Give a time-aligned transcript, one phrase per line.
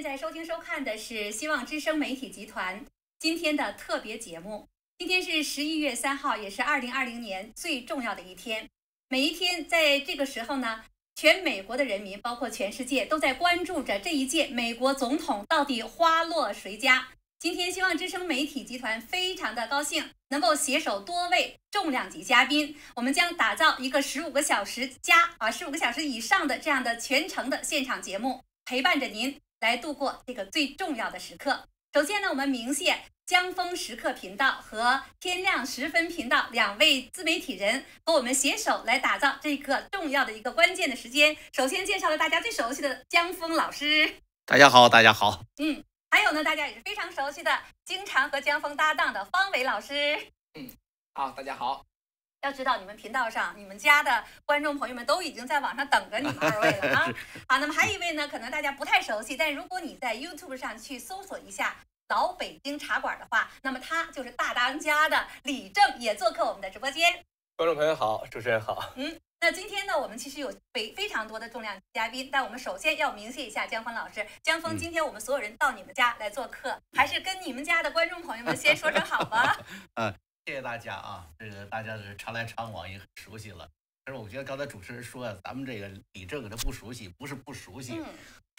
[0.00, 2.86] 现在收听、收看的是希望之声媒体集团
[3.18, 4.66] 今天的特别节目。
[4.96, 8.70] 今天是十一月三号，也是二零二零年最重要的一天。
[9.10, 17.08] 每一天在这个时候呢，全美国的人民，包括全世界，都在关注着这一届美国总统到底花落谁家。
[17.38, 31.68] 今天，希望之声媒体集团非常的高兴，能够携手多位重量级嘉宾，我们将打造一个十五个小时加啊十五个小时以上的这样的全程的现场节目，陪伴着您来度过这个最重要的时刻。
[31.92, 41.36] 首先呢，我们鸣谢江峰时刻频道和天亮时分频道两位自媒体人和我们携手来打造这个重要的一个关键的时间。
[41.52, 44.16] 首先介绍了大家最熟悉的江峰老师，
[44.46, 45.84] 大家好，大家好，嗯。
[46.12, 50.18] 还有呢，大家也是非常熟悉的，经常和江峰搭档的方伟老师。
[50.54, 50.68] 嗯，
[51.14, 51.86] 好，大家好。
[52.42, 57.08] 要知道，你们频道上，你们家的观众朋友们都已经在网上等着你们二位了啊。
[57.48, 61.76] 好，那么还有一位呢，可能大家不太熟悉，但如果你在 YouTube 上去搜索一下
[62.08, 67.12] “老北京茶馆”的话，那么他就是大当家的李正，也做客我们的直播间。
[67.56, 68.92] 观众朋友好，主持人好。
[68.96, 69.20] 嗯。
[69.42, 74.26] 那今天呢，我们其实有非非常多的重量级嘉宾，但我们首先要鸣谢一下江峰老师。
[74.42, 79.56] 江峰，今天我们所有人到你们家来做客，还是跟你们家的观众朋友们先说声好吧。
[79.96, 80.14] 嗯，
[80.46, 83.68] 谢谢大家啊，这个大家是常来常往，也很熟悉了。
[84.04, 88.02] 但是我觉得刚才主持人说，啊咱们这个李正这不熟悉，不是不熟悉。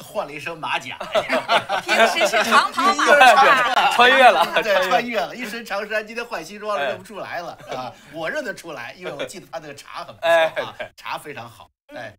[0.03, 0.97] 换了一身马甲，
[1.85, 7.93] 平时是长袍马褂， 穿越了，对，穿越了，一身长衫，今天换西装了，认不出来了啊！
[8.11, 10.29] 我认得出来，因为我记得他那个茶很不错
[10.63, 11.69] 啊，茶非常好。
[11.93, 12.17] 哎，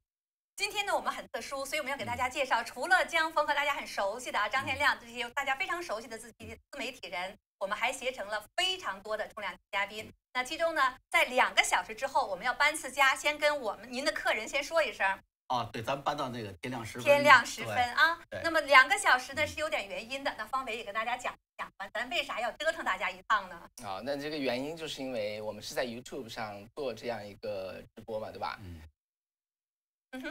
[0.55, 10.12] 今天呢，我们很特殊，所以我们要给大家介绍，除了江峰和大家很熟悉的啊张天亮这些大家非常熟悉的自自媒体人，我们还携程了非常多的重量级嘉宾。
[10.34, 15.06] 那其中呢，在两个小时之后，我们要搬次家，先跟我们您的客人先说一声。
[15.47, 17.05] 啊，对，咱们搬到那个天亮时分。
[17.05, 20.34] 天亮时分啊，那么两个小时呢是有点原因的。
[20.37, 23.71] 那方伟也跟大家讲讲吧，咱为啥要折腾大家一趟呢？
[23.84, 28.59] 啊，那这个原因就是因为我们是在 YouTube 上做这样一个直播嘛，对吧？
[28.65, 28.83] 嗯。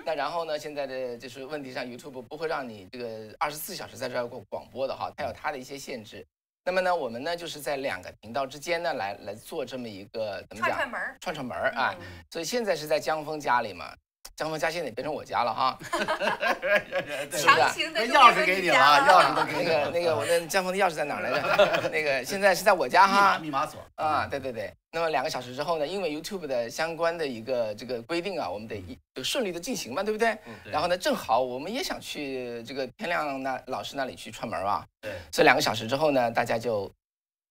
[0.06, 6.28] 那然后呢，现在的就是问题上，YouTube 不会让你这个二十四小时在这儿广广播的哈，它有它的一些限制。
[6.63, 10.77] 那么呢，我们呢就是在两个频道之间呢来来做这么一个怎么讲？
[10.77, 11.17] 串串门儿。
[11.19, 11.95] 串串门儿啊，
[12.29, 13.95] 所以现在是在江峰家里嘛。
[14.36, 15.78] 江峰家现在也变成我家了哈，
[17.31, 21.90] 强行的钥匙给你了，钥匙都给那个那个我的江峰的钥匙在哪来着？
[21.92, 24.74] 那个现在是在我家哈，密码锁啊，对对对。
[24.94, 30.38] 那么两个小时之后呢，因为 YouTube 的相关的一个这个规定啊，我们得一就顺利的进行嘛，对不对？
[30.66, 34.84] 然后呢，正好我们也想去这个天亮那老师那里去串门啊。
[35.02, 35.12] 对。
[35.31, 36.92] 所以两个小时之后呢，大家就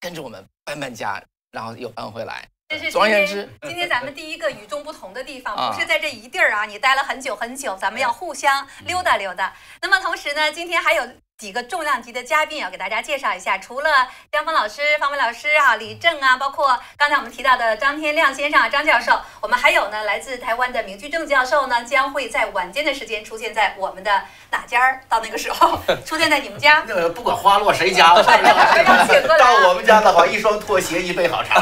[0.00, 2.46] 跟着我们搬搬家，然后又搬回来。
[2.90, 9.52] 总而言之，今天咱们第一个与众不同的地方，不是在这一地儿啊，你待了很久很久，咱们要互相溜达溜达。
[9.82, 11.08] 那么同时呢，今天还有。
[11.40, 25.00] 几个重量级的嘉宾要给大家介绍一下，除了江峰老师、方伟老师啊、李正啊，包括刚才我们提到的张天亮先生啊、张教授，我们还有呢，来自台湾的明居正教授呢，将会在晚间的时间出现在我们的哪家儿？
[25.08, 26.84] 到那个时候 出现在你们家？
[26.86, 31.58] 那个不管花落谁家， 到我们家的话，一双拖鞋，一杯好茶。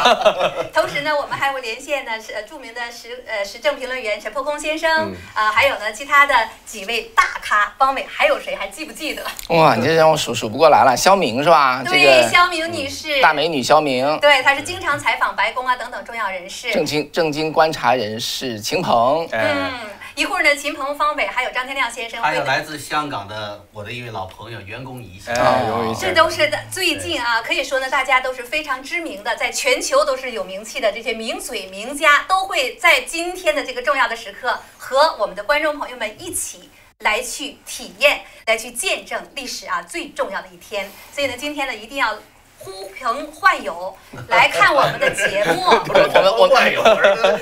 [0.74, 6.34] 同时呢，我们还会连线呢，是著名的时呃时政评论员陈破空先生啊，还有呢其他的
[6.66, 9.24] 几位大咖，方伟还有谁还记不记得？
[9.50, 9.67] 哇！
[9.74, 11.82] 你这让我数数不过来了，肖明是吧？
[11.84, 14.18] 对，肖明女士，大美女肖明。
[14.20, 16.72] 对，她是经常采访白宫啊等等重要人士。
[16.72, 19.28] 正经正经观察人士秦鹏。
[19.32, 19.70] 嗯，
[20.14, 22.20] 一会儿呢，秦鹏、方伟还有张天亮先生。
[22.22, 25.20] 还有来自香港的我的一位老朋友袁公仪。
[25.26, 25.62] 哎，
[26.00, 36.70] 这都是最近啊，可以说呢，大家都是非常知名的，在全球都是有名气的这些名嘴名家，都会在今天的这个重要的时刻和我们的观众朋友们一起。
[37.04, 40.90] 来去体验，来去见证历史啊最重要的一天。
[41.12, 42.18] 所以呢，今天呢一定要
[42.58, 43.96] 呼朋唤友
[44.28, 45.62] 来看我们的节目。
[45.64, 46.82] 我们我唤友，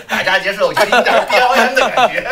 [0.08, 2.22] 大家接受，有点表演的感觉。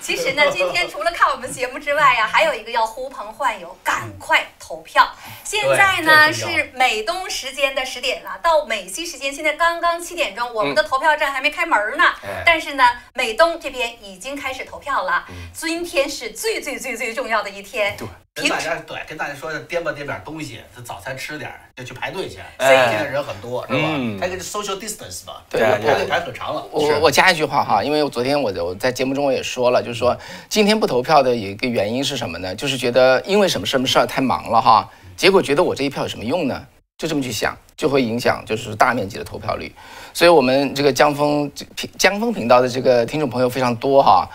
[0.00, 5.08] 其实呢，今天除了看我们节目之外呀，还有一个要呼朋唤友，赶快投票。
[5.44, 12.04] 现在呢是美东时间的十点了，到美西时间现在刚刚七点钟，我们的投票站还没开门呢。
[12.44, 12.84] 但是呢，
[13.14, 15.24] 美东这边已经开始投票了。
[15.52, 17.96] 今天是最最最最重要的一天。
[17.96, 22.38] 对跟大家对，跟大家说颠吧颠点东西，这早餐吃点，就去排队去。
[22.58, 23.78] 今天人很多，是吧？
[24.20, 26.66] 还个 social distance 吧，对，排队排很长了。
[26.72, 32.52] 我我加一句话哈，因为我昨天我我在节目中我也说了，就是说今天不投票的有一个原因是什么呢？
[32.56, 36.66] 就是觉得因为什么什么事儿太忙了哈，结果觉得我这一票有什么用呢？
[36.98, 39.72] 就这么去想，就会影响就是大面积的投票率。
[40.12, 44.28] 所以我们这个江峰频江峰频道的这个听众朋友非常多哈。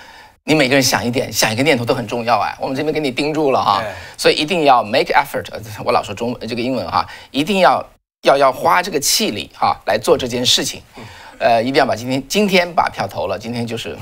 [0.50, 2.52] 你每个人想一点，想一个念头都很重要哎。
[2.60, 3.84] 我们这边给你盯住了哈，
[4.18, 5.46] 所以一定要 make effort。
[5.86, 7.86] 我老说中这个英文哈，一定要
[8.24, 10.82] 要要花这个气力哈来做这件事情。
[11.38, 13.96] 呃，一定要把今天今天把票投了，今天就是。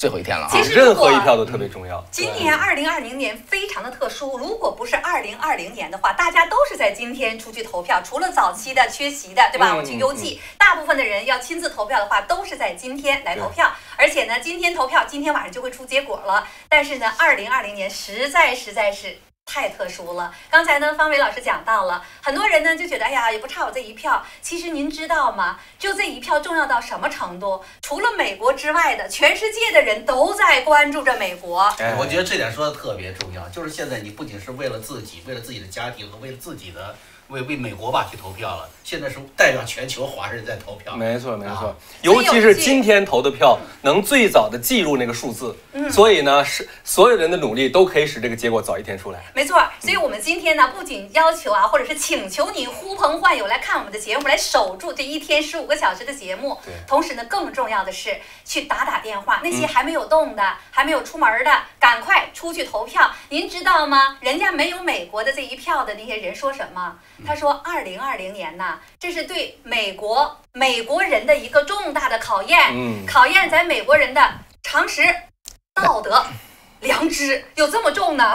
[0.00, 0.48] 最后一天了啊！
[0.50, 2.02] 其实任何一票都特别重要。
[2.10, 8.00] 今年二零二零年非常的特殊，如果不是二零二零年的话，大家都是在今天出去投票。
[8.02, 9.76] 除了早期的缺席的，对吧？
[9.76, 13.70] 我去邮寄，大部分的人要亲自投票的话，都是在今天来投票。
[13.98, 16.48] 而且呢，今天投票，今天晚上就会出结果了。
[16.70, 19.18] 但是呢，二零二零年实在实在是。
[19.50, 20.32] 太特殊了。
[20.48, 24.24] 刚才呢，方伟老师讲到了，很多人呢就觉得，哎呀，也不差我这一票。
[24.40, 25.58] 其实您知道吗？
[25.76, 27.60] 就这一票重要到什么程度？
[27.82, 31.64] 除了美国之外的全世界的人都在关注着美国。
[31.98, 36.94] 我觉得这点说的特别重要，就是现在你不仅是为了自己，为了自己的家庭和为了自己的。
[37.30, 40.96] 为为美国吧去投票了，现在是代表全球华人在投票。
[40.96, 41.72] 没错没错，
[42.02, 45.54] 尤其是今天投的票能最早的记录那个数字，
[45.88, 49.22] 所以呢是所有人的努力都可以使这个结果早一天出来。
[49.32, 56.58] 没错，所以我们今天呢不仅要求啊，或者是请求你呼朋唤友来看我们的节目，来守住这一天十五个小时的节目。
[56.64, 60.42] 对，同时呢更重要的是去打打电话，那些还没有动的、
[60.72, 63.08] 还没有出门的，赶快出去投票。
[63.28, 64.18] 您知道吗？
[64.20, 66.98] 人家没有美国的这一票的那些人说什么？
[67.24, 74.20] 他说：“二零二零年呐，这是对美国美国人的一个重大的考验，考验咱美国人的
[74.62, 75.02] 常识、
[75.74, 76.24] 道德、
[76.80, 78.34] 良知有这么重呢。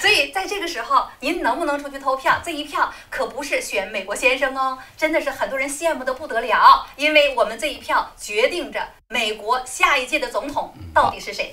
[0.00, 2.40] 所以在这个时候，您能不能出去投票？
[2.42, 8.80] 这一票可不是选美国先生哦，真的是很多人羡慕的不得了，因为我们这一票决定着。”
[9.12, 11.52] 美国下一届的总统到底是谁？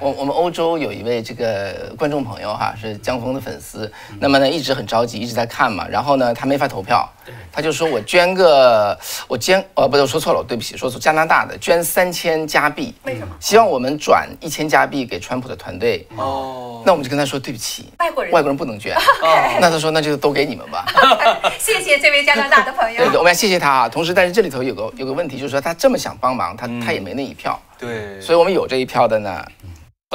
[0.00, 3.88] 我我们欧洲有一位这个观众朋友哈，是江峰的粉丝，
[4.18, 5.86] 那么呢一直很着急，一直在看嘛。
[5.88, 7.08] 然后呢他没法投票，
[7.52, 13.36] 他就说我捐个我捐呃不对，说错了，对不起，说错加拿大的捐三千加币，为什么？
[13.38, 16.04] 希望我们转一千加币给川普的团队。
[16.16, 18.96] 哦，那我们就跟他说对不起，外国人外国人不能捐。
[19.60, 20.84] 那他说那就都给你们吧。
[21.58, 22.96] 谢谢这位加拿大的朋友。
[22.96, 23.88] 对，我们要谢谢他啊。
[23.88, 26.96] 同时，但是这里头有个有个问题，就是说他这么想帮忙，他他。
[26.96, 29.44] 也没那一票，对，所以我们有这一票的呢，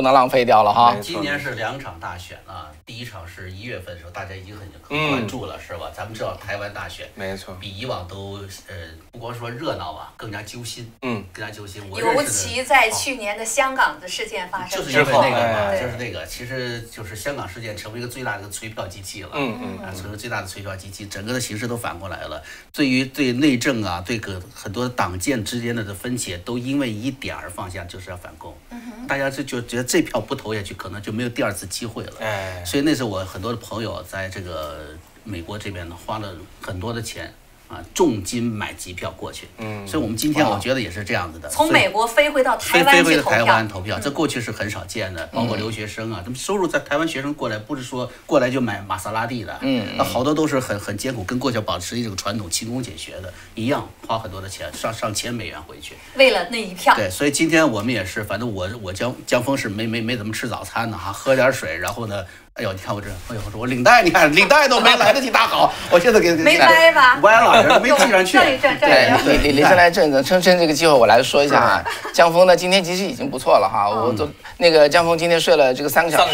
[0.01, 0.95] 不能浪费掉了哈。
[1.00, 5.92] 今年是两场大选啊，第一场是一月份的时候，大家已经很很关注了，是吧？
[5.95, 8.75] 咱们知道台湾大选，没错，比以往都呃。
[9.12, 10.92] 不光说热闹吧，更加揪心。
[11.03, 11.83] 嗯，更加揪心。
[11.94, 19.29] 尤其在去年的香港的事件发生就是因为那个嘛，就是那个，其实就是香港事件成为一个最大的催票机器了。
[19.34, 22.41] 嗯嗯，成为最大的催票机器，整个的形势都反过来了。
[22.74, 28.58] 对于对内政啊，对个很多党建之间的的分歧，都因为一点而放下，就是要反攻。
[28.72, 32.13] 嗯大家就就觉得这票不投下去，可能就没有第二次机会了。
[32.21, 32.63] 哎。
[32.63, 34.86] 所以那时候我很多的朋友在这个
[35.25, 37.33] 美国这边呢，花了很多的钱。
[37.72, 56.94] 啊，重金买机票过去，嗯，所以我们今天我觉得也是这样子的，从美国飞回到台湾飞回台湾投票，这过去是很少见的，包括留学生啊，他们收入在台湾学生过来，不是说过来就买玛莎拉蒂的，嗯，那好多都是很很艰苦，跟过去保持这种传统勤工俭学的一样，花很多的钱，上上千美元回去，为了那一票。
[56.96, 62.25] 对，所以今天我们也是，反正我我江江峰是没没没怎么吃早餐呢哈，喝点水，然后呢。
[62.62, 67.18] 哎呦，你看我这，哎呦，我领带，你看领带都没来得及搭好， 我现在给没歪吧？
[67.24, 68.38] 歪了，没系上去。
[68.38, 71.84] 对，李李李先来正趁趁这个机会，我来说一下啊。
[72.13, 73.89] 江峰呢，今天其实已经不错了哈。
[73.89, 76.32] 我都那个江峰今天睡了这个三个小时。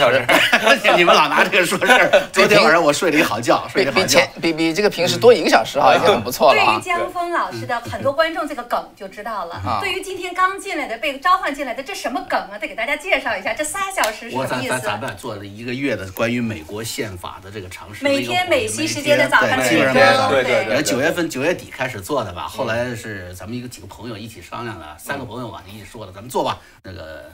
[0.51, 0.97] 三个小时。
[0.97, 2.21] 你们老拿这个说事儿。
[2.33, 9.79] 昨天晚上我睡了一好觉，睡比比前比比这个平时多一个小时哈，已经很不错了对于江峰老师的很多观众，这个梗就知道了。
[9.79, 12.59] 对于今天刚进来的被召唤进来的，这什么梗啊？
[12.59, 14.69] 得给大家介绍一下，这仨小时是什么意思？
[14.69, 16.83] 咱咱咱做了一个月的关于美国。
[16.83, 26.59] 宪法的这个常识，每天美西时间的早上基本上对对对，九月份九月底开始做的吧，后来是咱们一个几个朋友一起商量的，三个朋友吧一起说的，咱们做吧。
[26.81, 27.29] 那个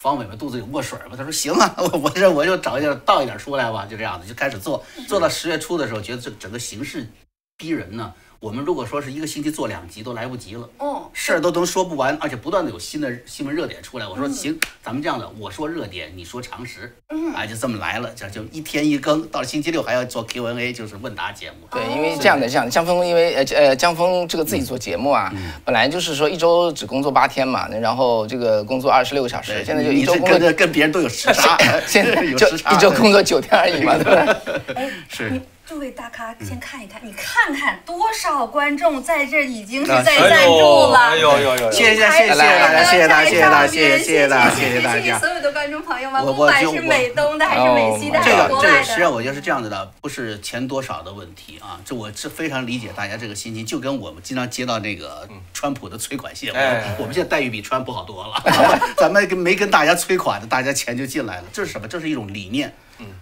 [0.00, 1.16] 方伟嘛肚子有墨水嘛？
[1.16, 4.84] 他说行啊， 我我这我就找一点倒一点出来吧，就这样子就开始做。
[5.06, 7.06] 做到十月初的时候，觉得这整个形势
[7.56, 8.12] 逼人呢。
[8.40, 14.06] 我们如果说是一个星期做两集都来不及了，哦，事儿都能说不完，而且不断的有新的新闻热点出来。
[14.06, 21.56] 我说行，咱们这样的，我说热点，你说常识，嗯，啊，就这么来了，这就一天一更，到了星期六还要做 Q&A，就是问答节目。
[21.72, 25.32] 对，因为这样的，这样江峰，因为呃呃江峰这个自己做节目啊，
[25.64, 34.36] 本来就是说一周只工作八天嘛，然后这个工作二十六个小时，现在就一周工作跟别人都有时差， 现在 就一周工作九天而已嘛， 对吧？
[35.08, 35.42] 是。
[35.68, 40.98] 诸位大咖先看一看，你看看多少观众在这已经是啊在哎赞助，了。
[41.10, 45.18] 哎呦呦呦，谢谢谢谢谢谢大家，谢谢大家，谢谢大家，谢谢谢谢大家，谢谢大谢谢家。
[45.18, 49.12] 所有的观众朋友们，我不管我就是美东的还是美西的，这个这个实际上。
[49.12, 61.86] 我觉得是这样子的，不是钱多少的问题啊，这我是非常理解大家这个心情，就跟我们经常接到那个川普的催款信，哎我们现在待遇比川普好多了，咱们咱们跟没跟大家催款的，大家钱就进来了，这是什么？
[61.86, 62.72] 这是一种理念。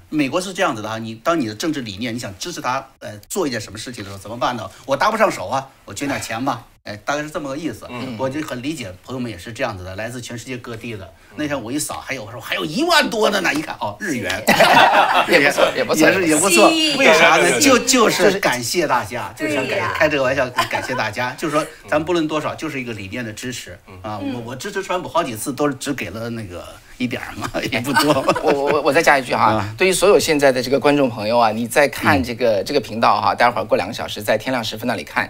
[0.08, 4.68] 美国是这样子的哈，你当你的政治理念，你想支持他，呃，做一件什么事情的时候，怎么办呢？
[4.86, 7.86] 我搭不上手啊，我捐点钱吧，哎，大概是这么个意思。
[7.90, 11.12] 嗯我就很理解，朋友们也是这样子的，来自全世界各地的。
[11.34, 14.42] 那天我一扫，还有我说还有一万多的呢，一看哦，日元，
[15.28, 16.68] 也不错，也不错，也是也不错。
[16.70, 17.60] 为啥呢？
[17.60, 21.32] 就就是感谢大家，就对是感开这个玩笑，感谢大家。
[21.32, 24.18] 就是说，咱不论多少，就是一个理念的支持啊。
[24.18, 26.64] 我我支持川普好几次，都是只给了那个
[26.98, 28.12] 一点儿嘛，也不多。
[28.42, 35.28] 我我我我再加一句哈啊，对于所有现在的这个观众朋友啊，你在看这个这个频道哈，待会儿过两个小时在天亮时分那里看。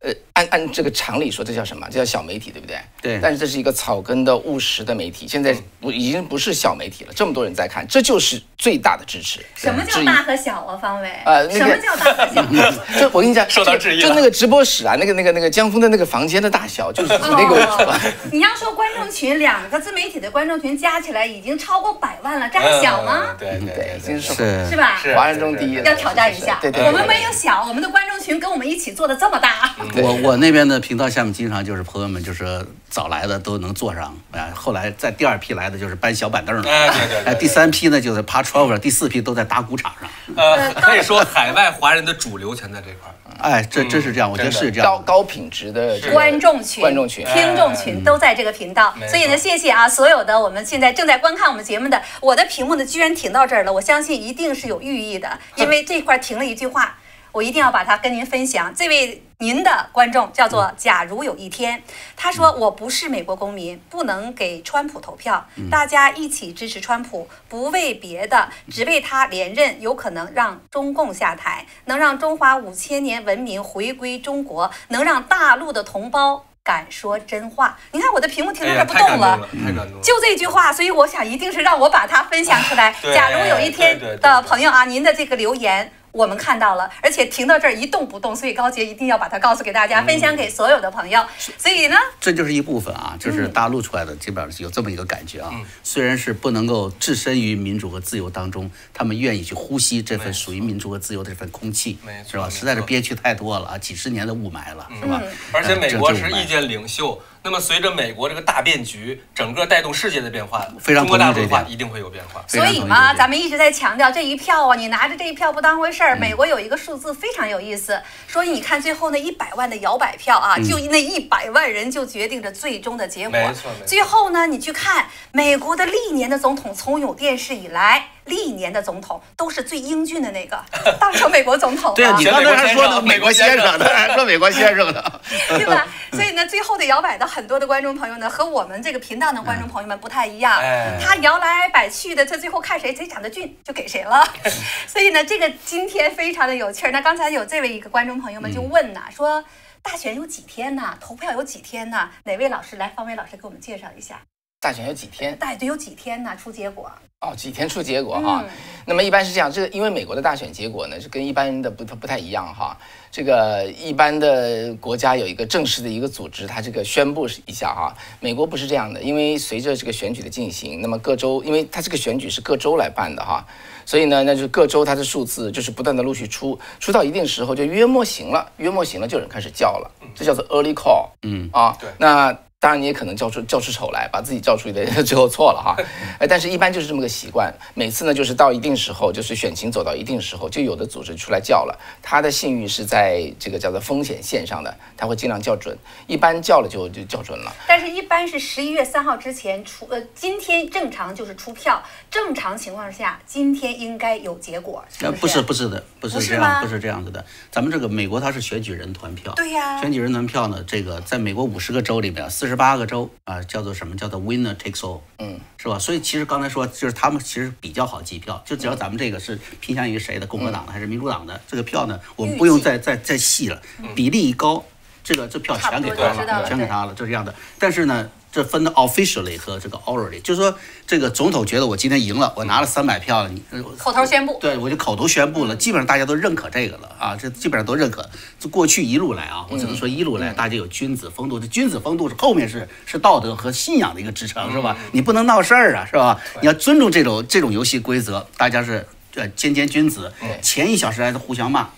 [0.00, 1.86] 呃，按按这个常理说，这叫什么？
[1.90, 2.78] 这叫小媒体，对不对？
[3.00, 9.40] 对但是这是一个草根的务实的媒体，现在不已经不是小媒体了，这么多人在看，这就是最大的支持。
[9.54, 11.10] 什么叫大和小啊，方伟？
[11.24, 12.42] 呃那个什么叫大和小？
[13.00, 17.64] 就我跟你讲，就受到质疑了就那个直播室啊，那个那个那个江峰的那个房间的大小，就是那个。
[17.64, 18.00] 哦，
[18.30, 23.28] 你要说观众群，两个自媒体的观众群加起来已经超过百万了，这还小吗？
[23.30, 24.98] 嗯对对对，已经是是是吧？
[25.02, 29.74] 是华人中第一，要挑战一下，对对，我们没有小，我们的观众群跟我们一起做的这么大。
[29.96, 30.04] 对。
[30.04, 43.14] 我我那边的频道下面经常就是朋友们就是早来的都能坐上，哎，后来在第二批来的就是搬小板凳的，哎对对对哎，第三批呢就是爬窗户上，第四批都在打鼓场上，呃，可以说海外华人的主流全在这块儿。
[43.38, 44.86] 哎，这真是这样，我觉得是这样。
[44.86, 47.26] 高高品质的观众群、观众群。
[47.26, 56.96] 听众群都在这个频道，所以呢，谢谢啊，所有的我们现在正在观看我们节目的，我的屏幕呢居然停到这儿了，我相信一定是有寓意的，因为这块停了一句话，
[57.36, 58.74] 我一定要把它跟您分享。
[58.74, 61.82] 这位您的观众叫做“假如有一天”，
[62.16, 79.36] 他说：“我不是美国公民，不能给川普投票，大家一起支持川普，不为别的，只为他连任有可能让中共下台，能让中华五千年文明回归中国，能让大陆的同胞敢说真话。”你看我的屏幕停在这儿不动了。
[79.36, 80.02] 动了，太感动了。
[80.02, 82.96] 就这句话，所以我想一定是让我把它分享出来。
[83.02, 85.92] 对假如有一天的朋友啊，您的这个留言。
[86.16, 91.22] 我们看到了，而且停到这儿一动不动，所以高杰一定要把它告诉给大家，分享给所有的朋友。
[91.58, 95.50] 所以呢，这就是一部分啊，嗯就是大陆出来的，基本上是有这么一个感觉啊。
[95.82, 102.48] 虽然是不能够置身于民主和自由当中，他们愿意去呼吸这份属于民主和自由的这份空气是吧？
[102.48, 105.20] 实在是憋屈太多了啊，几十年的雾霾了，是吧？
[105.52, 112.44] 而且美国是意见领袖，那么随着美国这个大变局，整个带动世界的变化，非常中国大陆的话一定会有变化。
[112.48, 116.16] 所以嘛，咱们一直在强调这一票啊，你拿着这一票不当回事嗯儿。
[116.16, 123.38] 美国有一个数字非常有意思，说你看最后那一百万的摇摆票啊，嗯就那一百万人就决定着最终的结果。
[123.38, 130.62] 没错没错最后呢，你去看美国的历年的总统，从有电视以来，历年的总统都是最英俊的那个
[131.00, 135.86] 当成美国总统 对啊，你刚才还说的美国先先生生的，还说美国先生的， 对吧？
[136.12, 140.58] 所以呢，最后的摇摆的很多的观众朋友呢，和我们这个频道的观众朋友们不太一样。
[140.60, 144.26] 哎他摇来摆去的，他最后看谁谁长得俊就给谁了。
[144.86, 146.90] 所以呢，这个今天非常的有趣儿。
[146.90, 149.44] 那刚才有这位一个观众朋友们就问呐，说
[149.82, 150.96] 大选有几天呢？
[151.00, 152.10] 投票有几天呢？
[152.24, 152.88] 哪位老师来？
[152.96, 154.20] 方伟老师给我们介绍一下。
[154.60, 155.36] 大选有几天？
[155.36, 156.36] 大选有几天呢？
[156.36, 156.90] 出结果？
[157.20, 158.44] 哦，几天出结果哈。
[158.46, 158.50] 嗯
[158.88, 162.78] 那么一般是这样，这个因为美国的大选结果呢是跟一般的不不太一样哈。
[163.10, 167.92] 这个一般的国家有一个正式的一个组织，它这个宣布一下哈。
[168.20, 173.44] 美国不是这样的，因为随着这个选举的进行，那么各州因为它这个选举是各州来办的哈，
[173.84, 181.08] 所以呢，那就是各州它的数字就是不断的陆续出，出到一定时候就约莫行了，约莫行了就有人开始叫了，这叫做 early call。
[181.22, 185.76] 嗯啊，对那当然你也可能叫出叫出丑来，把自己叫出的 最后错了哈。
[186.18, 197.54] 哎，但是一般就是这么个习惯，每次呢就是到一定时候，就是选情走到一定时候，就有的组织出来叫了，他的信誉是在这个叫做风险线上的，他会尽量叫准，一般叫了就就叫准了。
[197.68, 207.22] 但是，一般是十一月三号之前出，呃，今天正常就是出票，正常情况下，今天应该有结果，是呃，不不是不是的，不是这样，不是这样子的。
[207.50, 213.96] 咱们这个美国它是选举人团票，对呀选举人团票呢，这个在美国五十个州里面，四十八个州啊，叫做什么？
[213.96, 215.78] 叫做 winner takes all，嗯，是吧？
[215.78, 223.60] 所以其实刚才说，就是他们其实比较好计票，就只要咱们这个是偏向于谁的，共和党的还是民主党的，这个票呢，我们不用再再再细了，
[223.94, 224.64] 比例一高，
[225.02, 227.34] 这个这票全给他了了，全给他了，就这样的。
[227.58, 228.10] 但是呢。
[228.36, 230.54] 这分的 officially 和这个 orally，就是说
[230.86, 233.42] 这个总统觉得我今天赢了，我拿了三百票，你
[233.78, 238.06] 口头宣布，对我就口头宣布了，基本上大家都认可这个了啊，这基本上都认可。
[238.38, 244.76] 这过去一路来啊，我只能说一路来，大家有君子风度，这君子风度是后面是是道德和信仰的一个支撑，是吧？
[244.92, 246.20] 你不能闹事儿啊，是吧？
[246.42, 250.12] 你要尊重这种这种游戏规则，大家是呃谦谦君子。
[250.42, 251.70] 前一小时还是互相骂。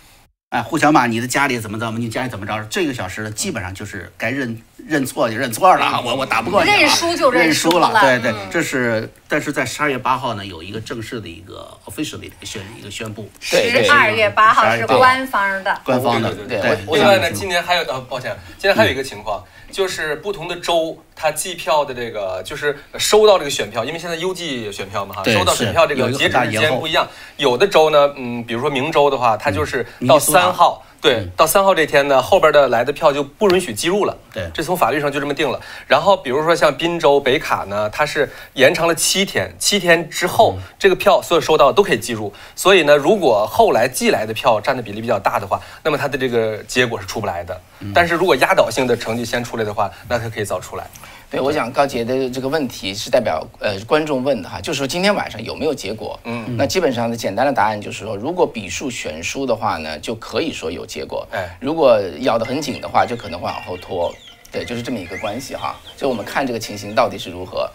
[0.50, 2.67] 哎，互相骂你的家里怎么怎么，你家里怎么着？
[2.71, 6.02] 这个小时呢，基本上就是该认认错就认错了。
[6.02, 7.93] 我我打不过你认输就认输了。
[8.00, 9.11] 对对，这是。
[9.31, 13.31] 但是在十二月八号呢，有一个正式的一个 officially 的宣一个宣布。
[13.38, 13.59] 十
[13.93, 15.78] 二月八号是官方的。
[15.85, 16.35] 官方的。
[16.35, 16.78] 对对对。
[16.95, 27.07] 另外呢，今年还有呃，抱歉，今年还有一个情况，就是不同的州它计票的这个，就是收到这个选票，因为现在邮寄选票嘛哈，收到选票这个截止时间不一样。
[27.37, 30.85] 有的州呢，嗯，比如说明州的话，它就是到三号。
[31.00, 34.16] 对，到三号这天呢，后边的来的票就不允许计入了。
[34.35, 35.61] 对，这从法律上就这么定了。
[35.87, 42.33] 然后，比如说像滨州、北卡呢，它是延长了七天，七天之后这个票所有收到都可以计入。
[42.57, 47.61] 所以呢，如果后来寄来的票占的比例比较大的话，那么它的这个结果是出不来的。
[47.95, 50.85] 但是如果压倒性的成绩先出来的话，那它可以早出来。
[51.30, 56.18] 对，我想高杰的这个问题是代表呃观众问的哈，就是说今天晚上有没有结果？
[56.25, 61.28] 嗯，那基本上的简单的答案就是说，如果比数悬殊的话呢，就可以说有结果。
[61.30, 64.11] 哎，如果咬得很紧的话，就可能会往后拖。
[64.50, 65.76] 对，就是这么一个关系哈。
[65.99, 67.70] 就我们看这个情形到底是如何。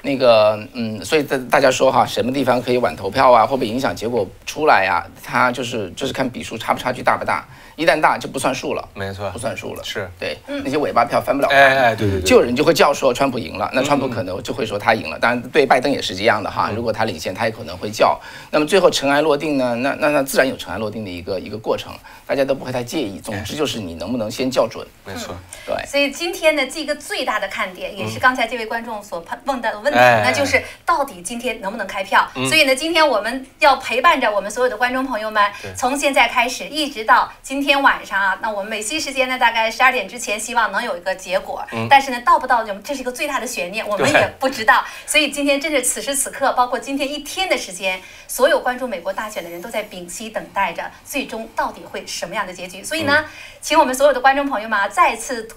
[0.00, 5.06] 那个嗯，所以大大家说哈，什么地方可以晚投票啊，会不会影响结果出来呀？
[5.22, 7.46] 它就是就是看比数差不差距大不大。
[7.76, 9.82] 一旦大就不算数了，没错，不算数了。
[9.82, 15.18] 是对那些尾巴票翻不了盘，哎哎，对对对，就有人就会叫说川普赢了，那川普可能就会说他赢了。
[15.18, 18.20] 当然对拜登也是这样的哈，如果他领先，他也可能会叫。
[18.50, 19.74] 那么最后尘埃落定呢？
[19.76, 21.92] 那那那自然有尘埃落定的一个一个过程，
[22.26, 23.18] 大家都不会太介意。
[23.18, 25.34] 总之就是你能不能先叫准，没错，
[25.66, 25.74] 对。
[25.86, 32.28] 所以今天的这个最大的看点，也是刚才这位观众所问到的问题，那就是到底今天能不能开票？
[32.48, 35.42] 所以呢，今天我们要陪伴着我们所有的观众朋友们，
[35.76, 38.38] 从现在开始一直到今天晚上啊。
[38.40, 41.66] 那我们美西时间呢，大概十二点之前，希望能有一个结果。
[41.72, 41.88] 嗯。
[41.90, 44.84] 但是呢，到不到这是一个最大的悬念，我们也不知道。
[45.06, 52.84] 所以今天真是此时此刻，包括今天一天的时间，所有关注美国大选的人都在屏息等待着，最终到底会什么样的结局。
[52.84, 53.24] 所以呢，
[53.60, 55.48] 请我们所有的观众朋友们啊，再次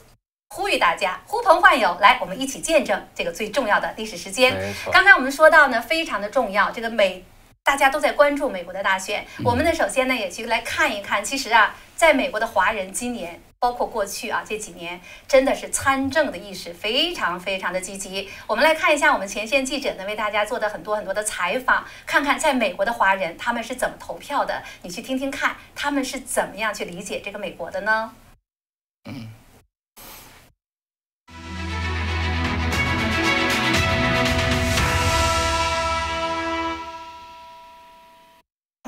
[0.50, 4.56] 呼吁大家呼朋唤友来，我们一起见证这个最重要的历史时间。
[4.94, 7.26] 刚才我们说到呢，非常的重要，这个美
[7.68, 9.28] 大家都在关注美国的大选。
[9.44, 11.76] 我们呢，首先呢，也去来看一看，其实啊。
[11.98, 18.30] 在美国的华人今年，包括过去啊这几年，真的是参政的意识非常非常的积极。
[18.46, 28.14] 我们来看一下我们前线记者呢为大家做的很多很多的采访，看看在美国的华人他们是怎么投票的，你去听听看，他们是怎么样去理解这个美国的呢？
[29.10, 29.28] 嗯。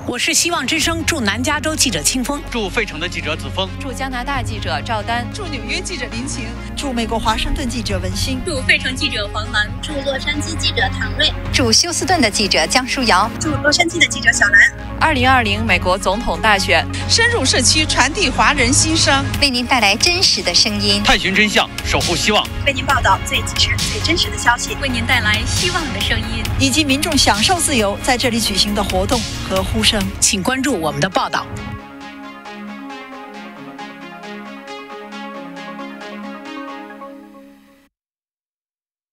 [0.10, 6.46] 我是希望之声驻南加州记者清风，驻费城的记者子峰，驻加拿大记者赵丹，驻纽约记者林晴，
[6.76, 14.90] 驻美国华盛顿记者文心，驻费城记者黄兰，驻洛杉矶记者唐瑞，驻休斯顿的记者江舒瑶，驻洛杉矶的记者小兰。
[15.00, 30.74] 二零二零美国总统大选，深入社区传递华人心声，为您带来真实的声音，探寻真相，守护希望，为您报道最及时、最真实的消息，为您带来希望的声音，以及民众享受自由在这里举行的活动和呼声，请关注。
[30.80, 31.46] 我们的报道。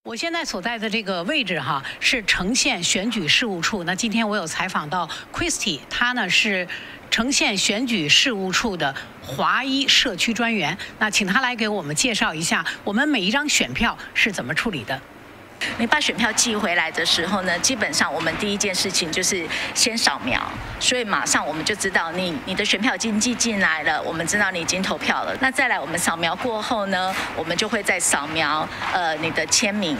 [0.03, 3.85] 我现在所在的这个位置哈，是城县选举事务处。
[3.85, 6.66] 那今天我有采访到 Christy，他呢是
[7.11, 10.79] 城县选举事务处的华裔社区专员。
[10.99, 14.99] 那请他来给我们介绍一下，我们每一张选票是怎么处理的。
[15.79, 20.40] 你把选票寄回来的时候呢，基本上我们第一件事情就是先扫描，
[20.81, 25.37] 所以马上我们就知道你你的选票已经寄进来了，我们知道你已经投票了。
[25.40, 29.97] 那再来我们扫描过后呢，我们就会再扫描呃你的签名。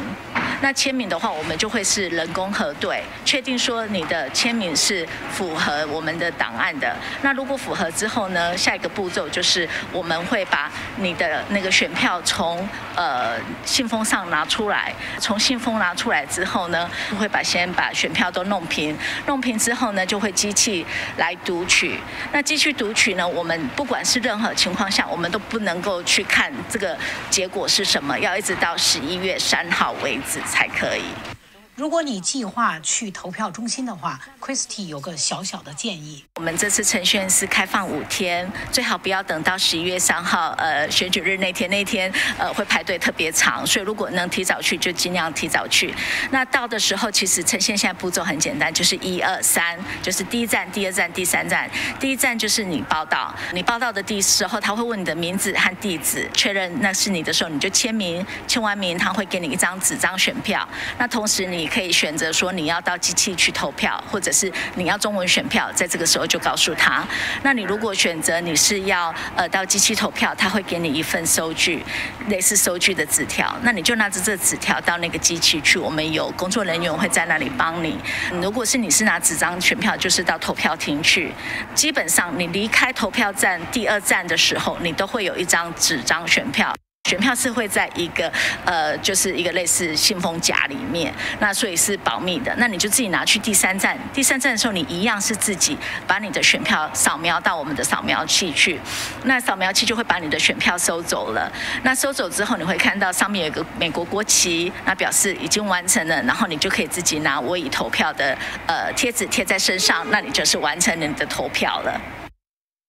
[0.63, 6.97] 那签名的话，我们就会是人工核对，确定说你的签名是符合我们的档案的。
[7.21, 20.85] 那如果符合之后呢，下一个步骤就是我们会把你的那个选票从呃信封上拿出来，从信封拿出来之后呢，会把先把选票都弄平，弄平之后呢，就会机器
[21.19, 22.01] 来读取。
[22.33, 26.97] 那机器读取呢，我们不管是任何情况下，我们都不能够去看这个
[27.29, 30.41] 结果是什么，要一直到十一月三号为止。
[30.47, 31.36] 才可以。
[31.77, 36.25] 如果你计划去投票中心的话，Christy 有个小小的建议。
[36.37, 45.95] 我们这次程序是开放五天，最好不要等到十一月三号，呃，选举日那天，那天呃会排队特别长，所以如果能提早去，就尽量提早去。
[46.31, 51.71] 那到的时候，其实呈现现在步骤很简单，就是一二三，就是第一站、第二站、第三站。
[52.01, 60.67] 第一站就是你报道，你报道的第时候，他会问你的名字和地址，确认那是你的时候，你就签名，签完名他会给你一张纸张选票。
[60.97, 67.07] 那同时你可以选择说你要到机器去投票，或者是你要中文选票，在这个时候就告诉他。
[67.43, 71.85] 那你如果选择你是要呃到机器投票，他会给你一份收据，
[72.29, 73.55] 类似收据的纸条。
[73.63, 77.99] 那你就拿着这纸条到那个机器去，我们有工作人员会在那里帮你。
[78.43, 81.33] 如果是你是拿纸张选票，就是到投票厅去。
[81.75, 86.75] 基本上你离开投票站第二站的时候，你都会有一张纸张选票。
[87.07, 88.31] 选票是会在一个
[88.65, 92.53] 呃，就是一个类似信封夹里面，那所以是保密的。
[92.59, 98.81] 那你就自己拿去第三站，第三站的时候，你一样是自己把你的选票扫描到我们的扫描器去，
[99.23, 101.49] 那扫描器就会把你的选票收走了。
[101.85, 112.26] 那收走之后，你会看到上面有一个美国国旗，那表示已经完成了，然后你就可以自己拿我已投票的呃贴纸贴在身上，那你就是完成你的投票了。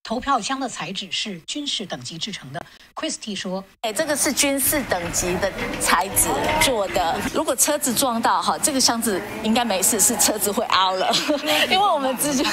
[0.08, 2.62] 投票箱的材质是军事等级制成的。
[2.96, 6.30] Christy 说：“哎，这个是军事等级的材质
[6.62, 7.20] 做的。
[7.34, 11.13] 如果车子撞到哈，这个箱子应该没事，是车子会凹了。
[11.70, 12.46] 因为我们之前，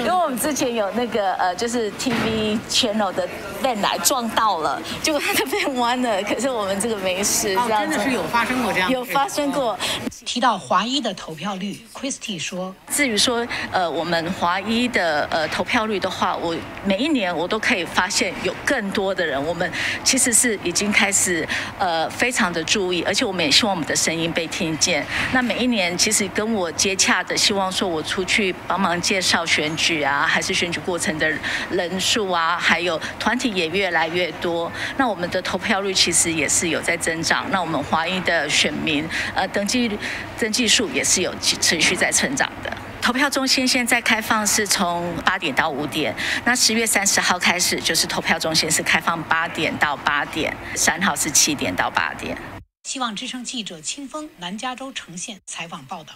[0.00, 3.26] 因为我们之前有那个呃，就是 TV channel 的
[3.62, 6.22] van 来撞到了，结果它就被弯了。
[6.24, 7.56] 可是我们这个没事。
[7.56, 8.90] 哦，真的是有发生过这样。
[8.90, 9.78] 有发生过。
[10.24, 19.70] 提到华裔的投票率，Christy 说：至于说呃，我们华裔的呃投票率的话，我。”每一年我都可以发现有更多的人，我们
[20.02, 21.46] 其实是已经开始
[21.78, 25.04] 呃非常的注意，而且我们也希望我们的声音被听见。
[25.32, 31.30] 那每一年其实跟我接洽的，希望说我出去帮忙介绍选举啊，还是选举过程的
[31.70, 34.70] 人数啊，还有团体也越来越多。
[34.96, 37.46] 那我们的投票率其实也是有在增长。
[37.50, 39.90] 那我们华裔的选民呃登记
[40.38, 42.76] 登记数也是有持续在成长的。
[43.02, 52.38] 投票中心现在开放是从八点到五点，那十月三十号开始就是投票中心是开放八点到八点，三号是七点到八点。
[52.84, 56.14] 希望之声记者清风南加州呈现采访报道。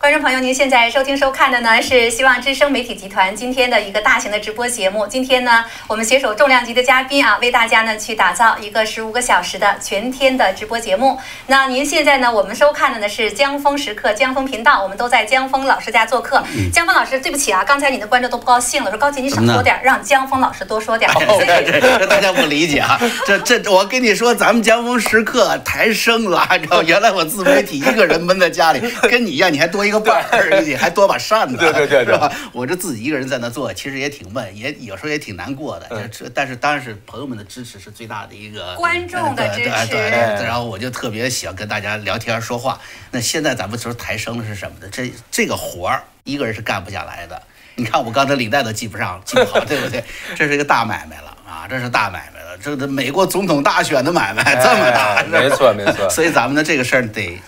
[0.00, 5.04] 观众朋友，您现在收听收看的呢是希望之声媒体集团今天的一个大型的直播节目。
[5.08, 11.18] 今天呢，我们携手重量级的嘉宾啊，为大家呢去打造一个十五个小时的全天的直播节目。
[11.48, 16.44] 那您现在呢，我们收看的呢是江峰时刻江峰频道，我们都在江峰老师家做客。
[16.72, 21.10] 江峰老师，对不起啊，刚才你的观众都不高兴了，说高姐你少说点，让江峰老师多说点。
[22.08, 28.80] 大家不理解啊，这这我跟你说，咱们江峰时刻抬升了， 你知道原来我自媒体一个人闷在家里，
[29.10, 29.87] 跟你一样，你还多。
[29.88, 32.30] 一个伴儿， 你还多把扇子，对对对，是吧？
[32.52, 36.08] 我这自己一个人在那做，其实也挺闷，也有时候也挺难过的。
[36.08, 39.96] 这但是当然是朋友们的支持是最大的一个观众的支持。
[39.96, 42.78] 然后我就特别喜欢跟大家聊天说话。
[43.10, 44.88] 那现在咱们说抬升的是什么呢？
[44.92, 47.42] 这这个活儿一个人是干不下来的。
[47.74, 50.04] 你看我刚才领带都系不上，系不好，对不对？
[50.36, 51.66] 这是一个大买卖了啊！
[51.70, 52.37] 这是大买卖。
[52.62, 56.08] 这个美国总统大选的买卖这么大，没错没错。
[56.10, 57.38] 所以咱们的这个事儿得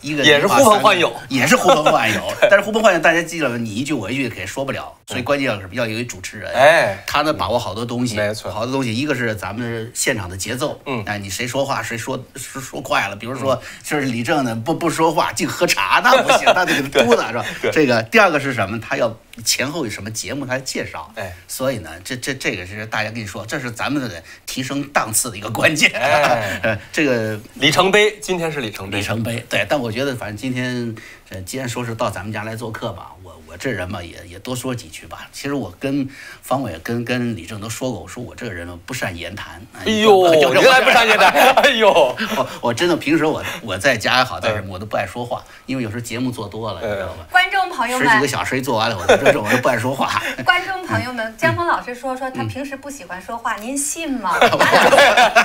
[0.00, 2.32] 一个也是呼朋唤友，也是呼朋唤友。
[2.42, 4.92] 但是呼朋唤友，大家记着，你一句我一句肯定说不了。
[5.06, 8.92] 所以关键是要有一主持人，哎，他能把握好多东西，没错，好多东西。
[8.92, 17.44] 一个是咱们现场的节奏，嗯，哎，你谁说话谁说说说快了，比如说就是李正呢不不说话净喝茶，那不行， 那得给他嘟的是吧？
[17.72, 18.80] 这个第二个是什么？
[18.80, 25.26] 他要前后有什么节目他介绍，哎，所以呢，这这这个是大家跟你说，这是咱们的提升档次。
[25.30, 25.90] 的一个关键，
[26.62, 29.66] 呃，这个里程碑，今天是里程碑，里程碑，对。
[29.68, 30.94] 但我觉得，反正今天，
[31.30, 33.56] 呃，既然说是到咱们家来做客吧，我我。
[33.58, 35.26] 这人嘛，也也多说几句吧。
[35.32, 36.06] 其实我跟
[36.42, 39.58] 方伟、跟跟李正都说过，我说我这个人不善言谈。
[39.78, 41.32] 哎呦， 原来不善言谈。
[41.64, 47.26] 哎呦，我我真的平时我我在家也好，在什么我都不爱说话，因为有时候节目做多了，你知道吧？
[47.30, 50.22] 观众朋友们，十几个小时一做完了，我这种我就不爱说话。
[50.44, 54.38] 观众朋友们，江峰老师说说他平时不喜欢说话，您信吗？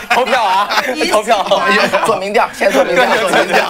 [0.09, 0.67] 投票啊！
[1.09, 1.41] 投票，
[2.05, 3.65] 做民调，先做民调，做民调。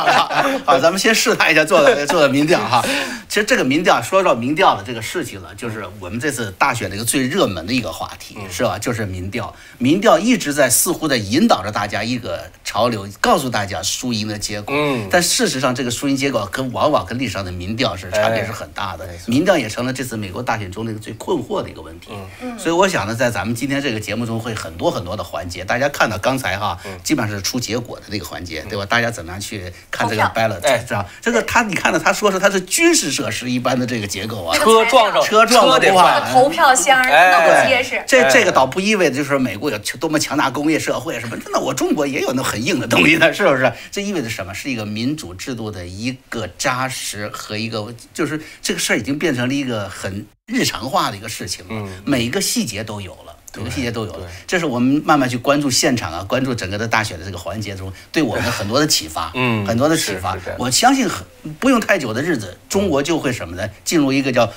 [0.66, 2.84] 好，咱们先试探一下，做做民调哈。
[3.28, 8.78] 其实这个民调说到民调的这个事情了，就是我们这次大选的一个最热门的一个话题，是吧？
[8.78, 14.76] 就是民调，民调一直在似乎在引导着大家一个潮流，告诉大家输赢的结果。
[14.78, 15.08] 嗯。
[15.10, 19.08] 但事实上，这个输赢结果跟往往跟历史上的民调是差别是很大的。
[19.28, 22.10] 民调也成了这次美国大选中的一个最困惑的一个问题。
[22.42, 22.60] 嗯。
[22.60, 28.86] 所以我想呢，在咱们今天这个节目中会很多很多的环节，大家看到刚才哈，基本上是出结果的那个环节，对吧？
[28.86, 30.86] 大家怎么样去看这个 ballot？
[30.86, 31.06] 是吧？
[31.22, 38.02] 这个他，你看到他说是他是军事设施一般的这个结构啊，车撞上车撞的话，投票箱那么结实。
[38.08, 43.72] 这这个倒不意味着就是美国有多么强大工业社会什么，真的我中国也有那很硬的东西呢，是不是？
[43.92, 44.54] 这意味着什么？
[44.54, 53.31] 是一个民主制度的一个扎实和一个，就是这个事儿已经变成了一个很日常化的一个事情了，每一个细节都有了。
[53.58, 60.38] 每个细节都有了，这是我们慢慢去关注现场啊，关注整个的大选的这个环节中，对我们很多的启发， 嗯，很多的启发。
[60.58, 61.26] 我相信很
[61.60, 63.70] 不用太久的日子，中国就会什么呢？
[63.84, 64.52] 进入一个叫。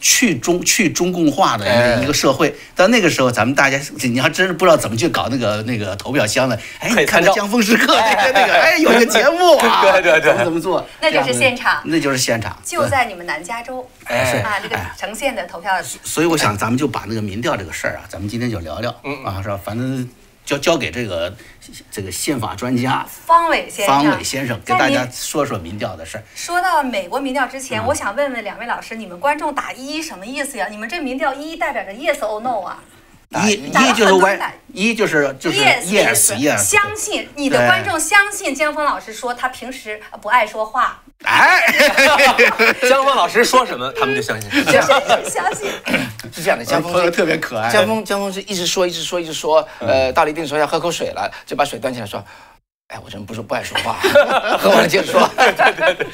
[0.00, 15.72] 去中去中共化的一个一个社会，到那个时候，咱们大家，你要真是不知道怎么去搞那个那个投票箱的，哎，你看江峰时刻那个那个，哎，有个节目啊， 对对对，怎么怎么做，那就是现场，那就是现场，就在你们南加州，哎，啊，这个呈现的投票。
[16.02, 18.90] 所以我想，咱们就把那个民调这个事儿啊，咱们今天就聊聊，
[19.24, 19.58] 啊，是吧？
[19.64, 20.08] 反正。
[20.44, 21.34] 交交给这个
[21.90, 26.24] 这个宪法专家方伟先生，方伟先生给大家说说民调的事儿。
[26.34, 30.68] 说到美国民调之前，我想问问两位老师，你们观众打一什么意思呀？
[30.70, 32.82] 你们这民调一代表着 yes or no 啊？
[33.46, 41.02] 一一就是 y，一就是就是 yes yes，相信你的观众相信江峰老师说他平时不爱说话。
[41.22, 41.64] 哎，
[42.88, 44.50] 江峰老师说什么，他们就相信。
[44.64, 45.70] 相信
[46.32, 47.70] 是这样的，江峰特别可爱。
[47.70, 49.66] 江峰江峰是一直说，一直说，一直说。
[49.78, 52.22] 呃，到了一定时候要喝口水了，就把水端起来说。
[52.88, 53.96] 哎，我真不是不爱说话，
[54.58, 55.26] 喝完了接着说。
[55.38, 56.06] 对 对对。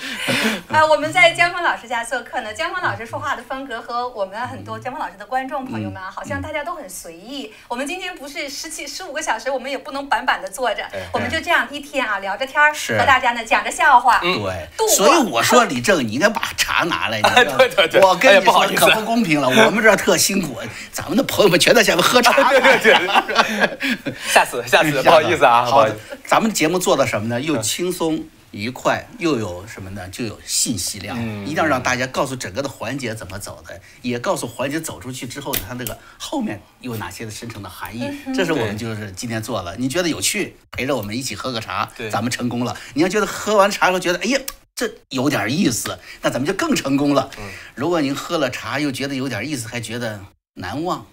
[0.68, 2.54] 啊，我们在江峰老师家做客呢。
[2.54, 7.52] 江峰老师说话的风格和我们很多江峰老师的观众朋友们啊，好像大家都很随意。
[7.66, 14.20] 我们今天不是十七十五个小时，我们也不能板板的坐着，我们就这样一天啊，聊着天儿，和大家呢讲着笑话。
[14.20, 14.88] 对。
[14.96, 17.20] 所以我说李正，你应该把茶拿来。
[17.58, 18.00] 对对对。
[18.00, 20.60] 我跟你说可不公平了，我们这儿特辛苦，
[20.92, 22.32] 咱们的朋友们全在下面喝茶。
[22.48, 24.14] 对对对。
[24.32, 25.84] 下次下次不好意思啊，好，
[26.24, 26.48] 咱们。
[26.60, 27.40] 节目做的什么呢？
[27.40, 30.06] 又轻松愉快，又有什么呢？
[30.10, 31.18] 就有信息量。
[31.42, 38.06] 一定要让大家告诉整个的环节怎么走的，也告诉环节走出去之后，它那个后面有哪些的深层的含义。
[38.34, 39.74] 这是我们就是今天做了。
[39.78, 42.76] 你觉得有趣，陪着我们一起喝个茶，咱们成功了。
[42.92, 44.38] 你要觉得喝完茶后觉得，哎呀，
[44.74, 47.30] 这有点意思，那咱们就更成功了。
[47.74, 50.20] 如果您喝了茶又觉得有点意思，还觉得
[50.56, 51.06] 难忘，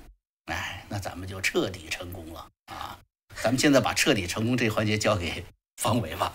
[0.47, 2.99] 哎，那咱们就彻底成功了啊。
[3.41, 5.45] 咱们现在把彻底成功这一环节交给
[5.77, 6.33] 方伟吧，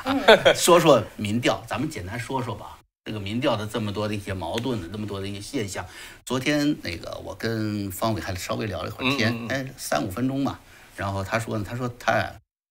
[0.55, 2.79] 说说民调，咱们简单说说吧。
[3.05, 5.85] 这个民调的这么多的一些矛盾的，这么多的一些现象。
[6.25, 10.61] 昨天那个我跟方伟还稍微聊了一会儿天，哎，三五分钟嘛。
[10.97, 12.12] 然后他说呢，他说他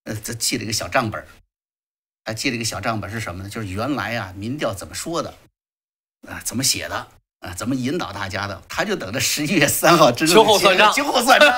[0.05, 1.25] 呃这记了一个小账本
[2.23, 3.49] 他记了一个小账本是什么呢？
[3.49, 5.33] 就是原来啊民调怎么说的
[6.29, 7.07] 啊，怎么写的。
[7.41, 8.61] 啊，怎么引导大家的？
[8.69, 11.49] 他就等着十一月三号之秋后算账，秋后算账。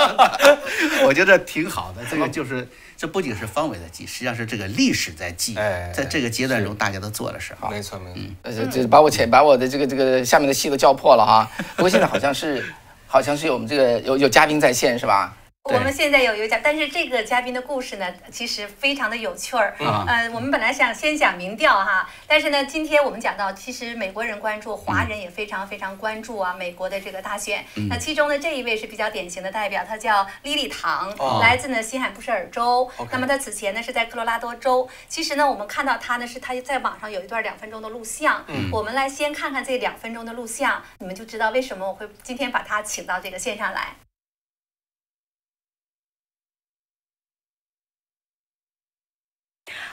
[1.05, 2.65] 我觉得挺好的，这个就是
[2.95, 5.55] 这不仅是方伟在记，实际上是这个历史在记。
[5.57, 7.53] 哎，在这个阶段中，大家都做的事。
[7.69, 8.21] 没错，没错。
[8.45, 11.51] 嗯，这把我前把我的这个这个下面的戏都叫破了哈。
[11.75, 12.63] 不过现在好像是
[13.05, 15.35] 好像是有我们这个有有嘉宾在线是吧？
[15.71, 19.73] 我们现在有有讲，但是这个嘉宾的故事呢，其实非常的有趣儿。
[19.79, 27.63] 嗯，我们本来想先讲民调哈，但是呢，今天我们讲到，其实美国人关注，华人也非常非常关注啊，美国的这个大选。
[27.89, 32.91] 那其中呢，这一位是比较典型的代表，他叫莉莉唐，来自呢新罕布什尔州。
[33.09, 34.89] 那么他此前呢是在科罗拉多州。
[35.07, 38.43] 其实呢，我们看到他呢是他在网上有一段两分钟的录像。
[38.47, 43.93] 嗯，我们来先看看这两分钟的录像，你们就知道为什么我会今天把他请到这个线上来。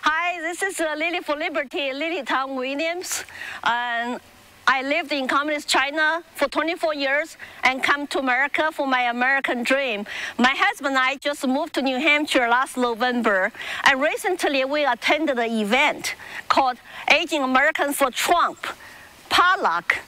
[0.02, 3.22] Hi, this is uh, Lily for Liberty, Lily Tang Williams.
[3.62, 4.18] And
[4.66, 9.62] I lived in communist China for 24 years and come to America for my American
[9.62, 10.06] dream.
[10.38, 13.52] My husband and I just moved to New Hampshire last November.
[13.84, 16.14] And recently we attended an event
[16.48, 16.78] called
[17.10, 18.66] Aging Americans for Trump,
[19.28, 19.98] PALAC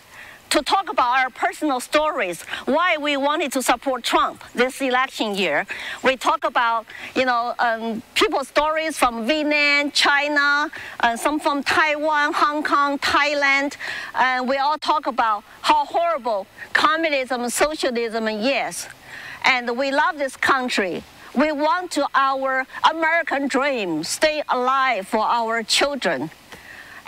[0.52, 5.66] to talk about our personal stories, why we wanted to support Trump this election year.
[6.04, 6.84] We talk about,
[7.16, 13.78] you know, um, people's stories from Vietnam, China, and some from Taiwan, Hong Kong, Thailand,
[14.14, 18.88] and we all talk about how horrible communism socialism is.
[19.46, 21.02] And we love this country.
[21.34, 26.30] We want to our American dream stay alive for our children.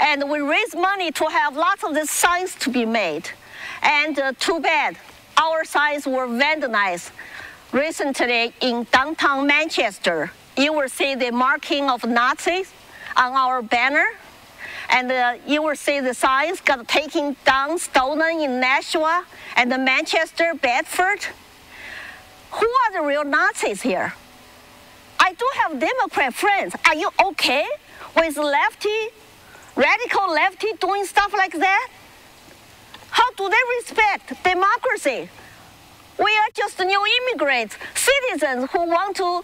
[0.00, 3.30] And we raise money to have lots of the signs to be made.
[3.82, 4.96] And uh, too bad,
[5.36, 7.10] our signs were vandalized
[7.72, 10.30] recently in downtown Manchester.
[10.56, 12.72] You will see the marking of Nazis
[13.16, 14.06] on our banner.
[14.90, 19.24] And uh, you will see the signs got taken down, stolen in Nashua
[19.56, 21.24] and Manchester, Bedford.
[22.52, 24.14] Who are the real Nazis here?
[25.18, 26.76] I do have Democrat friends.
[26.86, 27.66] Are you okay
[28.14, 29.08] with lefty,
[29.76, 31.88] radical lefty doing stuff like that?
[33.10, 35.28] How do they respect democracy?
[36.18, 39.42] We are just new immigrants, citizens who want to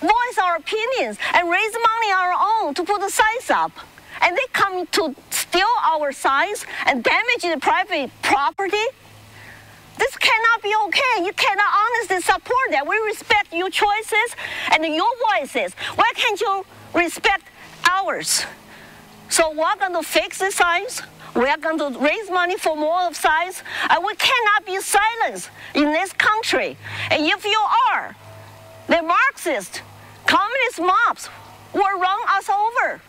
[0.00, 3.72] voice our opinions and raise money on our own to put the signs up.
[4.20, 8.84] And they come to steal our signs and damage the private property.
[9.98, 11.24] This cannot be okay.
[11.24, 12.86] You cannot honestly support that.
[12.86, 14.36] We respect your choices
[14.72, 15.74] and your voices.
[15.94, 17.44] Why can't you respect
[17.88, 18.46] ours?
[19.31, 21.01] So we're going to fix the signs.
[21.35, 23.61] We are going to raise money for more of signs.
[23.89, 26.77] And we cannot be silenced in this country.
[27.11, 27.59] And if you
[27.91, 28.15] are,
[28.87, 29.81] the Marxist,
[30.25, 31.29] communist mobs
[31.73, 33.01] will run us over.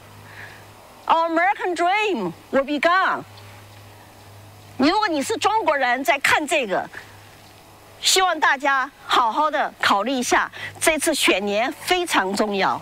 [1.07, 3.25] Our American dream will be gone.
[4.77, 6.89] 如果你是中国人在看这个，
[8.04, 12.80] 希望大家好好的考虑一下，这次选年非常重要，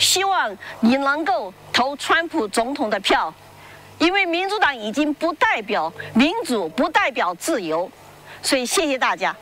[0.00, 3.32] 希望你能够投川普总统的票，
[3.98, 7.88] 因为民主党已经不代表民主，不代表自由，
[8.42, 9.34] 所以谢谢大家。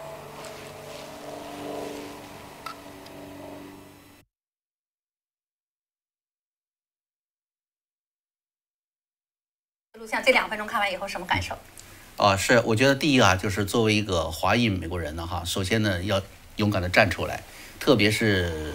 [9.95, 11.57] 录像这两分钟看完以后什么感受？
[12.17, 16.23] 啊，是，我觉得第一啊，就是作为一个华裔美国人呢，哈，首先呢要
[16.57, 17.43] 勇敢的站出来，
[17.81, 18.73] 特别是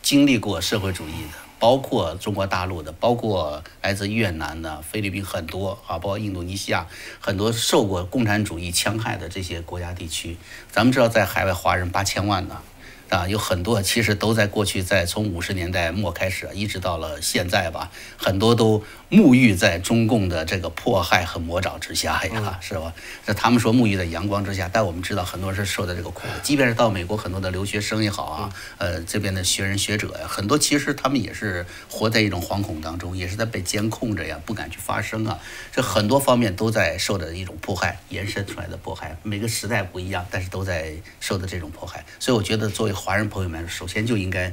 [0.00, 6.86] 经历过社会主义的，包括中国大陆的，包括来自越南的、菲律宾很多啊，包括印度尼西亚
[7.20, 10.36] 很多受过共产主义戕害的这些国家地区，
[10.70, 12.62] 咱们知道在海外华人八千万呢。
[13.08, 22.92] 啊，有很多其实都在过去，在从五十年代末开始，一直到了现在吧，很多都沐浴在中共的这个迫害和魔爪之下呀，是吧？
[23.24, 26.22] 这他们说沐浴在阳光之下，但我们知道很多人是受的这个苦。
[26.42, 35.38] 即便是到美国，很多的留学生也好啊，呃，这边的学人学者呀，很多其实他们也是活在一种惶恐当中，也是在被监控着呀，不敢去发声啊。
[35.70, 39.16] 这很多方面都在受的一种迫害，延伸出来的迫害。
[39.22, 42.04] 每个时代不一样，但是都在受的这种迫害。
[42.18, 44.52] 所以我觉得作为华人朋友们，首先就应该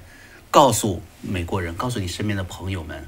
[0.51, 3.07] 告诉美国人，告诉你身边的朋友们，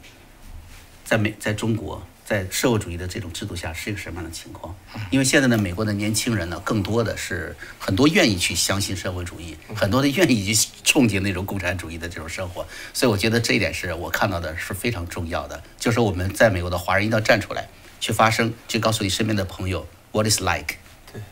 [1.03, 4.75] 在美，在中国，在社会主义的这种制度下是一个什么样的情况？
[5.11, 12.65] 因为现在呢，美国的年轻人呢，更多的是很多愿意去相信社会主义，很多的愿意去憧憬那种共产主义的这种生活。
[12.93, 17.67] 所以我觉得这一点是我看到的是非常重要的，就是我们在美国的华人一定要站出来，
[17.99, 20.77] 去发声，去告诉你身边的朋友，What is like？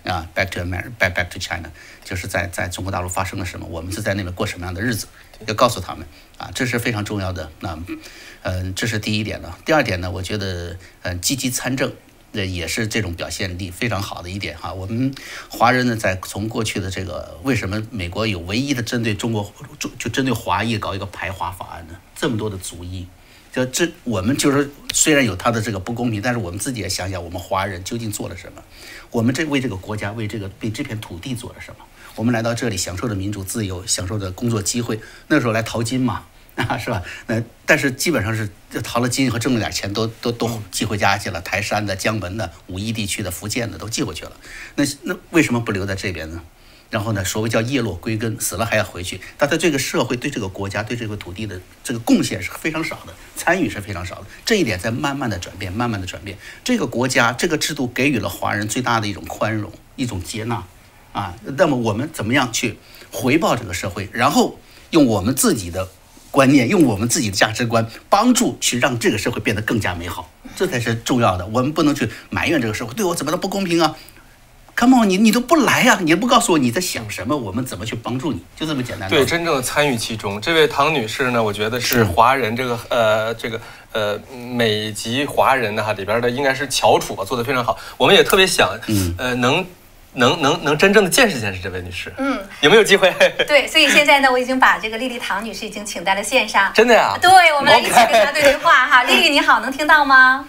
[0.03, 1.69] 啊，back to America，back back to China，
[2.03, 5.07] 就是在在中国大陆发生了什么，我们是在那边过什么样的日子，
[5.47, 6.05] 要告诉他们
[6.37, 7.51] 啊，这是非常重要的。
[7.59, 7.77] 那，
[8.43, 9.53] 嗯，这是第一点呢。
[9.65, 11.93] 第二点呢，我觉得，嗯，积极参政，
[12.33, 14.73] 呃，也是这种表现力非常好的一点哈。
[14.73, 15.13] 我们
[15.49, 21.95] 华人呢，在从过去的这个，为什么美国有唯一的针对中国，就就针对华裔搞一个排华法案呢？
[22.15, 23.07] 这么多的族裔。
[23.53, 28.63] 就这，我们就是虽然有他的这个不公平，但是我们自己也想想，我们华人究竟做了什么？
[29.11, 31.85] 我们这为这个国家、为这个为这片土地做了什么？
[32.15, 34.99] 我们来到这里，享受着民主自由，享受着工作机会。
[35.27, 36.23] 那时候来淘金嘛，
[36.57, 37.03] 啊，是吧？
[37.27, 38.49] 那但是基本上是
[38.81, 41.39] 淘了金和挣了点钱，都都都寄回家去了。
[41.41, 44.31] 台山的、江门的、武夷地区的、福建的都寄回去了。
[44.75, 46.41] 那那为什么不留在这边呢？
[46.93, 49.19] 然后呢，所谓叫叶落归根，死了还要回去。
[49.35, 54.25] 他在这个社会、对这个国家、对这个土地的这个贡献是非常少的，参与是非常少的。
[54.45, 56.37] 这一点在慢慢的转变，慢慢的转变。
[56.63, 60.63] 这个国家、这个制度给予了华人最大的一种宽容、一种接纳，
[61.13, 62.77] 啊，那么我们怎么样去
[63.11, 64.07] 回报这个社会？
[64.13, 64.59] 然后
[64.91, 65.89] 用我们自己的
[66.29, 71.47] 观念，用我们自己的价值观，帮助去让这个社会变得更加美好，这才是重要的。
[71.47, 73.97] 我们不能去埋怨这个社会对我怎么能不公平啊
[74.83, 75.97] ？Come on，你你都不来呀？
[76.01, 77.37] 你不告诉我你在想什么？
[77.37, 78.43] 我们怎么去帮助你？
[78.53, 79.09] 就这么简单。
[79.09, 80.41] 对，真正的参与其中。
[80.41, 81.41] 这位唐女士呢？
[81.41, 83.61] 我觉得是华人这个呃这个
[83.93, 84.19] 呃
[84.53, 87.77] 美籍华人的哈里边的应该是翘楚吧，做的非常好。
[87.97, 88.77] 我们也特别想
[89.17, 89.65] 呃能
[90.15, 92.13] 能能能真正的见识见识这位女士。
[92.17, 93.09] 嗯，有没有机会？
[93.47, 96.69] 对，所以现在呢，我已经把这个丽丽唐女士已经请在了线上。
[96.73, 97.17] 真的呀？
[97.21, 99.03] 对，我们来一起跟她对对话哈。
[99.03, 100.45] 丽丽你好，能听到吗？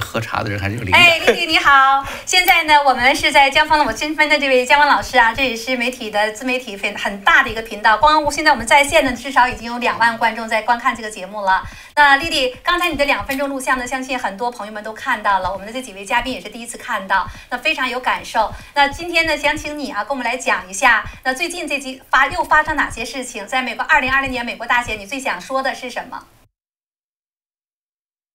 [0.00, 11.62] 喝茶的人还是有灵哎，丽丽你好，现在呢，我们是在江方的我新分的这位江方老师啊，这也是媒体的自媒体很很大的一个频道，光现在我们在线呢，至少已经有两万观众在观看这个节目了。
[11.94, 18.52] 那丽丽，刚才你的两分钟录像呢，相信很多朋友们都看到了，我们的这几位嘉宾也是第一次看到，那非常有感受。
[18.74, 23.46] 那今天呢，想请你啊，跟我们来讲一下，那最近这几发又发生哪些事情？
[23.46, 26.22] 在美国二零二零年美国大选，你最想说的是什么？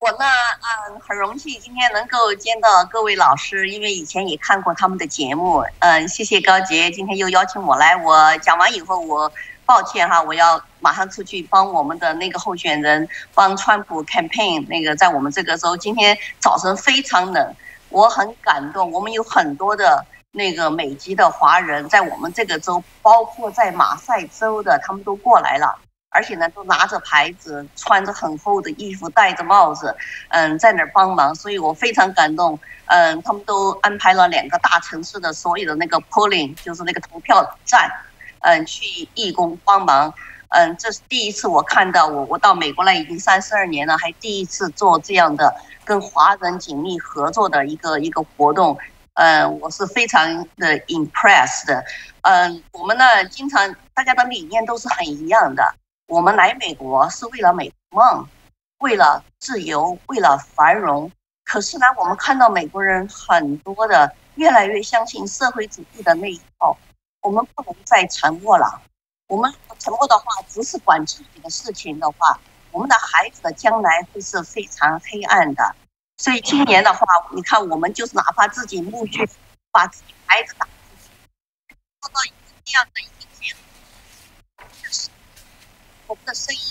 [0.01, 0.25] 我呢，
[0.89, 7.95] 嗯，很荣幸今天能够见到各位老师，因为以前也看过他们的节目，嗯，谢谢高杰，今天又邀请我来。
[7.95, 9.31] 我讲完以后，我
[9.63, 17.55] 抱歉哈，我要马上出去帮我们的那个候选人帮川普 campaign，那个在我们这个州，今天早晨非常冷，
[17.89, 18.91] 我很感动。
[18.91, 25.77] 我们有很多的那个美籍的华人在我们这个州，包括在马赛州的，他们都过来了。
[26.11, 29.95] 而且呢，都拿着牌子，穿着很厚的衣服，戴着帽子，
[30.29, 32.59] 嗯，在那儿帮忙，所以我非常感动。
[32.87, 37.89] 嗯，他们都安排了两个大城市的所有的那个 polling，就是那个投票站，
[38.41, 40.13] 嗯，去义工帮忙。
[40.49, 45.55] 嗯，这是第一次我看到我，我到美国来已经三十二年了，还第一次做这样的
[45.85, 48.77] 跟华人紧密合作的一个一个活动。
[49.13, 51.81] 嗯，我是非常的 impressed。
[52.23, 55.63] 嗯，我们呢，经常大家的理念都是很一样的。
[56.11, 58.27] 我们来美国是为了美梦，
[58.79, 61.09] 为了自由，为了繁荣。
[61.45, 66.77] 可是呢，我们看到美国人很多的越来越相信社会主义的那一套。
[67.21, 68.81] 我们不能再沉默了。
[69.27, 72.37] 我们沉默的话，只是管自己的事情的话，
[72.71, 75.73] 我们的孩子的将来会是非常黑暗的。
[76.17, 79.25] 所以今年的话，你看，我们就是哪怕自己募捐，
[79.71, 82.35] 把自己孩子打出去，做到一个
[82.65, 83.30] 这样的一个。
[86.11, 86.61] 我们的声音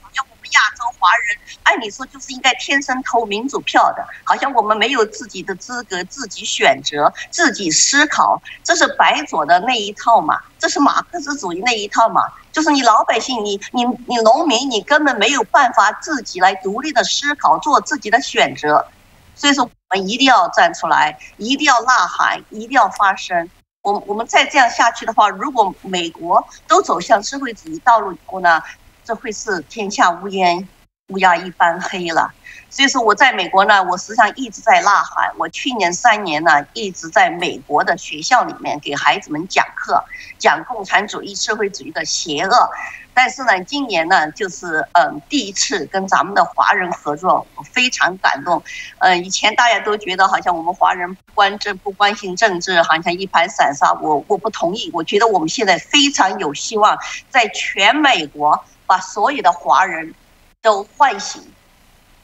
[0.00, 10.40] 好像我们亚洲华人，按理说就是应该天生投民主票的，好像我们没有自己的资格，自己选择，自己思考，这是白左的那一套嘛？
[10.60, 12.22] 这是马克思主义那一套嘛？
[12.52, 18.86] 就是你老百姓，你你你农民，你根本没有办法自己来独立的思考，做自己的选择。
[19.34, 23.50] 所以说，我们一定要站出来，一定要呐喊，一定要发声。
[23.84, 28.62] 我我们再这样下去的话，如果美国都走向社会主义道路以后呢，
[29.04, 30.70] 这会是天下乌烟
[31.08, 32.32] 乌鸦一般黑了。
[32.70, 35.30] 所以说我在美国呢，我实际上一直在呐喊。
[35.38, 40.02] 我去年三年呢，一直在美国的学校里面给孩子们讲课，
[40.38, 42.70] 讲共产主义、社会主义的邪恶。
[43.12, 48.60] 但是呢，今年呢，就是嗯，第一次跟咱们的华人合作，我非常感动。
[48.98, 53.92] 嗯，以前大家都觉得好像我们华人不关政、不关心政治，好像一盘散沙。
[54.00, 56.98] 我我不同意，我觉得我们现在非常有希望，
[57.30, 60.12] 在全美国把所有的华人
[60.64, 61.42] 都唤醒，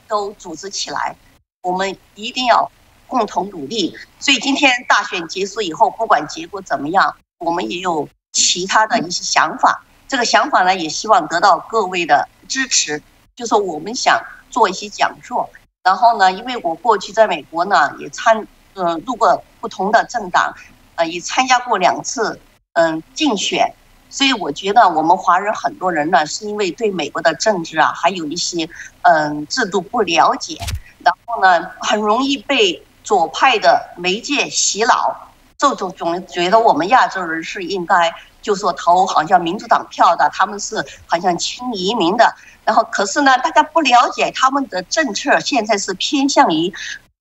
[0.07, 1.15] 都组织起来。
[1.61, 2.71] 我们一定要
[3.05, 3.95] 共同努力。
[4.19, 9.83] 所以今天大选结束以后，不管结果怎么样，我们也有其他的一些想法。
[10.07, 12.99] 这个想法呢，也希望得到各位的支持。
[13.35, 14.19] 就说我们想
[14.49, 15.47] 做一些讲座，
[15.83, 20.55] 然后呢，因为我过去在美国呢也参呃入过不同的政党，
[20.95, 22.39] 呃也参加过两次
[22.73, 23.71] 嗯竞选，
[24.11, 28.69] 所以我觉得我们华人很多人呢是因为对美国的政治啊还有一些
[29.01, 30.59] 嗯制度不了解，
[30.99, 35.15] 然后呢很容易被左派的媒介洗脑，
[35.57, 38.13] 就总总觉得我们亚洲人是应该。
[38.41, 42.33] 就说投好像民主党票的，他们是好像亲移民的，
[42.65, 46.73] 然后可是呢，大家不了解他们的政策，现在是偏向于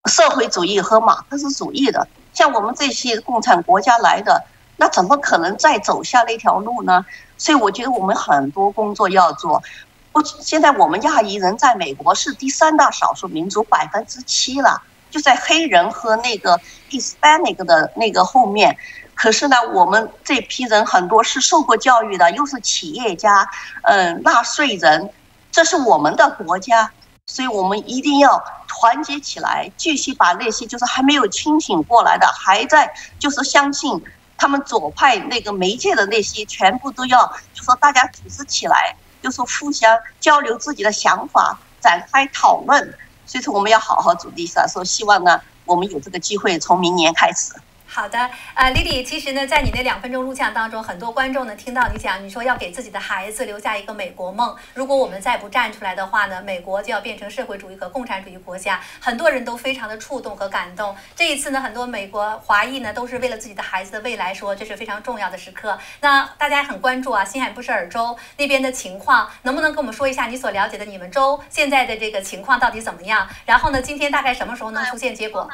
[0.08, 2.08] 社会主义和马克思主义的。
[2.32, 4.42] 像我们这些共产国家来的，
[4.80, 7.04] 那怎么可能再走下那条路呢？
[7.36, 9.62] 所以我觉得我们很多工作要做。
[10.10, 16.58] 不，现在我们亚裔人在美国是第三大少数民族，百分之七了，就在黑人和那个
[16.90, 18.74] Hispanic 的那个后面。
[19.14, 23.46] 可是呢，我们这批人很多是受过教育的，又是企业家，
[23.82, 25.10] 嗯，纳税人，
[25.52, 26.90] 这是我们的国家，
[27.26, 34.02] 所以我们一定要团结起来，继续把那些就是还没有清醒过来的，还在就是相信
[34.40, 42.94] 他们左派那个媒介的那些，全部都要就说大家组织起来，就说互相交流自己的想法，展开讨论。
[43.26, 47.52] 所以说，我们要好好组织一下，说希望呢，我们有这个机会，从明年开始。
[47.92, 54.54] 好的，呃，Lily，其实呢，在你那两分钟录像当中，很多观众呢听到你讲，你说要给自己的孩子留下一个美国梦。
[54.74, 58.80] 如果我们再不站出来的话呢，美国就要变成社会主义和共产主义国家。
[59.00, 60.94] 很多人都非常的触动和感动。
[61.16, 65.76] 这一次呢，很多美国华裔呢都是为了自己的孩子的未来说，这是非常重要的时刻。
[66.00, 73.28] 那大家很关注啊，新罕布什尔州那边的情况，能不能跟我们说一下你所了解的你们州现在的这个情况到底怎么样？
[73.44, 75.50] 然后呢，今天大概什么时候能出现结果？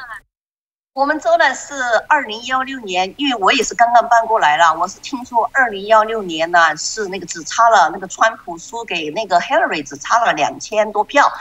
[0.97, 1.75] 我们州呢是
[2.07, 4.73] 二零幺六年，因为我也是刚刚搬过来了。
[4.79, 11.31] 我是听说二零幺六年呢是那个只差了那个川普输给那个 Hillary 只差了两千多票，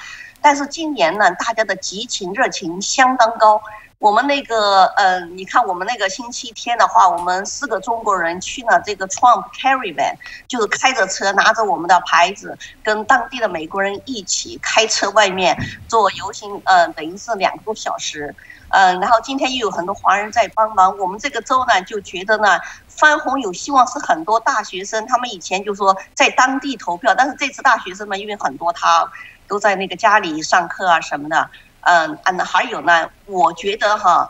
[0.43, 3.63] 但是今年呢大家的激情热情相当高。
[3.99, 15.57] 我们那个呃，你看我们那个星期天的话，我们四个中国人去了这个 Trump Caravan，就是开着车拿着我们的牌子，跟当地的美国人一起开车外面
[15.89, 18.35] 做游行，嗯，等于是两个多小时。
[18.69, 20.99] 嗯，然后今天又有很多华人在帮忙。
[20.99, 22.59] 我们这个州呢，就觉得呢，
[22.89, 29.11] 翻红有希望，是很多大学生，他们以前就说在当地投票，但是这次大学生们因为很多他
[29.47, 31.51] 都在那个家里上课啊什么的，
[31.83, 34.29] 嗯，嗯，还有呢，我觉得哈，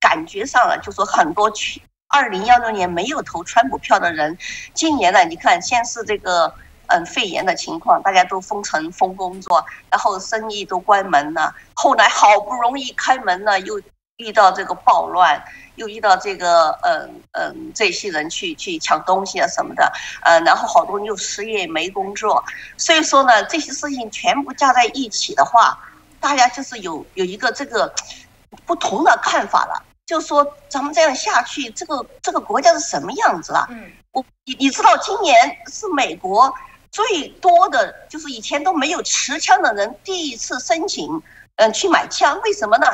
[0.00, 4.36] 感觉上了就说很多去二零幺六年没有投川普票的人，
[4.74, 6.52] 今年呢，你看先是这个。
[6.88, 11.54] 嗯，肺炎的情况，大家都封城封工作，然后生意都关门了。
[11.74, 13.80] 后来好不容易开门了，又
[14.16, 15.42] 遇到这个暴乱，
[15.74, 22.42] 又遇到这个嗯嗯这些人去去抢东西啊什么的，嗯，然后好多人又失业没工作。
[22.76, 25.78] 所以说呢，这些事情全部加在一起的话，
[26.20, 27.92] 大家就是有有一个这个
[28.64, 33.66] 不同的看法了，就说咱们这样下去，这个这个国家是什么样子啊？
[33.68, 35.34] 嗯，我你你知道今年
[35.66, 36.54] 是美国。
[36.90, 41.22] 最多的就是以前都没有持枪的人第一次申请，
[41.56, 42.86] 嗯，去买枪，为什么呢？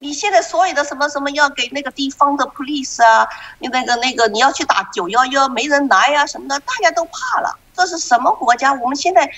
[0.00, 3.26] 你现在所有的什么什么要给那个地方的 police 啊，
[3.58, 7.58] 你那个那个你要去打九幺幺，没人来呀什么的，大家都怕了。
[7.72, 8.74] 这是什么国家？
[8.74, 9.30] 我们现在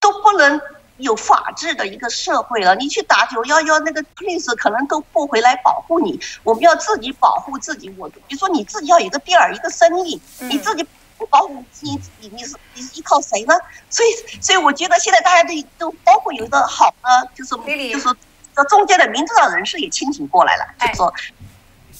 [0.00, 0.58] 都不能
[0.96, 2.74] 有法治的一个社会了。
[2.76, 6.18] 你去打九幺幺，那个 police 可能都不回来保护你。
[6.42, 7.94] 我们要自己保护自己。
[7.98, 10.86] 我比如说你自己要有一个店儿，一个生意，你自己。
[11.18, 13.54] 不保护你，你你是你是依靠谁呢？
[13.88, 17.54] 所以所以我觉得现在大家都都包括有一个好的，就是
[17.92, 18.16] 就是
[18.54, 21.12] 这中间的民主党人士也清醒过来了，就说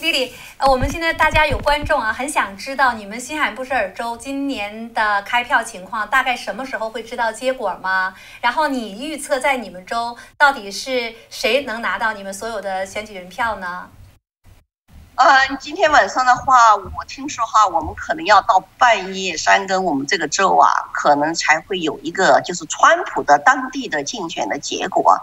[0.01, 8.13] 丽丽，呃，我们现在大家有观众啊，很想知道你们新罕布什尔州今年的开票情况，大概什么时候会知道结果吗？
[8.41, 13.89] 然后你预测在你们州到底是谁能拿到你们所有的选举人票呢？
[15.17, 25.17] 嗯，今天晚上的话，我听说哈，我们可能要到半夜三更，我们这个州啊，可能才会有一个就是川普的当地的竞选的结果。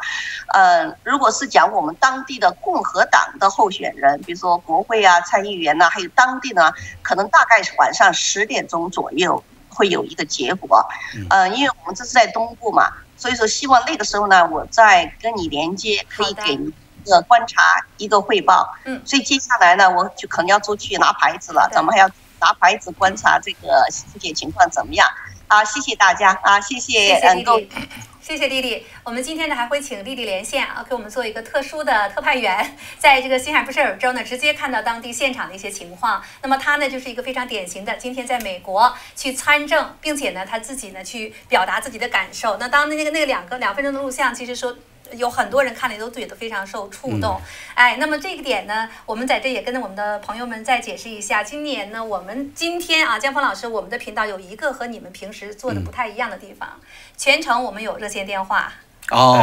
[0.53, 6.71] 嗯，如果是讲我们当地的共和党的候选人，比如说国会啊、参议员呐，还有当地呢，
[7.01, 10.87] 可能大概是晚上十点钟左右会有一个结果。
[11.29, 16.73] 嗯，因为我们这是在东部嘛，所以说希望那个时候呢，我再跟你连接，可以给你。
[17.03, 17.61] 一个观察，
[17.97, 22.07] 一个汇报，嗯，所以接下来呢，我就可能要出去拿牌子了，咱们还要
[22.39, 25.07] 拿牌子观察这个世界情况怎么样？
[25.47, 27.67] 啊，谢谢大家啊，谢谢嗯各位，
[28.21, 28.85] 谢谢丽丽。
[29.03, 36.23] 我们今天呢还会请丽丽连线啊，给我们做一个特殊的特派员，在这个新罕布什尔州呢，直接看到当地现场的一些情况。
[36.41, 42.55] 那么她呢就是一个非常典型的，今天在美国去参政，并且呢她自己呢去表达自己的感受。
[42.57, 44.73] 那当那个那个两个两分钟的录像，其实说。
[45.13, 47.39] 有很多人看了都觉得非常受触动，
[47.73, 51.43] 哎，那么这个点呢，我们在这也跟我们的朋友们再解释一下。
[51.43, 56.79] 今年呢，我们今天啊，江峰老师，我们的频道有一个和你们平时做的不太一样的地方，
[57.17, 58.73] 全程我们有热线电话。
[59.11, 59.37] 哦，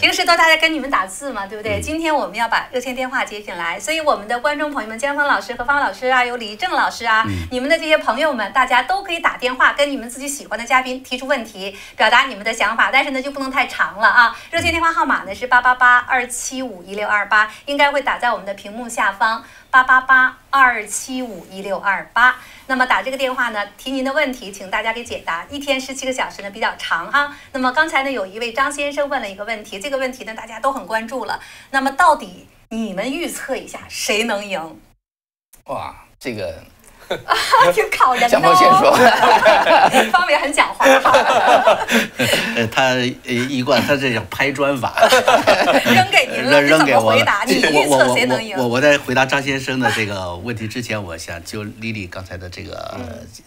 [0.00, 1.80] 平时都大家跟你们打字嘛，对不对？
[1.80, 14.36] 今天我们要把热线电话接进来，所以我们的观众朋友们，江峰老师和方老师啊，有李正老师啊，你们的这些朋友们，大家都可以打电话跟你们自己喜欢的嘉宾提出问题，表达你们的想法，但是呢就不能太长了啊。
[14.50, 19.44] 热线电话号码呢是八八八二七五一六二八，应该会打在我们的屏幕下方。
[19.70, 22.36] 八八八二七五一六二八，
[22.66, 25.44] 那么打这个电话呢，提您的问题，请大家给解答。
[25.50, 27.36] 一天十七个小时呢，比较长哈。
[27.52, 31.40] 那么刚才呢，有一位张先生问了一个问题，这个问题呢，大家都很关注了。
[31.70, 34.80] 那么到底你们预测一下，谁能赢？
[35.66, 36.62] 哇，这个。
[37.74, 38.28] 挺考人的。
[38.28, 38.92] 江峰先说，
[40.12, 40.84] 方伟很讲话。
[42.56, 42.94] 呃，他
[43.24, 44.94] 一贯他这叫拍砖法，
[45.84, 48.56] 扔给您了，扔给我回答，你预测谁能赢？
[48.56, 52.98] 我我在回答张先生的这个问题之前，我想就丽丽刚才的这个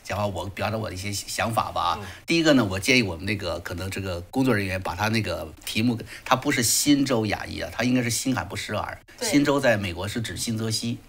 [0.03, 1.97] 讲话，我表达我的一些想法吧。
[2.26, 8.97] 第一个呢，我建议我们那个可能这个工作人员把他那个题目，他不是新州亚裔啊，他应该是新罕布什尔。
[9.22, 10.99] 新州在美国是指新泽西。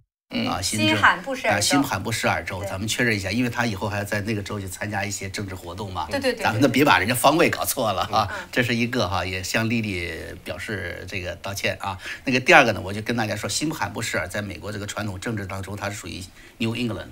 [0.46, 6.06] 啊，新罕布什尔州，新罕布什尔州，咱们确认一下，因为他以后还要在那个州去参加一些政治活动嘛。
[6.10, 8.28] 对对对，咱们都别把人家方位搞错了啊。
[8.52, 10.12] 这是一个哈，也向丽丽
[10.44, 11.98] 表示这个道歉啊。
[12.26, 16.22] 那个第二个呢，我就跟大家说，新罕布什尔在美国这个传统政治当中，它是属于
[16.58, 17.08] New England，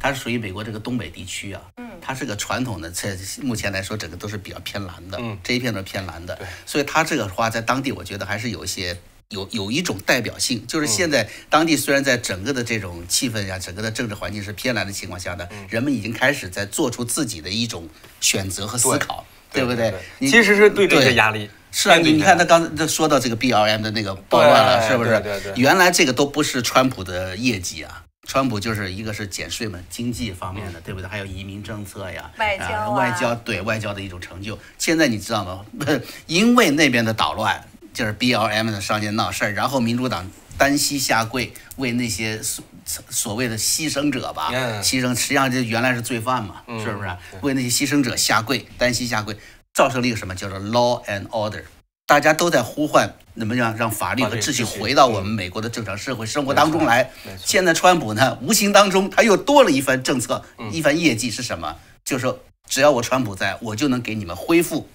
[0.00, 1.62] 它是属于美国这个东北地区啊。
[1.76, 1.88] 嗯。
[2.00, 5.18] 它是个传统的，在目前来说，整个都是比较偏蓝的。
[5.20, 5.38] 嗯。
[5.44, 6.36] 这一片都是偏蓝的。
[6.66, 8.98] 所以它这个话在当地，我觉得还是有一些。
[9.30, 17.86] 有有一种代表性，就是现在当地虽然在整个的这种气氛呀，整个的政治环境是偏蓝的情况下呢，人们已经开始在做出自己的一种
[18.22, 19.92] 选择和思考，对不对？
[20.20, 21.50] 其实是对这些压力。
[21.70, 25.20] 是啊，你你看他刚才说到这个 B L M 的那个暴乱了，是不是？
[25.20, 25.52] 对对。
[25.56, 31.06] 原来这个都不是川普的业绩啊，川普就是一个是减税嘛，经济方面的，对不对？
[31.06, 34.58] 还有移民政策呀，外交外交对外交的一种成就。
[34.78, 35.66] 现在你知道吗？
[36.26, 37.62] 因为那边的捣乱。
[37.98, 42.64] 就是 B L M 的上街闹事儿，然后民主党单膝下跪，为那些所
[43.10, 47.10] 所谓的牺牲者吧，牺牲实际上就原来是罪犯嘛，是不是？
[47.40, 49.36] 为那些牺牲者下跪，单膝下跪，
[49.74, 51.64] 造成了一个什么叫做 Law and Order？
[52.06, 57.10] 大家都在呼唤怎么样让法律和秩序回到我们美国的正常社会生活当中来。
[57.44, 61.74] 现在川普呢，无形当中他又多了一番政策，一番业绩是什么？
[62.04, 62.38] 就是说，
[62.68, 64.88] 只要我川普在，我就能给你们恢复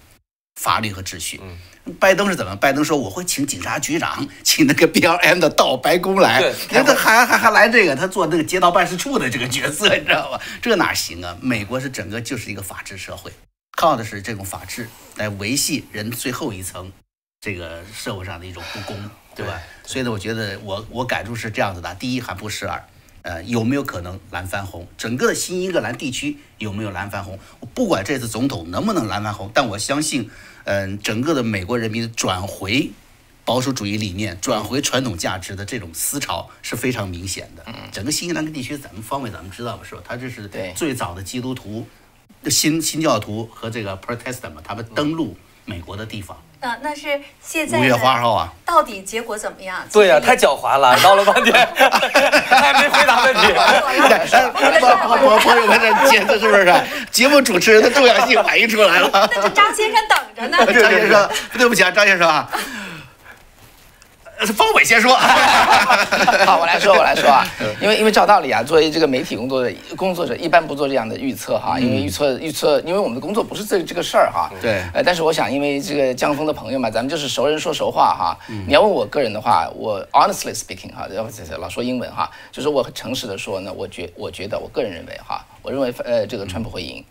[0.54, 1.40] 法律和秩序。
[2.00, 2.56] 拜登是怎么？
[2.56, 6.40] 拜登说我会请警察局长， 请那个 B L M 的到白宫来。
[6.40, 10.40] 对，他还还还来这个，他做那个街道办事处的这个角色，你知道吧？
[10.62, 11.36] 这哪行啊？
[11.42, 13.30] 美国是整个就是一个法治社会，
[13.76, 16.90] 靠的是这种法治来维系人最后一层
[17.40, 18.96] 这个社会上的一种不公，
[19.34, 19.60] 对吧？
[19.84, 22.82] 所以呢，我觉得我我感触是这样子的：第一，还不是二，
[23.24, 24.86] 呃，有没有可能蓝翻红？
[24.96, 27.38] 整个的新英格兰地区有没有蓝翻红？
[27.58, 30.30] 我不管这次总统能不能蓝翻红，但我相信。
[30.66, 32.90] 嗯，整个的美国人民转回
[33.44, 37.62] 保守主义理念、转回传统价值的这种思潮是非常明显的。
[37.66, 40.00] 嗯，整个新英格兰地区，咱们方位咱们知道吧是吧？
[40.02, 41.86] 他这是最早的基督徒、
[42.46, 46.42] 新新教徒和这个 Protestant 嘛，他们登陆美国的地方。
[46.53, 48.48] 嗯，那是现在五月花号啊？
[48.64, 49.76] 到底结果怎么样？
[49.92, 51.54] 对呀，太狡猾了，闹了半天
[52.48, 53.40] 还没回答问题。
[55.40, 56.74] 朋友们，这节目是不是
[57.10, 59.10] 节目主持人的重要性反映出来了？
[59.12, 60.58] 那这张先生等着呢。
[60.80, 62.48] 张先生，对不起啊，张先生啊。
[64.52, 65.14] 方伟先说，
[66.44, 67.46] 好，我来说，我来说啊，
[67.80, 74.50] 因为因为照道理啊，作为这个媒体工作的工作者，一般不做这样的预测哈，因为预测预测，因为我们的工作不是这这个事儿哈。
[74.60, 74.82] 对。
[74.92, 78.38] 呃，但是我想，因为这个江峰的朋友嘛，咱们就是熟人说熟话哈。
[78.66, 81.26] 你要问我个人的话，我 honestly speaking 哈，要
[81.58, 87.04] 老说英文哈，就是我很诚实的说呢，我觉我觉得我个人认为哈，我认为呃这个川普会赢。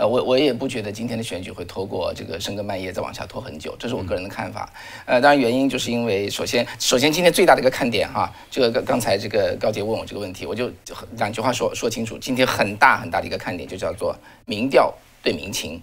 [0.00, 4.72] 呃，我我也不觉得今天的选举会拖过这个深更半夜再往下拖很久，这是我个人的看法。
[5.04, 10.70] 呃，当然原因就是因为首先首先今天最大的一个看点哈，这个刚刚才这个高杰问我这个问题，我就
[11.18, 12.16] 两句话说说清楚。
[12.16, 14.90] 今天很大很大的一个看点就叫做民调
[15.22, 15.78] 对民情，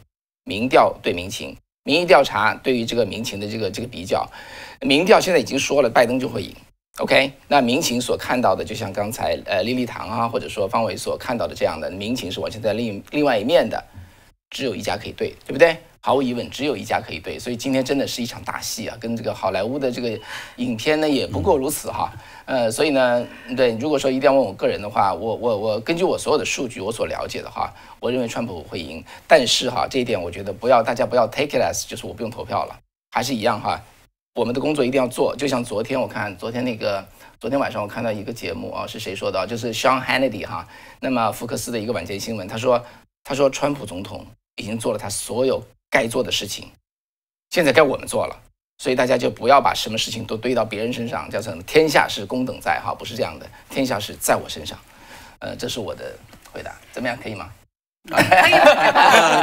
[0.46, 4.28] 民调对民情，民意调查对于这个民情的这个这个比较，
[4.82, 6.52] 民调现在已经说了拜登就会赢。
[6.98, 13.80] OK，那民情所看到的就像刚才呃丽丽堂啊，或者说方伟所看到的这样的民情是完全在另另外一面的。
[14.50, 15.78] 只有一家可以对，对不对？
[16.00, 17.38] 毫无疑问，只有一家可以对。
[17.38, 20.18] 所以今天真的是一场大戏啊，跟这个好莱坞的这个
[20.56, 22.10] 影片呢也不过如此哈。
[22.46, 23.28] 呃，所以呢，
[23.58, 29.04] 对，如果说一定要问我个人的话，我我我根据我所有的数据，我所了解的话，我认为川普会赢。
[29.28, 32.80] 但是哈，这一点我觉得不要大家不要 take it as 就是我不用投票了，
[33.12, 33.84] 还是一样哈。
[34.36, 35.36] 我们的工作一定要做。
[35.36, 37.06] 就像昨天我看昨天那个
[37.38, 39.46] 昨天晚上我看到一个节目啊，是谁说的？
[39.46, 40.66] 就是 Sean Hannity 哈。
[41.02, 42.82] 那么福克斯的一个晚间新闻，他说
[43.28, 44.26] 他说川普总统。
[44.60, 46.72] 已经做了他所有该做的事情，
[47.52, 48.36] 现在该我们做了，
[48.80, 54.80] 所以大家就不要把什么事情都堆到别人身上，叫成天下是公等在哈，不是这样的，天下是在我身上，
[55.38, 56.18] 呃，这是我的
[56.52, 57.54] 回答，怎么样，可以吗？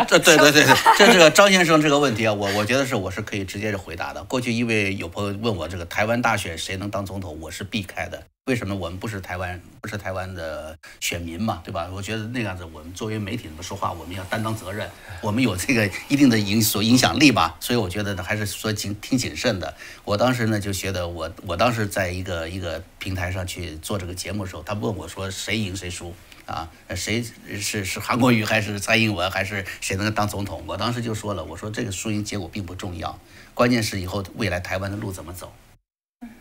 [0.08, 4.24] 这对对对对，这这个张先生这个问题啊，我我觉得是我是可以直接就回答的。
[4.24, 8.22] 过去因为有朋友问我这个台湾大选谁能当总统，我是避开的。
[8.46, 11.88] 为什么我们不是台湾不是台湾的选民嘛，对吧？
[11.90, 14.86] 我觉得那样子，我们作为媒体怎么说话，我们要担当责任，
[15.22, 17.56] 我们有这个一定的影所影响力吧。
[17.58, 19.74] 所以我觉得呢，还是说谨挺谨慎的。
[20.04, 26.14] 我当时呢就觉得，我我当时在一个一个平台上去做这个节目的时候，他问我说谁赢谁输。
[26.46, 27.24] 啊，谁
[27.58, 30.62] 是是韩国瑜还是蔡英文还是谁能当总统？
[30.66, 33.18] 我当时就说了，我说这个输赢结果并不重要，
[33.54, 35.52] 关键是以后未来台湾的路怎么走，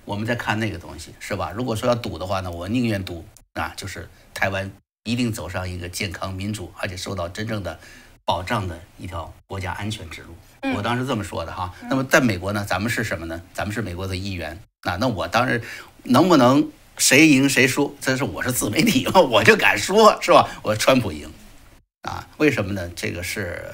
[0.04, 1.52] 我们在看那个东西，是吧？
[1.56, 4.70] 如果说要赌的话呢，我宁愿赌啊，就是台湾
[5.04, 7.80] 一定走上一个健康民主而且受到真正的
[8.26, 10.36] 保障的一条国家安全之路。
[10.76, 11.74] 我当时这么说的哈。
[11.90, 13.42] 那么在美国呢，咱们是什么呢？
[13.54, 14.98] 咱们是美国的一员啊。
[14.98, 15.64] 那我当时
[16.04, 16.70] 能不能？
[16.98, 20.50] 谁赢谁输，这是我是自媒体嘛， 我就敢说，是吧？
[20.62, 21.32] 我川普赢，
[22.02, 22.90] 啊，为什么呢？
[22.96, 23.74] 这个是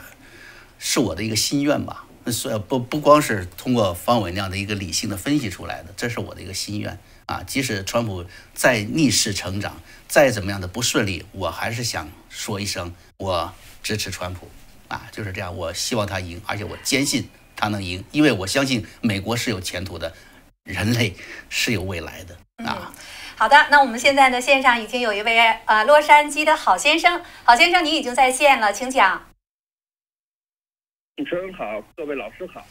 [0.78, 2.06] 是我的一个心愿吧。
[2.32, 7.42] 是不不光是通过方伟那样的一个理性的分析出来的，这是我的一个心愿啊。
[7.42, 13.52] 即使川普再逆势成长，再怎么样的不顺利，我还是想说一声，我
[13.82, 14.48] 支持川普
[14.90, 15.56] 啊，就是这样。
[15.56, 20.14] 我希望他赢，而且我坚信他能赢，因为我相信美国是有前途的，
[20.64, 21.16] 人类
[21.50, 22.94] 是有未来的啊。
[23.40, 29.32] 好的，那我们现在呢，线上已经有一位呃洛杉矶的好先生，好先生，你已经在线了，请讲。
[31.16, 32.68] 主持人好，各位老师好，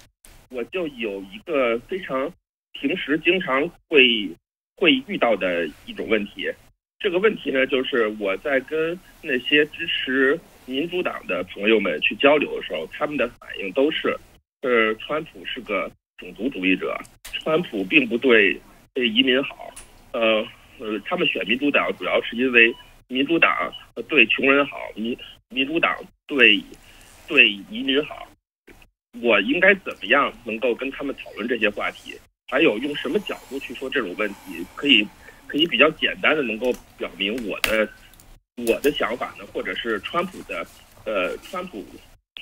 [0.51, 2.31] 我就有一个非常
[2.73, 4.29] 平时经常会
[4.77, 6.53] 会遇到的一种问题。
[6.99, 14.15] 这个问题呢，就是我在跟那些支持民主党的朋友们去交流的时候，他们的反应都是，
[14.61, 16.95] 呃，川普是个种族主义者，
[17.33, 18.61] 川普并不对
[18.93, 19.73] 对移民好，
[20.13, 20.47] 呃。
[20.79, 22.75] 呃，他们选民主党主要是因为
[23.09, 23.73] 民主党
[24.09, 25.17] 对穷人好，民
[25.49, 26.63] 民主党对
[27.27, 28.27] 对移民好。
[29.23, 32.15] 我应该怎么样能够跟他们讨论这些话题？
[32.47, 34.65] 还有用什么角度去说这种问题？
[34.77, 35.07] 可以
[35.47, 37.89] 可以比较简单的能够表明我的
[38.67, 39.45] 我的想法呢？
[39.53, 40.65] 或者是川普的
[41.05, 41.85] 呃，川普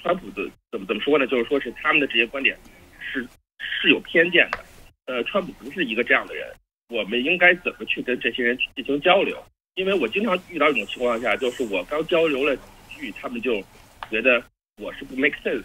[0.02, 1.26] 川普的怎么怎么说呢？
[1.26, 2.58] 就是说是他们的这些观点
[3.00, 3.26] 是
[3.58, 4.58] 是有偏见的。
[5.06, 6.52] 呃，川普不是一个这样的人。
[6.88, 9.36] 我们应该怎么去跟这些人进行交流？
[9.74, 12.62] 因为我经常遇到一种情况下，就是我刚交流了几
[13.00, 13.62] 句，他们就
[14.10, 14.42] 觉得
[14.80, 15.64] 我是不 make sense，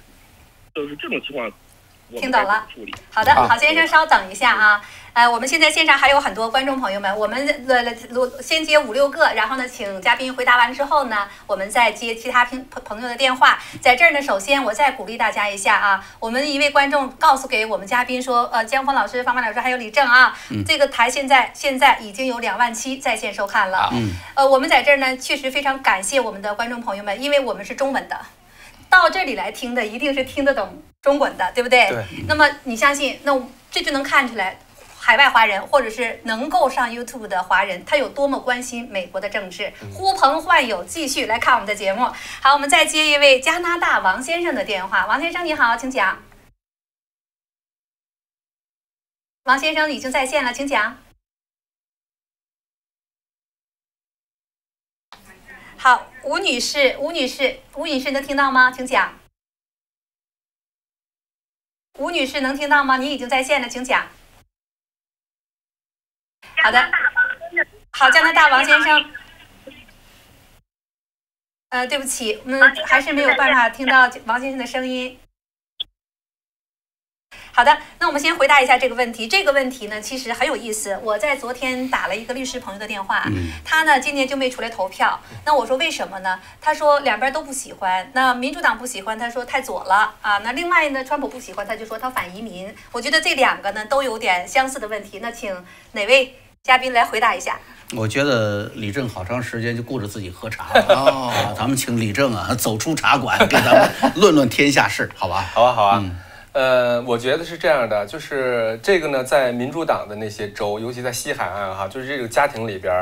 [0.73, 1.51] 就是这种情况。
[2.19, 2.65] 听懂了，
[3.13, 4.81] 好的，郝先生稍等一下啊，
[5.13, 13.59] 呃，我们现在线上还有很多观众朋友们，我们呃先接五六个，然后呢，请嘉宾回答完之后呢，我们再接其他朋朋友的电话。
[13.79, 28.19] 在这儿呢，首先我再鼓励大家一下啊，我们一位观众告诉给我们嘉宾说，呃，江峰老师、方方老师还有李正啊，这个台现在现在已经有两万七在线收看了，嗯，呃，我们在这儿呢，确实非常感谢我们的观众朋友们，因为我们是中文的。
[28.89, 31.89] 到这里来听的一定是听得懂中文的，对不对？
[31.89, 32.05] 对。
[32.27, 33.33] 那么你相信，那
[33.71, 34.59] 这就能看出来，
[34.99, 39.73] 海外华人或者是能够上 YouTube 的华人，他有多么关心美国的政治。
[39.95, 42.05] 呼朋唤友，继续来看我们的节目。
[42.41, 45.07] 好，我们再接一位加拿大王先生的电话。
[45.07, 46.21] 王先生你好，请讲。
[49.45, 50.97] 王先生已经在线了，请讲。
[55.77, 58.71] 好，吴女士，吴女士，吴女士能听到吗？
[58.71, 59.20] 请讲。
[61.99, 62.97] 吴女士能听到吗？
[62.97, 64.07] 你已经在线了，请讲。
[66.63, 66.91] 好的，
[67.91, 69.11] 好，加拿大王先生。
[71.69, 75.17] 呃，对不起，我们还是没有办法听到王先生的声音。
[77.53, 79.27] 好的，那我们先回答一下这个问题。
[79.27, 80.97] 这个问题呢，其实很有意思。
[81.03, 83.25] 我在昨天打了一个律师朋友的电话，
[83.65, 85.19] 他呢今年就没出来投票。
[85.45, 86.39] 那我说为什么呢？
[86.61, 88.09] 他说两边都不喜欢。
[88.13, 90.37] 那民主党不喜欢，他说太左了啊。
[90.39, 92.73] 那另外呢，川普不喜欢，他就说他反移民。
[92.91, 95.19] 我觉得这两个呢都有点相似的问题。
[95.19, 95.53] 那请
[95.91, 97.59] 哪位嘉宾来回答一下？
[97.93, 101.53] 我觉得李正好长时间就顾着自己喝茶了 啊。
[101.57, 105.45] 咱们请李正啊走出茶馆，给咱们论论天下事，好吧？
[105.53, 106.03] 好啊，好啊。
[106.53, 112.93] 呃，我觉得是这样的，就是这个呢，在民主党的那些州，尤其在西海岸哈，就是这个家庭里边，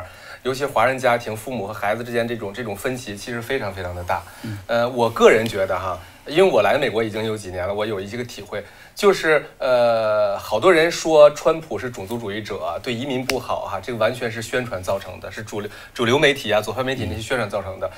[0.43, 4.21] 尤其华人家庭，父母和孩子之间这种这种分歧，其实非常非常的大。
[4.67, 17.89] 呃，我个人觉得哈，因为我来美国已经有几年了，我有一个体会，就是呃，好多人说川普是种族主义者，对移民不好哈，这个完全是宣传造成的，是主流主流媒体啊、左派媒体那些宣传造成的。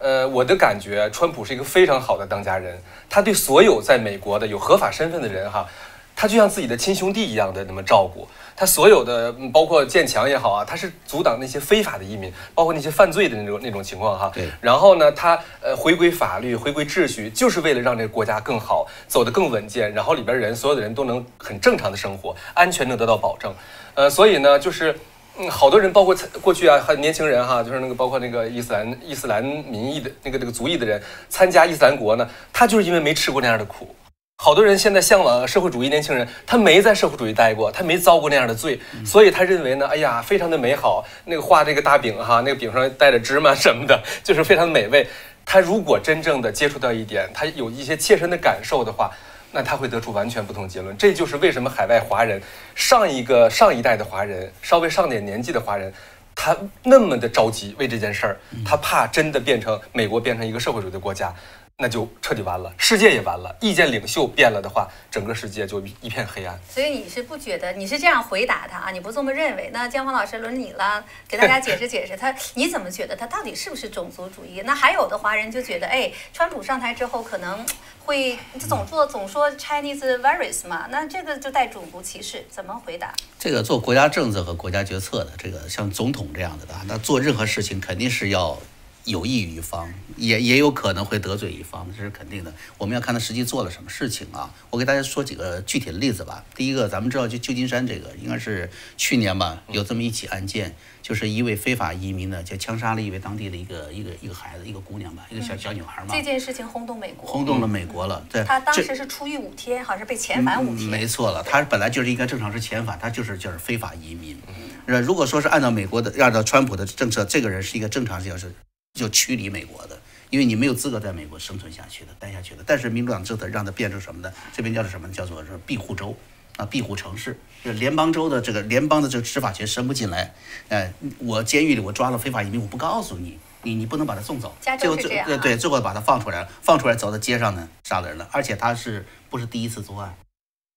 [0.00, 2.76] 呃，我的感觉，川普是一个非常好的当家人。
[3.08, 5.68] 他对所有在美国的有合法身份的人，哈，
[6.16, 8.26] 他就像自己的亲兄弟一样的那么照顾。
[8.56, 14.30] 他所有的，包括建墙也好啊，他是阻挡那些非法的移民，包括那些犯罪的那种那种情况，哈。
[14.34, 14.48] 对。
[14.62, 23.52] 然后呢，他呃回归法律，回归秩序，就是为了让这个国家更好，走得更稳健，然后里边人所有的人都能很正常的生活，安全能得到保证。
[23.94, 24.98] 呃，所以呢，就是。
[25.42, 33.88] 嗯，好多人，包括过去啊，还年轻人哈，就是那个包括那个伊斯兰伊斯兰民意的那个那个族裔的人参加伊斯兰国呢，他就是因为没吃过那样的苦。
[34.36, 41.06] 好多人现在向往社会主义，年轻人他没在社会主义待过，他没遭过那样的罪，所以他认为呢，哎呀，非常的美好。
[41.24, 45.06] 那个画这个大饼哈，那个饼上带着芝麻什么的， 就是非常美味。
[45.46, 49.10] 他如果真正的接触到一点，他有一些切身的感受的话。
[49.52, 52.40] 那他会得出完全不同结论，这就是为什么海外华人
[52.74, 55.92] 上一个上一代的华人，稍微上点年纪的华人，
[56.34, 61.34] 他那么的着急为这件事儿，他怕真的变成美国变成一个社会主义的国家，
[61.82, 63.56] 那就彻底完了，世界也完了。
[63.58, 66.60] 意见领袖变了的话，整个世界就一片黑暗。
[66.68, 68.90] 所以你是不觉得你是这样回答他啊？
[68.90, 69.70] 你不这么认为？
[69.72, 74.60] 那江峰老师轮你了，给大家解释解释他你怎么觉得他到底是不是种族主义？
[74.60, 77.64] 那还有的华人就觉得，哎，川普上台之后可能
[78.04, 83.10] 会总做总说 Chinese virus 嘛，那这个就带种族歧视，怎么回答？
[83.38, 88.58] 这个做国家政策和国家决策的，这个像总统这样的的，那做任何事情肯定是要。
[89.04, 92.52] 有益于一方，也也有可能会得罪一方，这是肯定的。
[92.78, 94.52] 我们要看他实际做了什么事情啊。
[94.68, 96.44] 我给大家说几个具体的例子吧。
[96.54, 106.14] 第一个，咱们知道就旧金山这个，应该是去年吧，有这么一起案件，就是一位非法移民呢，就枪杀了一位当地的一个一个一个孩子，一个姑娘吧，一个小小女孩嘛。
[106.14, 108.24] 这件事情轰动美国，轰动了美国了。
[108.30, 110.88] 对，他当时是出狱五天，好像是被遣返五天。
[110.88, 114.38] 没错了，他本来就是应该正常是遣返，他就是就是非法移民。
[114.86, 118.52] 如果说是按照美国的按照川普的政策，这个人是一个正常，就是。
[118.94, 122.62] 就驱离美国的，因为你没有资格在美国生存下去的，待下去的。
[122.66, 124.30] 但是民主党政策让它变成什么呢？
[124.52, 125.10] 这边叫做什么？
[125.10, 126.14] 叫做是庇护州
[126.56, 127.38] 啊，庇护城市。
[127.64, 130.34] 就联邦州的这个联邦的这个执法权伸不进来。
[130.68, 134.54] 哎，我监狱里我抓了非法移民，我不告诉你，你你不能把他送走。
[134.78, 138.28] 最后最对对，最后把他放出来了，放出来走到街上呢，杀人了。
[138.32, 140.14] 而且他是不是第一次作案？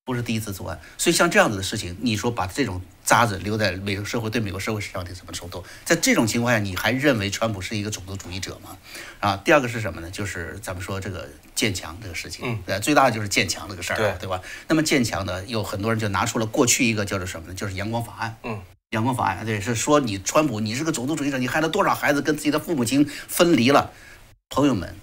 [0.05, 5.63] 不是第一次作案，所以像这样子的事情，你说把这种渣子留在美国社会，对美国社会是到底怎么受透？
[5.85, 8.77] 在这种情况下，你还认为川普是一个种族主义者吗？
[9.21, 10.11] 啊，第二个是什么呢？
[10.11, 14.41] 就是咱们说这个建强这个事情，呃，最大的就是建强这个事儿，对吧？
[14.67, 17.53] 那么建强呢，有很多人就拿出了过去一个叫做什么呢？
[17.53, 23.93] 就是阳光法案，嗯，阳光法案，对，是说你川普你是个种族主义者，你害了多少孩子跟自己的父母亲分离了？
[24.49, 24.93] 朋友们，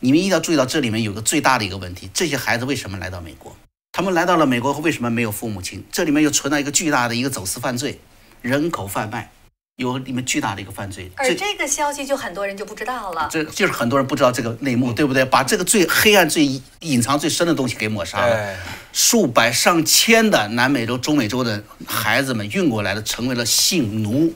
[0.00, 3.56] 你们一定要注意到这里面有个最大的一个问题：这些孩子为什么来到美国？
[3.94, 5.84] 他们来到了美国后，为什么没有父母亲？
[5.92, 8.00] 这里面又存在一个巨大的一个走私犯罪、
[8.40, 9.30] 人口贩卖，
[9.76, 11.12] 有里面巨大的一个犯罪。
[11.14, 13.28] 而这个消息就很多人就不知道了。
[13.30, 15.22] 这就是很多人不知道这个内幕，对不对？
[15.26, 18.56] 把这个最黑暗、最隐藏最深的东西给抹杀了。
[18.94, 24.32] 数百上千的南美洲、中美洲的孩子们运过来的，成为了性奴。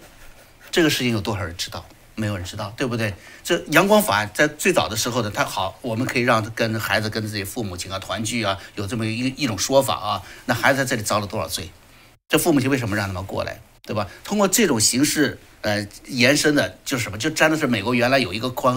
[0.71, 1.83] 这个事情有多少人知道？
[2.17, 3.15] 没有人知道，对不对？
[3.45, 10.23] 这阳光法案在最早的时候呢，它好，我们可以让跟孩子跟自己父母亲啊团聚啊，有这么一一种说法啊。
[10.47, 11.71] 那孩子在这里遭了多少罪？
[12.29, 14.09] 这父母亲为什么让他们过来，对吧？
[14.25, 17.19] 通过这种形式，呃，延伸的就是什么？
[17.19, 18.77] 就真的是美国原来有一个宽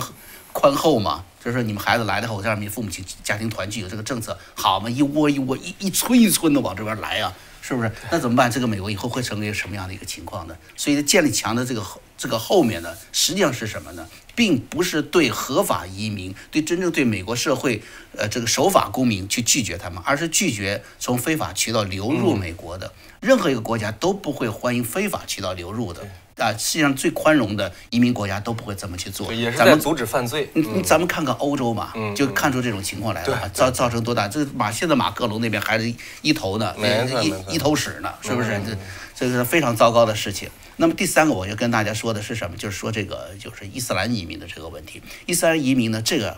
[0.51, 7.33] 宽厚嘛，就是说你们孩子来了后，让你们父母亲家庭团聚有这个政策，好嘛，一窝一窝一一村一村的往这边来啊。
[7.69, 7.91] 是不是？
[8.09, 8.49] 那怎么办？
[8.49, 10.57] 这个美国以后会成为什么样的一个情况呢？
[10.75, 14.07] 所以建立墙的这个后这个后面呢，实际上是什么呢？
[14.35, 17.83] 并不是对合法移民、对真正对美国社会
[18.17, 22.91] 呃这个守法公民去拒绝他们，而是拒绝从非法渠道流入美国的。
[23.19, 26.07] 任何一个国家都不会欢迎非法渠道流入的。
[26.39, 30.49] 啊，世界上最宽容的移民国家都不会这么去做，也是在阻止犯罪。
[30.55, 34.27] 嗯，咱们看看欧洲嘛，就看出这种情况来了，造造成多大？
[34.27, 36.73] 这马现在马克龙那边还是一头呢，
[37.21, 38.49] 一一头屎呢，是不是？
[38.65, 38.77] 这
[39.15, 40.49] 这是非常糟糕的事情。
[40.77, 42.55] 那么第三个，我要跟大家说的是什么？
[42.55, 45.01] 就是说这个就是伊斯兰移民的这个问题。
[45.25, 46.37] 伊斯兰移民呢，这个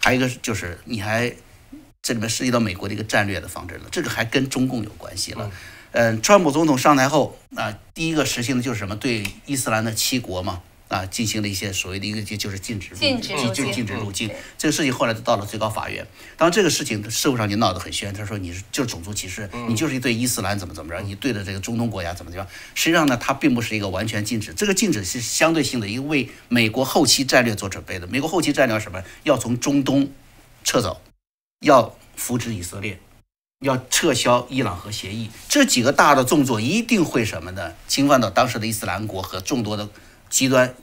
[0.00, 1.32] 还有一个就是你还
[2.02, 5.44] 这里面涉及到美国的一个战略的方针了，这个还跟中共有关系了。
[5.44, 5.50] 嗯，
[6.22, 8.94] 川普总统上台后啊，第一个实行的就是什么？
[8.96, 14.30] 对伊斯兰的七国嘛，啊，进行了一些所谓的一个就就是禁止入禁止禁止入境。
[14.58, 16.06] 这个事情后来就到了最高法院。
[16.36, 18.12] 当然，这个事情社会上就闹得很喧。
[18.12, 22.52] 他说你是就是种族歧视，你就是一对伊斯兰怎么怎么着，你对着这个中东国家怎么怎么样。
[22.74, 28.06] 实际上呢，它并不是一个完全禁止，这个禁止是相对性的，一个为美国后期战略做准备的。
[28.06, 29.02] 美国后期战略什么？
[29.22, 30.10] 要从中东
[30.62, 31.00] 撤走，
[31.60, 32.98] 要扶植以色列。
[33.60, 37.72] 要撤销伊朗核协议，这几个大的动作一定会什么呢？
[37.88, 39.88] 侵犯到当时的伊斯兰国和众多的
[40.28, 40.74] 极端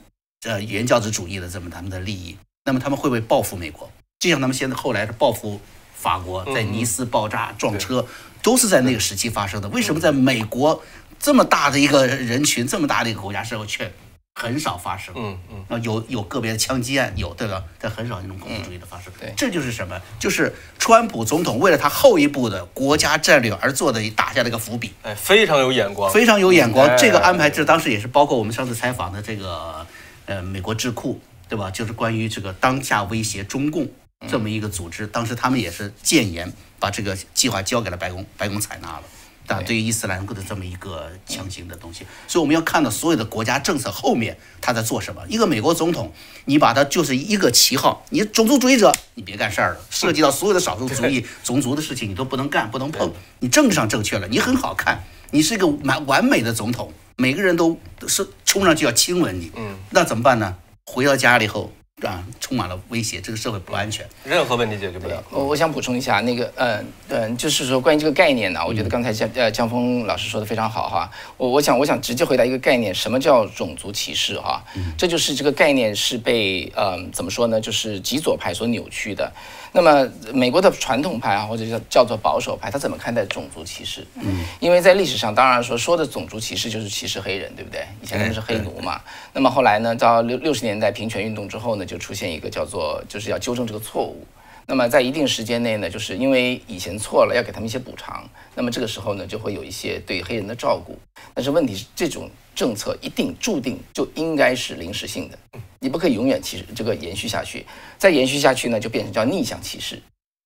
[0.42, 2.36] 呃原教旨主义的这么他们的利益。
[2.64, 3.90] 那么他们会不会报复美国？
[4.18, 5.60] 就像他们现在后来的报复
[5.94, 8.06] 法国，在尼斯爆炸撞车，
[8.42, 9.68] 都是在那个时期发生的。
[9.68, 10.82] 为什么在美国
[11.20, 13.92] 这么大的一个人群，这么大的一个国家社会却？
[14.34, 17.62] 很少发生，嗯嗯，啊有有个别的枪击案有对吧？
[17.78, 20.00] 但很少那种恐怖主义的发生，对，这就是什么？
[20.18, 26.96] 就是川普总统为了他后一步的国家战略而做的打下了一个伏笔，哎，非常有眼光，非常有眼光。
[26.98, 29.86] 这个安排这当时也是包括我们上次采访的这个
[30.26, 31.70] 呃美国智库对吧？
[31.70, 33.88] 就是关于这个当下威胁中共
[34.28, 39.02] 这么一个组织，当时他们也是建言把这个计划交给了白宫，白宫采纳了。
[39.46, 45.22] 啊，对于伊斯兰国的这么一个强行的东西，所以我们要看到所有的国家政策后面他在做什么。
[45.28, 46.12] 一个美国总统，
[46.46, 49.80] 你把他就是一个旗号，你种族主义者，你别干事儿了。
[49.90, 53.12] 涉及到所有的少数族裔、种族的事情，你都不能干，不能碰。
[53.40, 59.52] 你政治上正确了，你很好看，你是一个蛮完美的总统，每个人都是冲上去要亲吻你。
[59.56, 60.56] 嗯，那怎么办呢？
[60.86, 61.72] 回到家里后。
[62.06, 65.22] 啊，充满了威胁，这个社会不安全，任何问题解决不了。
[65.30, 71.10] 我我想补充一下，那个，嗯嗯，就是说关于这个概念呢，我觉得刚才江呃江峰老师说的非常好哈。
[71.36, 74.62] 我我想我想直接回答一个概念，什么叫种族歧视哈？
[74.96, 77.60] 这就是这个概念是被嗯怎么说呢？
[77.60, 79.32] 就是极左派所扭曲的。
[79.76, 84.06] 那么美国的传统派啊，或者叫叫做保守派，他怎么看待种族歧视？
[84.14, 87.84] 嗯，因为在历史上，当然说说的种族歧视就是歧视黑人，对不对？
[88.00, 89.00] 以前他们是黑奴嘛。
[89.32, 94.24] 那么后来呢，到六六十年代平权运动之后呢，就出现一个叫做就是要纠正这个错误。
[94.66, 98.28] 那么在一定时间内呢，就是因为以前错了，要给他们一些补偿。
[98.54, 100.98] 那么这个时候呢，就会有一些对黑人的照顾。
[101.34, 105.38] 但是问题是，这种政策一定注定就应该是临时性的。
[105.80, 107.66] 你不可以永远歧视这个延续下去，
[107.98, 110.00] 再延续下去呢，就变成叫逆向歧视。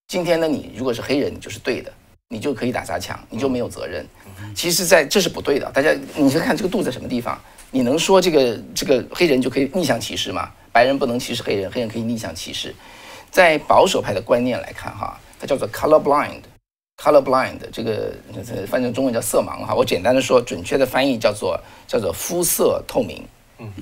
[0.09, 1.93] 今天呢，你如果是黑人，你就是对的，
[2.29, 4.05] 你就可以打砸抢，你就没有责任。
[4.53, 5.71] 其实，在这是不对的。
[5.71, 7.41] 大家，你去看这个度在什么地方？
[7.71, 10.51] 你能说这个这个黑人就可以逆向歧视吗？
[10.73, 12.75] 白人不能歧视黑人，黑人可以逆向歧视？
[13.31, 18.13] 在保守派的观念来看，哈，它叫做 color blind，color blind，这个
[18.67, 19.75] 翻成中文叫色盲哈。
[19.75, 23.23] 我简单的说，准确的翻译叫做叫做肤色透明。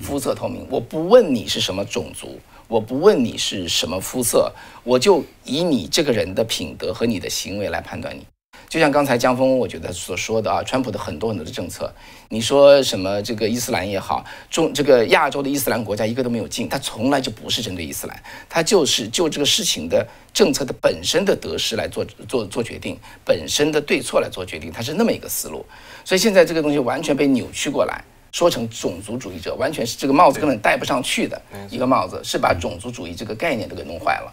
[0.01, 4.51] 肤色透明，我不问你是什么种族，我不问你是什么肤色，
[4.83, 8.25] 我就以你这个人的品德和你的行为来判断你。
[8.69, 11.91] 就像刚才江峰我觉得所说的啊，川普的很多很多的政策，
[12.29, 25.65] 你说什么这个伊斯兰也好，中这个亚洲的伊斯兰国家一个都没有进，他从来就不是针对伊斯兰，他就是就这个事情的政策的本身的得失来做做做决定，本身的对错来做决定，他是那么一个思路。
[26.03, 28.03] 所以现在这个东西完全被扭曲过来。
[28.33, 31.41] 说成种族主义者，完全是这个帽子根本戴不上去的
[31.71, 34.31] 一个帽子，是把种族主义这个概念都给弄坏了。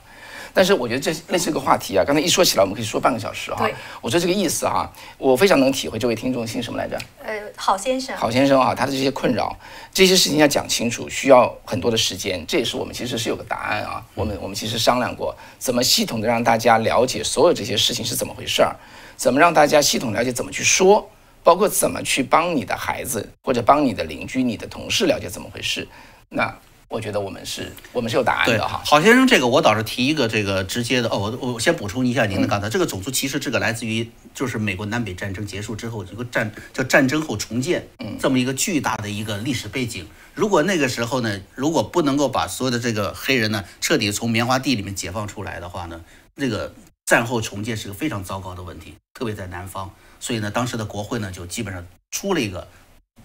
[0.55, 3.69] 但是我觉得这类似一个话题啊，刚才一说起来，我们可以说半个小时哈。
[4.01, 4.89] 我说这个意思哈，
[5.19, 6.97] 我非常能体会这位听众姓什么来着？
[7.23, 8.17] 呃，郝先生。
[8.17, 9.55] 郝先生啊，他的这些困扰，
[9.93, 12.45] 这些事情要讲清楚，需要很多的时间。
[12.47, 14.01] 这也是我们其实是有个答案啊。
[14.15, 18.75] 我们我们其实商量过，怎么系统的让大家了解所有这些事情是怎么回事儿，
[19.17, 21.11] 怎么让大家系统了解怎么去说。
[21.43, 25.87] 包括怎么去帮你的孩子，或者帮你的邻居、你的同事了解怎么回事，
[26.31, 26.51] 那
[26.95, 28.81] 我觉得我们是，我们是有答案的哈。
[28.87, 40.07] 郝先生，这个我倒是提一个这个直接的哦，我我先补充一下您的刚才这个种族歧视，这个来自于就是美国南北战争结束之后一个战叫战争后重建，嗯，这么一个巨大的一个历史背景。
[40.35, 46.01] 如果那个时候呢，如果不能够把所有的这个黑人呢彻底从棉花地里面解放出来的话呢，
[46.37, 46.73] 那个
[47.05, 49.93] 战后重建是个非常糟糕的问题，特别在南方。
[50.21, 52.69] 所以呢，当时的国会呢就基本上出了一个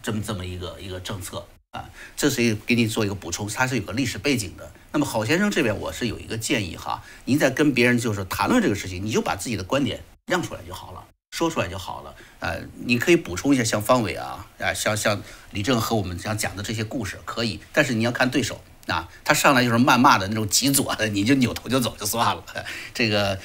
[0.01, 4.71] 这么这么一个一个政策啊，这是给你做一个补充，它是有个历史背景的。
[4.91, 12.15] 那么郝先生这边我是有一个建议哈，您在跟别人就是谈论这个事情，你就把自己的观点亮出来就好了，说出来就好了。
[12.39, 22.43] 呃，你可以补充一下，像方伟啊啊，像像李正和我们想讲的这些故事可以，但是你要看对手啊，他上来就是谩骂的那种极左的，你就扭头就走就算了，
[22.95, 23.39] 这个。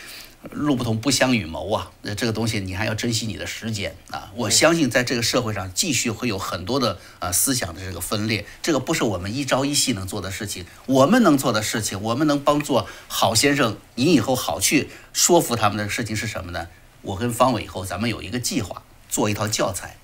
[0.52, 4.30] 路不同不相与谋啊，那这个东西你还要珍惜你的时间啊！
[4.34, 10.66] 我相信在这个社会上继续会有很多的呃思想的这个分裂，这个不是我们一朝一夕能做的事情。
[10.86, 16.68] 我们能做的事情，我们能帮助郝先生，你以后好去说服他们的事情是什么呢？
[17.02, 19.96] 我跟方伟以后咱们有一个计划，做一套教材，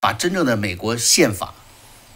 [0.00, 1.54] 把真正的美国宪法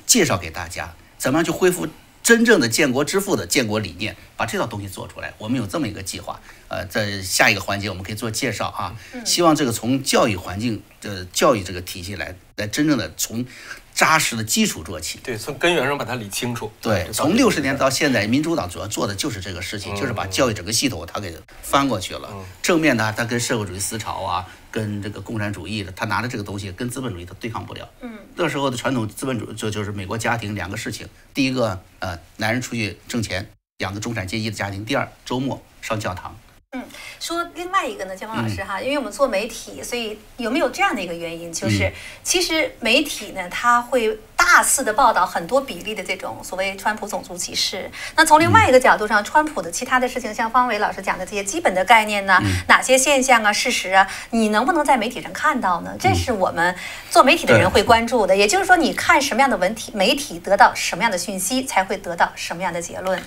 [0.06, 1.88] 介绍给大家，怎么样去恢复？
[2.22, 6.40] 真正的建国之父的建国理念，把这套东西做出来，我们有这么一个计划。
[6.68, 8.94] 呃，在下一个环节我们可以做介绍啊。
[9.26, 13.44] 希望这个从教育环境的教育这个体系来，来真正的从
[13.92, 15.18] 扎实的基础做起。
[15.22, 16.72] 对，从根源上把它理清楚。
[16.80, 22.32] 对，从六十年到现在，民主党主要做的就是这个事情，就是把教育整个系统它给翻过去了。
[22.62, 24.46] 正面呢，它跟社会主义思潮啊。
[24.72, 27.88] 跟这个共产主义的，他拿着这个东西跟资本主义他对抗不了。
[28.00, 33.46] 嗯，那时候的传统资本主义就就是美国家庭两个事情：第一个，呃，男人出去挣钱
[33.78, 36.34] 养个中产阶级的家庭；第二，周末上教堂。
[36.74, 36.82] 嗯，
[37.20, 41.92] 说另外一个呢，江峰老师哈，因为我们做媒体，所以有没有这样的一个原因，就是
[42.22, 47.90] 其实媒体呢，它会大肆的报道很多比例的这种所谓川普种族歧视。
[48.16, 55.94] 那从另外一个角度上，川普的其他的事情，像方伟老师讲的这些基本的概念呢，哪些现象啊、事实啊，你能不能在媒体上看到呢？
[56.00, 56.74] 这是我们
[57.10, 58.34] 做媒体的人会关注的。
[58.34, 63.22] 也就是说，你看什么样的文体媒体，得到什么样的讯息，才会得到什么样的结论。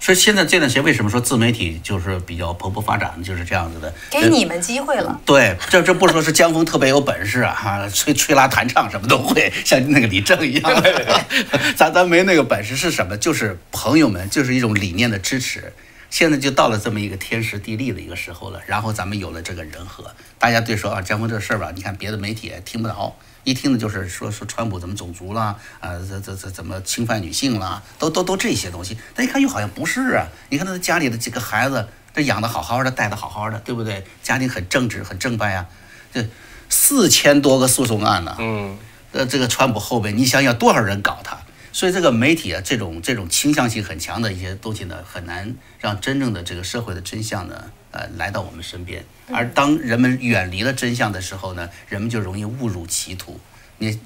[0.00, 5.20] 所以现在这段时间为什么说自媒体就是比较蓬勃发展，就是这样子的，给你们机会了。
[5.26, 10.82] 对，这这不说是江峰特别有本事啊，哈，吹吹拉弹唱什么都会，像那个李正一样。
[11.76, 13.16] 咱咱没那个本事是什么？
[13.16, 15.72] 就是朋友们，就是一种理念的支持。
[16.08, 23.14] 现在就到了这么一个天时地利的一个时候了，然后咱们有了这个人和，大家对说啊，江峰这事儿吧，你看别的媒体也听不着，
[23.44, 28.96] 一听呢就是说说川普怎么种族啦，啊，这这这怎么侵犯女性啦，都都都这些东西。
[29.14, 34.04] 但一看又好像不是啊，你看他家里的几个孩子，这养的好好的，带的好好的，对不对？
[34.22, 35.66] 家庭很正直，很正派啊。
[36.12, 36.28] 这
[36.68, 38.76] 四千多个诉讼案呢，嗯，
[39.12, 41.38] 呃，这个川普后边，你想想多少人搞他？
[41.72, 49.04] 所以这个媒体啊，这种这种倾向性很强的一些东西呢，很难让真正的这个社会的真相呢，呃，来到我们身边。
[49.32, 53.38] 而当人们远离了真相的时候呢，人们就容易误入歧途。
[53.78, 54.00] 你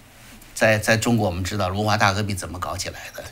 [0.55, 3.25] 在在中国，我们知道文化大革命怎么搞起来的，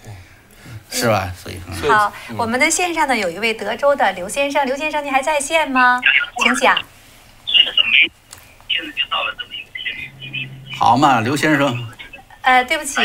[0.91, 1.33] 是吧？
[1.37, 1.57] 所以
[1.91, 6.01] 好，我们的线上呢有一位德州的刘先生，刘先生，您还在线吗？
[6.43, 6.77] 请讲。
[10.79, 11.87] 好嘛，刘先生。
[12.43, 13.01] 呃，对不起，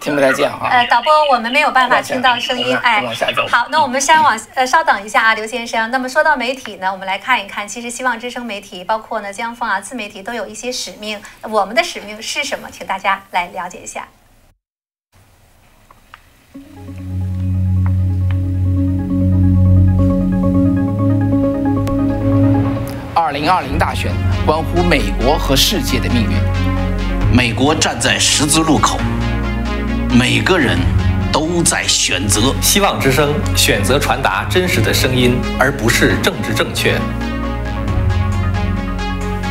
[0.00, 0.68] 听不太见啊。
[0.70, 2.76] 呃，导播，我们没有办法听到声音。
[2.78, 3.00] 哎，
[3.48, 5.88] 好，那我们先往呃，稍等一下啊，刘先生。
[5.92, 11.20] 那么说到媒体呢，我们来看一看，其实希望之声媒体，包括呢江峰啊，自媒体都有一些使命。
[11.42, 12.68] 我们的使命是什么？
[12.70, 14.08] 请大家来了解一下。
[23.14, 24.12] 二零二零大选
[24.44, 26.65] 关乎美国和世界的命运。
[27.32, 28.98] 美国站在十字路口，
[30.10, 30.78] 每个人
[31.32, 32.54] 都在选择。
[32.62, 36.98] 希望之声选择传达真实的声音，而不是政治正确。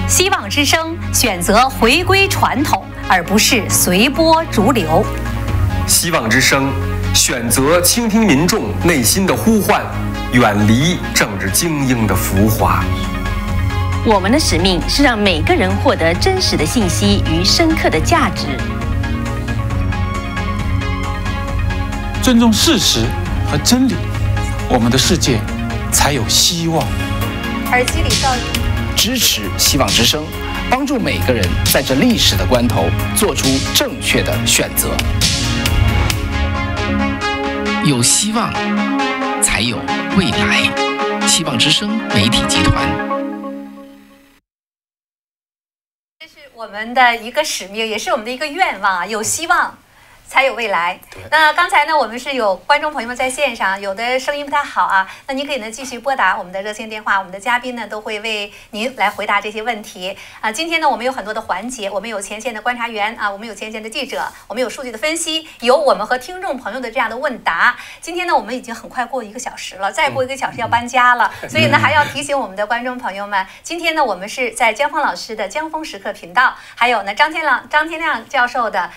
[0.08, 5.06] 希望之声选择回归传统，而不是随波逐流。
[5.86, 6.72] 希望之声
[7.14, 9.84] 选择倾听民众内心的呼唤，
[10.32, 12.84] 远离政治精英的浮华。
[14.08, 18.46] 我们的使命是让每个人获得真实的信息与深刻的价值，
[22.22, 23.00] 尊重事实
[23.50, 23.96] 和真理，
[24.70, 25.40] 我们的世界
[25.92, 26.86] 才有希望。
[27.72, 28.44] 耳机里噪音，
[28.96, 30.24] 支持希望之声，
[30.70, 31.44] 帮助每个人
[31.74, 32.86] 在这历史的关头
[33.16, 34.90] 做出正确的选择。
[37.84, 38.54] 有希望，
[39.42, 39.80] 才有
[40.16, 40.70] 未来。
[41.28, 43.15] 希望之声媒体集团。
[46.56, 49.08] 我们的一个使命，也是我们的一个愿望！
[49.10, 49.78] 有希望。
[50.28, 51.00] 才有未来。
[51.32, 60.52] 那刚才呢，我们是有观众朋友们在线上，有的声音不太好啊，那您可以呢继续拨打我们的热线电话，我们的嘉宾呢都会为您来回答这些问题啊。
[60.52, 67.76] 今天呢，我们有很多的环节，我们有前线的观察员啊，我们有前线的记者，我们有数据的分析，有我们和听众朋友的这样的问答。
[68.02, 78.90] 今天呢，我们已经很快过一个小时了，再过一个小时要搬家了，所以呢，还要提醒我们的观众朋友们，今天呢，我们是在江峰老师的江峰时刻频道，还有呢张天亮张天亮教授的。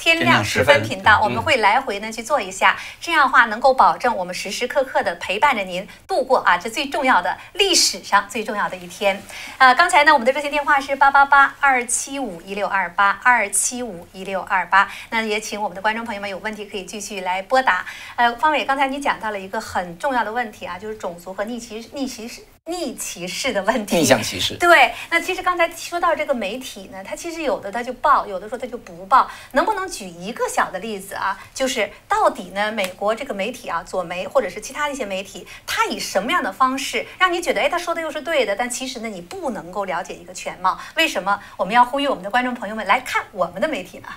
[0.00, 9.22] 天亮十分频道，我们会来回呢去做一下，这样的话能够保证我们时时刻刻的陪伴着您度过啊这最重要的历史上最重要的一天。
[9.58, 17.84] 啊，刚才呢我们的热线电话是八八八二七五一六二八二七五一六二八，那也请我们的观众朋友们有问题可以继续来拨打。
[18.16, 22.40] 呃，方伟，刚才你讲到了一个很重要的问题啊，就是种族和逆袭逆歧视。
[22.70, 24.56] 逆歧视的问题，逆向歧视。
[24.56, 29.28] 对，那其实刚才说到这个媒体呢，它其实有的它就报，有的时候它就不报。
[29.52, 31.36] 能不能举一个小的例子啊？
[31.52, 40.78] 就是到底呢，美国这个媒体啊，左媒或者是其他的一些媒体，它以什么样的方式让你觉得，哎，他说的又是对的，但其实呢，你不能够了解一个全貌。
[40.94, 44.08] 为什么我们要呼吁我们的观众朋友们来看我们的媒体呢？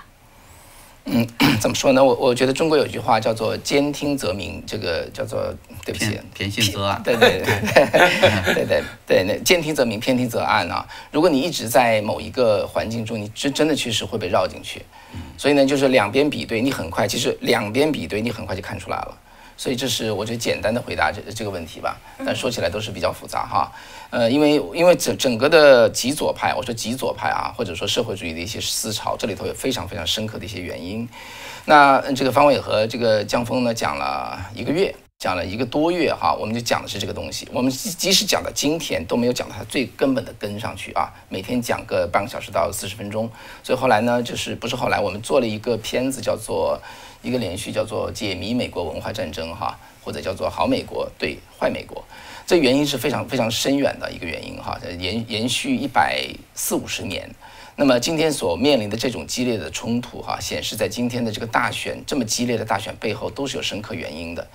[1.06, 1.28] 嗯，
[1.60, 2.04] 怎么说呢？
[2.04, 5.54] 我我觉得中国有句话叫做“兼听则明”，这个叫做
[5.86, 7.01] 对不起，偏信则暗。
[7.04, 10.86] 对对 对对对对，那兼听则明，偏听则暗啊。
[11.12, 14.82] 如果你一直在某一个环境中，你真真的确实会被绕进去。
[15.38, 19.18] 所以呢，就是两边比对，你很快，其实两边比对，你很快就看出来了。
[19.64, 21.95] 所以这是我觉得简单的回答这这个问题吧，
[22.26, 23.72] 但说起来都是比较复杂哈。
[24.09, 31.07] 呃，因为因为整整个的极左派，我说极左派啊，或者说社会主义的一些思潮，这里头有非常非常深刻的一些原因。
[31.64, 37.47] 那这个方伟和这个江峰呢讲了一个月，讲了一个多月哈，我们就讲的是这个东西。
[37.53, 41.09] 我们即使讲到今天都没有讲到它最根本的根上去啊。
[41.30, 43.32] 每天讲个半个小时到四十分钟，
[43.64, 46.78] 所以后来呢，就是不是后来我们做了一个片子叫做。
[47.24, 52.04] 一个连续叫做解谜美国文化战争哈，或者叫做好美国对坏美国，
[52.46, 57.28] 这原因是非常非常深远的一个原因哈，延延续一百四五十年。
[57.76, 64.48] 那么今天所面临的这种激烈的冲突哈，显示在今天的这个大选这么激烈的大选背后都是有深刻原因的。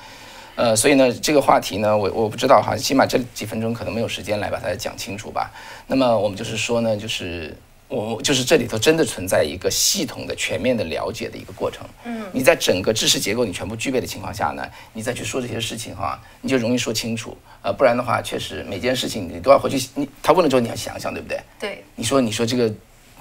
[0.55, 5.51] 呃，所以呢，这个话题呢，我我不知道哈，起码这几分钟可能没有时间来把它讲清楚吧。
[5.86, 7.57] 那么我们就是说呢，就是
[7.89, 11.86] 我就是这里头真的存在一个系统的、全面的了解的一个过程。
[12.05, 14.62] 嗯，你在整个知识结构你全部具备的情况下呢，
[14.93, 17.35] 你再去说这些事情哈，你就容易说清楚。
[17.62, 19.89] 呃，不然的话，确实每件事情你都要回去。
[19.94, 21.40] 你他问了之后，你要想想，对不对？
[21.59, 21.82] 对。
[21.94, 22.70] 你说，你说这个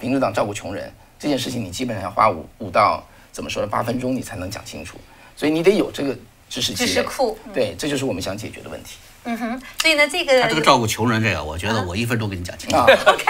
[0.01, 3.67] 民主党照顾穷人这件事情，你基本上要花五五到怎么说呢？
[3.69, 4.97] 八分钟你才能讲清楚。
[5.35, 6.13] 所以你得有这个
[6.49, 6.87] 知识积累。
[6.89, 7.37] 知识库。
[7.53, 8.97] 对，这就是我们想解决的问题。
[9.29, 12.77] 嗯哼，所以呢，这个他这个照顾穷人这个，我觉得我一分钟给你讲清楚。
[12.77, 13.25] OK，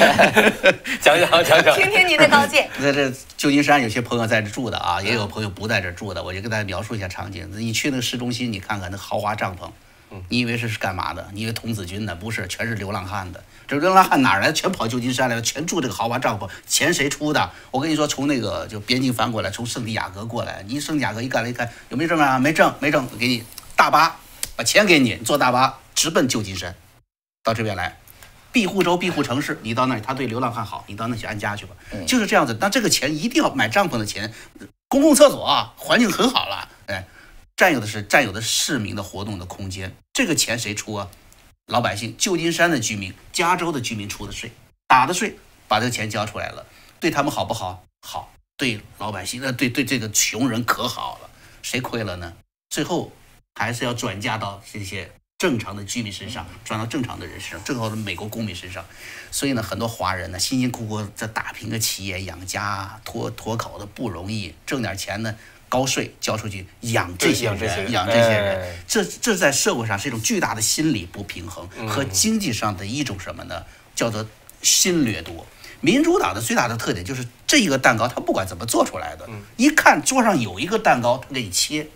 [1.02, 2.66] 讲讲讲讲，听听您的高见。
[2.82, 7.46] 在这旧金山，有些朋友在这住的啊，也有朋友不在这住的，我就跟大家描述一下场景。
[7.52, 9.68] 你去那个市中心，你看看那豪华帐篷，
[10.30, 11.28] 你以为是是干嘛的？
[11.34, 12.14] 你以为童子军呢？
[12.14, 13.44] 不是，全是流浪汉的。
[13.66, 14.50] 这流浪汉哪来？
[14.50, 17.50] 全跑旧金山来了，全住这个豪华帐篷，钱谁出的？
[17.70, 22.38] 我跟你说，从那个就边境翻过来，从圣地亚哥过来，你圣地亚哥一干了，一看有没有证啊？
[22.38, 23.44] 没证，没证，给你
[23.76, 24.18] 大巴，
[24.58, 26.74] 把钱给你，坐大巴直奔旧金山，
[27.44, 27.96] 到这边来。
[28.50, 31.76] 庇护州、庇护城市，你到那里，他对流浪汉好，你到那去安家去吧，
[32.08, 32.58] 就是这样子。
[32.60, 34.34] 那这个钱一定要买帐篷的钱，
[34.88, 37.06] 公共厕所啊环境很好了，哎，
[37.56, 41.08] 占有的是占有的市民的活动的空间，这个钱谁出啊？
[41.66, 44.50] 老百姓，旧金山的居民、加州的居民出的税，
[44.88, 46.66] 打的税，把这个钱交出来了，
[46.98, 47.84] 对他们好不好？
[48.04, 51.30] 好，对老百姓，那，对对这个穷人可好了，
[51.62, 52.32] 谁亏了呢？
[52.70, 53.12] 最后
[53.58, 55.10] 还是要转嫁到这些。
[55.38, 58.84] 正常的居民身上，转到正常的人身上，正好的美国公民身上，
[59.30, 65.32] 所以呢，很多华人呢，辛辛苦苦在打拼个企业养家，脱脱口的不容易，挣点钱呢，
[65.68, 73.64] 高税交出去养这些人，养这些人，这这在社会上是一种巨大的心理不平衡和经济上的一种什么呢？
[73.94, 74.26] 叫做
[74.60, 75.46] 新掠夺。
[75.80, 81.86] 民主党的最大的特点就是这一个蛋糕，他不管怎么做出来的，一看桌上有一个蛋糕，他给你切，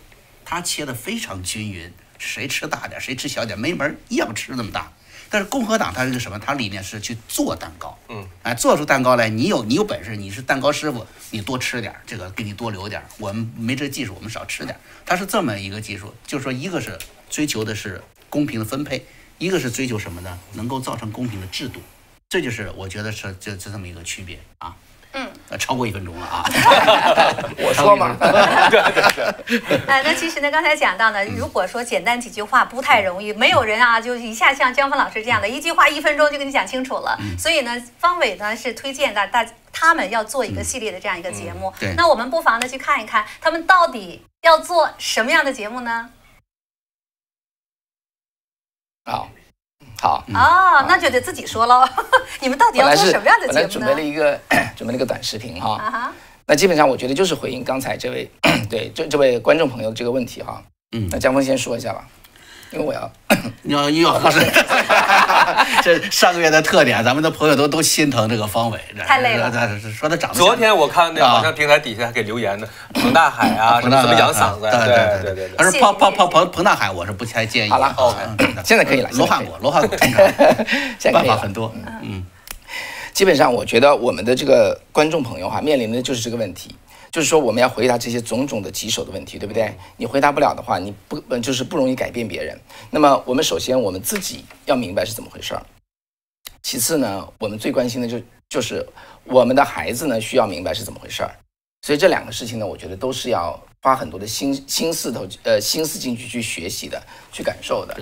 [0.53, 1.91] 他切的非常均匀。
[2.19, 4.93] 谁吃大点，谁吃小点，没门一样吃那么大。
[5.27, 6.37] 但是共和党它是个什么？
[6.37, 13.01] 它里面是去做蛋糕，嗯，哎，做出蛋糕来，你有你有本事，你是蛋糕师傅，你多吃点，这个给你多留点。
[13.17, 14.77] 我们没这技术，我们少吃点。
[15.07, 16.99] 它是这么一个技术，就是说，一个是
[17.31, 17.99] 追求的是
[18.29, 19.03] 公平的分配，
[19.39, 20.39] 一个是追求什么呢？
[20.53, 21.81] 能够造成公平的制度。
[22.29, 24.75] 这就是我觉得是就就这么一个区别啊。
[25.13, 26.43] 嗯，超过一分钟了啊！
[27.57, 29.77] 我说嘛， 对对对。
[29.85, 37.15] 哎，那其实呢，刚才讲到呢，如果说简单几句话不太容易，没有人啊，就一下像江峰老师这样的一句话一分钟就给你讲清楚了。
[37.37, 41.71] 所以呢，方伟呢是推荐大大他们要做一个系列的这样一个节目。
[41.79, 41.93] 对。
[41.95, 46.09] 那我们不妨呢去看一看，他们到底要做什么样的节目呢？
[49.05, 49.29] 好。
[50.03, 51.87] 好哦，那就得自己说喽。
[52.41, 53.67] 你们到底要做什么样的节目呢？
[53.69, 54.37] 准备了一个
[54.75, 56.11] 准备了一个短视频哈。
[56.45, 58.29] 那基本上我觉得就是回应刚才这位
[58.69, 60.61] 对这这位观众朋友的这个问题哈。
[60.91, 62.05] 嗯，那江峰先说一下吧。
[62.73, 63.09] 因为我要，
[63.61, 64.31] 你要又要喝
[65.83, 69.51] 这上个月的特点，咱们的朋友都都心疼这个方伟，太累了。
[69.91, 70.35] 说他长得。
[70.35, 72.67] 昨天我看那个好像平台底下还给留言呢，
[73.03, 74.61] 彭大海啊，什么怎么养嗓子？
[74.61, 74.71] 对
[75.21, 75.57] 对对对。
[75.57, 77.69] 他说彭彭彭彭彭大海，我是不太建议。
[77.69, 77.93] 好了，
[78.63, 79.09] 现在可以了。
[79.13, 79.97] 罗汉果，罗汉果，
[81.11, 81.73] 办法很多。
[82.01, 82.25] 嗯，
[83.13, 86.75] 基本上我觉得我们的这个观众朋友哈，面临的就是这个问题。
[87.11, 89.71] 就是说，我们要回答这些种种的棘手的问题，对不对？
[89.97, 92.59] 你回答不了的话，你不就是不容易改变别人。
[92.89, 95.61] 那么，我们首先我们自己要明白是怎么回事儿。
[96.63, 98.19] 其次呢，我们最关心的就
[98.49, 98.83] 就是
[99.25, 101.29] 我们的孩子呢需要明白是怎么回事儿。
[101.83, 107.93] 所以这两个事情呢，我觉得都是要花很多的心心思头呃心思进去去学习的，去感受的。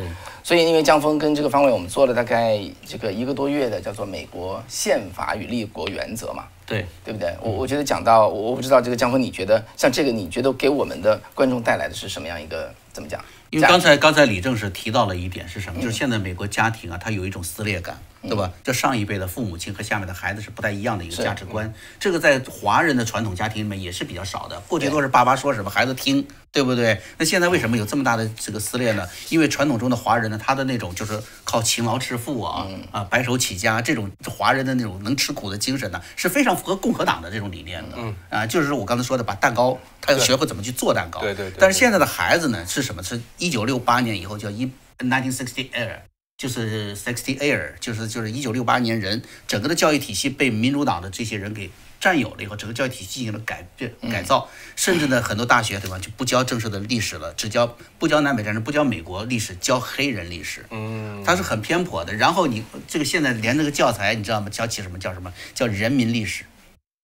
[0.43, 6.45] 所以，因为江峰跟这个方伟，我们做了大概这个一个多月的叫做《美国宪法与立国原则》嘛。
[6.67, 7.35] 对，对不对？
[7.41, 13.19] 我我觉得讲到，我不知道这个江峰，你觉得像这个，你觉得给我们的观众带来的是什么样一个怎么讲？
[13.49, 15.81] 因为刚才刚才李正是提到了一点是什么？
[15.81, 17.99] 就是现在美国家庭啊，它有一种撕裂感。
[18.23, 18.51] 对吧？
[18.63, 24.59] 就上一辈的父母亲和下面的孩子是不太一样的一个价值观，这个在华人的传统家庭里面也是比较少的。
[24.67, 27.01] 过去都是爸爸说什么孩子听，对不对？
[27.17, 29.07] 那现在为什么有这么大的这个撕裂呢？
[29.29, 37.95] 因为传统中的华人呢，他的那种就是靠勤劳致富啊，啊白手起家这种华人的那种能吃苦的精神呢，是非常符合共和党的这种理念的。
[37.97, 41.21] 嗯啊，就是我刚才说的，把蛋糕他要学会怎么去做蛋糕。
[41.21, 41.51] 对对。
[41.57, 43.01] 但是现在的孩子呢，是什么？
[43.01, 44.69] 是一九六八年以后叫一
[44.99, 46.10] nineteen sixty eight。
[46.41, 51.69] 就是 sixty air，就是就是一九六八年人整个的教育体系被民主党的这些人给
[51.99, 60.65] 占有了以后，整个教育体系进行了改变改造，甚至呢很多大学对吧就不教正式的历史了，只教不教南北战争，不教美国历史，教黑人历史。
[60.71, 62.15] 嗯，它是很偏颇的。
[62.15, 64.49] 然后你这个现在连那个教材你知道吗？
[64.49, 66.43] 教起什么叫什么叫人民历史？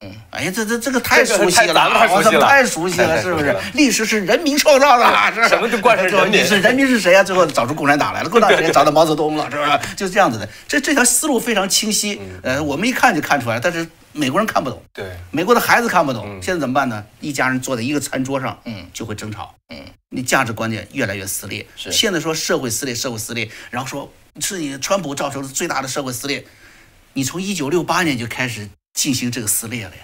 [0.02, 3.56] 嗯，哎呀，这这这个太熟悉了，我怎么太熟悉了，是不是？
[3.74, 6.46] 历史是人民创造的， 是什么都贯彻人民。
[6.46, 7.24] 是人民是谁啊？
[7.24, 9.96] 最后找出共产党来了，共产党找到毛泽东了，是不是？
[9.96, 10.48] 就这样子的。
[10.68, 14.80] 这这条思路非常清晰，呃，我们一看就看出来，但是美国人看不懂。
[14.94, 16.40] 对，美国的孩子看不懂。
[16.44, 17.04] 现在怎么办呢？
[17.20, 19.80] 一家人坐在一个餐桌上，嗯，就会争吵，嗯，
[20.10, 21.66] 你价值观念越来越撕裂。
[21.76, 26.46] 是，现在说社会撕裂，社会撕裂，然后说是你川普造成的最大的社会撕裂，
[27.14, 30.02] 你从一九六八年就开始进行这个撕裂了呀。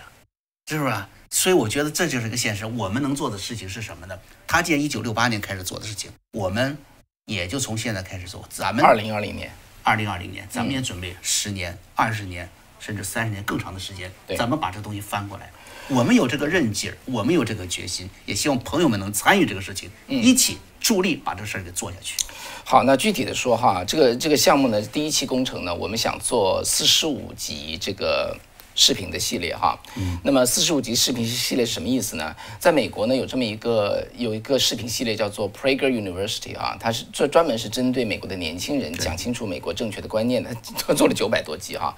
[0.70, 0.96] 是不是？
[1.32, 2.64] 所以我觉得这就是一个现实。
[2.66, 4.18] 我们能做的事情是什么呢？
[4.48, 6.78] 他既然一九六八年开始做的事情，我们
[7.26, 8.48] 也就从现在开始做。
[8.50, 9.52] 咱们二零二零年，
[9.82, 12.48] 二零二零年，咱们也准备十年、二十年，
[12.80, 15.52] 甚至三十年更长的时间，咱们把这东西翻过来。
[15.90, 22.16] 我们有这个韧劲儿，我们有这个决心，也希望朋友们能参与这个事情，一起助力把这事儿给做下去。
[22.64, 28.38] 好，那具体的说哈，这个这个项目呢，第一期工程呢，我们想做四十五级这个。
[28.76, 32.36] 视频的系列哈，嗯，那么四十五集视频系列是什么意思呢？
[32.60, 41.96] 在美国呢有这么一个有一个视频系列叫做 Prager University 啊，它是专专门是针对美国的年轻人讲清楚美国正确的观念的，它 做了九百多集哈，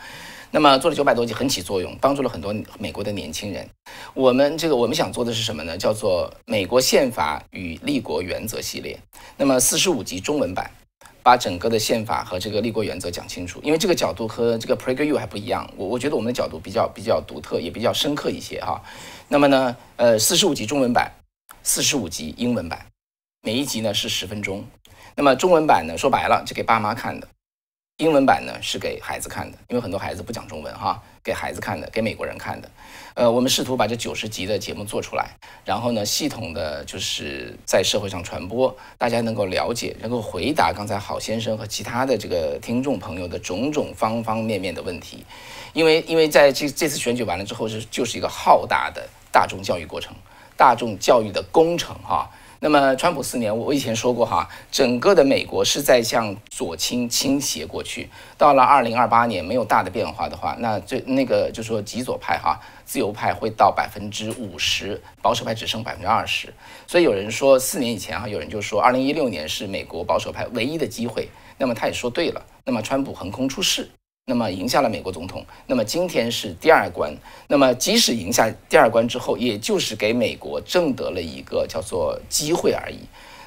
[0.52, 3.68] 那么做了九百多集很起作用，帮助了很多美国的年轻人。
[4.14, 5.78] 我们这个我们想做的是什么呢？
[5.78, 9.00] 叫做美国宪法与立国原则系列，
[9.38, 10.70] 那么四十五集中文版。
[11.26, 15.68] 把整个的宪法和这个立国原则讲清楚，因为这个角度和这个 PragerU 还不一样。
[15.76, 18.80] 我我觉得我们的角度比较比较独特，也比较深刻一些哈。
[19.28, 21.12] 那么呢，呃，四十五集中文版，
[21.64, 22.86] 四十五集英文版，
[23.42, 24.64] 每一集呢是十分钟。
[25.16, 27.28] 那么中文版呢，说白了就给爸妈看的。
[27.98, 32.70] 英文版呢是给孩子看的，因为很多孩子不讲中文哈，给孩子看的，给美国人看的。
[33.14, 35.30] 呃，我们试图把这九十集的节目做出来，
[35.64, 45.24] 然后呢，系统的就是在社会上传播，大家能够了解，能够回答刚才郝先生和其他的这个听众朋友的种种方方面面的问题。
[45.72, 50.14] 因为，因为在这这次选举完了之后，是就是一个浩大的大众教育过程，
[50.58, 52.30] 大众教育的工程哈。
[52.66, 58.10] 那么，川普四年，我以前说过哈，整个的美国是在向左倾倾斜过去。
[58.40, 66.52] 到了二零二八年，没有大的变化的话，那这那个就说极左派哈，自由派会到百分之五十，保守派只剩百分之二十。
[66.88, 71.30] 所以有人说，四年以前哈，有人就说二零一六年是美国保守派唯一的机会。
[71.60, 72.44] 那么他也说对了。
[72.64, 73.88] 那么川普横空出世。
[74.28, 77.16] 那么赢下了美国总统，那么今天是第二关，
[77.48, 82.98] 那么即使赢下第二关之后，也就是给美国挣得了一个叫做机会而已。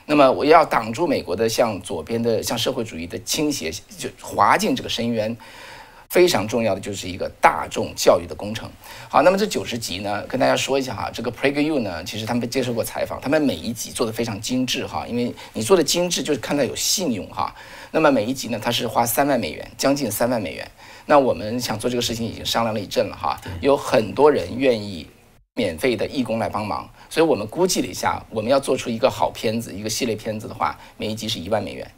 [0.06, 5.36] 那么我要挡住美国的向左边的向社会主义的倾斜，就滑进这个深渊，
[6.08, 8.70] 非常重要的就是一个大众教育的工程。
[9.08, 17.54] 好，那么这九十集呢，跟大家说一下哈，这个 PragerU 呢，其实他们接受过采访，他们每一集做的非常精致哈，因为你做的精致就是看到有信用哈。
[17.90, 20.70] 那么每一集呢，它是花三万美元，将近三万美元。
[21.06, 25.06] 那我们想做这个事情，已经商量了一阵了哈，有很多人愿意
[25.54, 31.90] 免费的义工来帮忙，所以我们估计了一下，我们要做出一个好片子，一个系列片子的话，每一集是一万美元，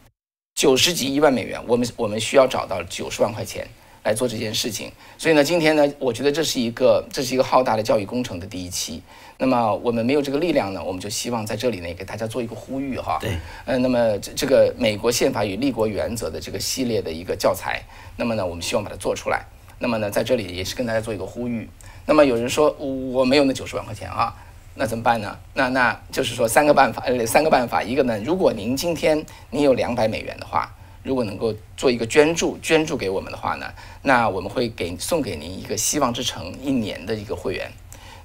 [0.55, 3.69] 九十集一万美元，我们我们需要找到九十万块钱
[4.03, 4.91] 来做这件事情。
[5.19, 9.03] 所以呢，今天呢，我觉得这是一个这是一个浩大的教育工程的第一期。
[9.39, 13.19] 那么我们没有这个力量呢，我们就希望在这里呢给大家做一个呼吁哈。
[13.21, 13.31] 对。
[13.65, 17.83] 呃，那么这这个美国宪法与立国原则的这个系列的一个教材，
[18.17, 19.45] 那么呢，我们希望把它做出来。
[19.79, 21.67] 那么呢，在这里也是跟大家做一个呼吁。
[22.05, 24.35] 那么有人说我没有那九十万块钱啊，
[24.75, 25.39] 那怎么办呢？
[25.55, 27.83] 那那就是说三个办法，呃，三个办法。
[27.83, 30.71] 一个呢，如果您今天您有两百美元的话，
[31.03, 33.73] 如果能够做一个捐助，捐助给我们的话呢，
[34.03, 37.71] 那我们会给送给您一个希望之城一年的一个会员。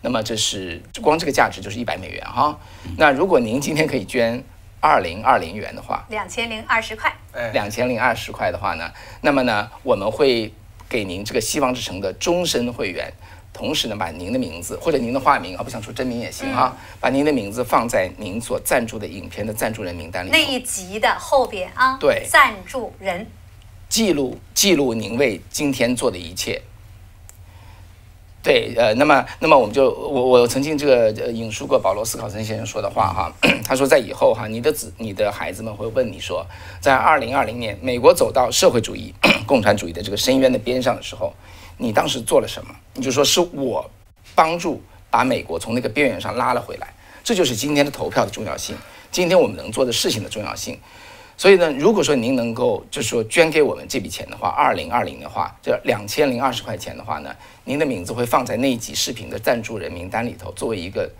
[0.01, 2.59] 那么这是光这个价值就是一百美元哈。
[2.97, 4.43] 那如果您今天可以捐
[4.79, 7.11] 二零二零元的话，两千零二十块，
[7.53, 8.91] 两千零二十块的话呢，
[9.21, 10.53] 那么呢我们会
[10.87, 13.11] 给您这个希望之城的终身会员，
[13.55, 20.29] 同时呢把您的名字或者您的化名啊，不想说真名也行啊，把您的名字放在您所赞助的影片的赞助人名单里。
[20.29, 23.25] 那一集的后边啊，对，赞助人
[23.87, 26.61] 记录记录您为今天做的一切。
[28.43, 33.33] 对，呃，那么，那么我们就，我我曾经这个引述过保罗斯考森先生说的话哈，
[33.65, 36.45] 他说在以后哈，你的子，你的孩子们会问你说，
[36.79, 39.11] 在二零二零年，美国走到社会主义、
[39.47, 41.33] 共产主义的这个深渊的边上的时候，
[41.77, 42.75] 你当时做了什么？
[42.93, 43.89] 你就说是我
[44.33, 46.93] 帮助把美国从那个边缘上拉了回来，
[47.23, 48.75] 这就是今天的投票的重要性，
[49.11, 50.79] 今天我们能做的事情的重要性。
[51.37, 57.35] 所以呢，如果说您能够就是说捐给我们这笔钱的话，二零二零的话，这两千零二十块钱的话呢，
[57.65, 61.11] 您的名字会放在那一集视频的赞助人名单里头，作为一个，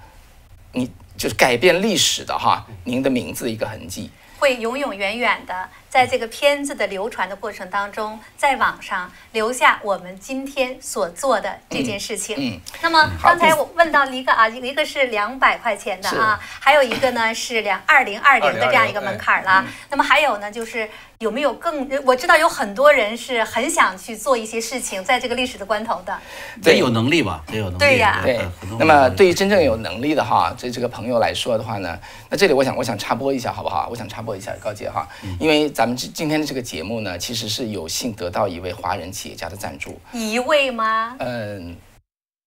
[0.72, 4.10] 你就是改变历史的哈，您的名字的一个痕迹，
[4.40, 12.36] 会永永远远的在这个片子的流传的过程当中，在网上留下我们今天所做的这件事情。
[12.38, 19.66] 嗯，那么刚才我问到一个啊，一个是两百块钱的啊，还有一个呢是两二零二零的这样一个门槛了。
[19.90, 20.90] 那么还有呢，就是
[21.20, 21.88] 有没有更？
[22.03, 26.18] 我知道有很多人是很想去做一些事情，在这个历史的关头的。
[26.62, 27.78] 得有能力吧，得有能力。
[27.78, 28.40] 对呀，对。
[28.78, 31.98] 那么对于真正有能力的哈，这这个朋友来说的话呢，
[32.30, 33.88] 那这里我想我想插播一下好不好？
[33.90, 35.07] 我想插播一下高姐哈，
[35.40, 39.99] 因为咱们今今天的这个节目呢，其实是有幸得到一位华人企业家的赞助。
[40.14, 41.16] 一位吗？
[41.20, 41.76] 嗯。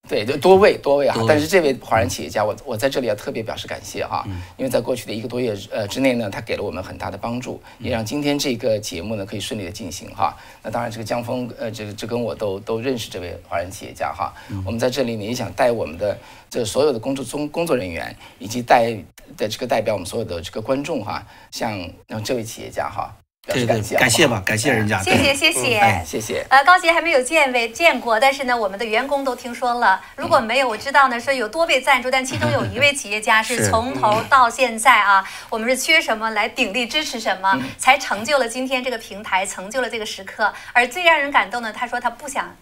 [0.09, 4.25] 对，就多位多位哈，但是这位华人企业家，我我在这里要特别表示感谢哈，
[4.57, 10.35] 因为在过去的一个多月呃之内呢，他给了我们很大的帮助，也让今天这个节目呢可以顺利的进行哈。
[10.63, 14.33] 那当然，这个江峰呃，这个这跟我都都认识这位华人企业家哈。
[14.65, 16.17] 我们在这里呢也想带我们的
[16.49, 18.97] 这所有的工作中工作人员，以及带
[19.37, 23.15] 的这个代表我们所有的这个观众哈，向让这位企业家哈。
[23.53, 25.01] 对对，感谢吧，感谢人家。
[25.03, 26.47] 谢谢谢谢谢谢。
[26.51, 30.01] 呃，高杰还没有见位见过，但是呢，我们的员工都听说了。
[30.17, 40.53] 如果没有，我知道呢，说有多位赞助，但其中有一位企业家是 从头到现在啊，我们是缺什么来鼎力支持什么，才成就了今天这个平台，成就了这个时刻。
[40.73, 42.55] 而最让人感动的，他说他不想。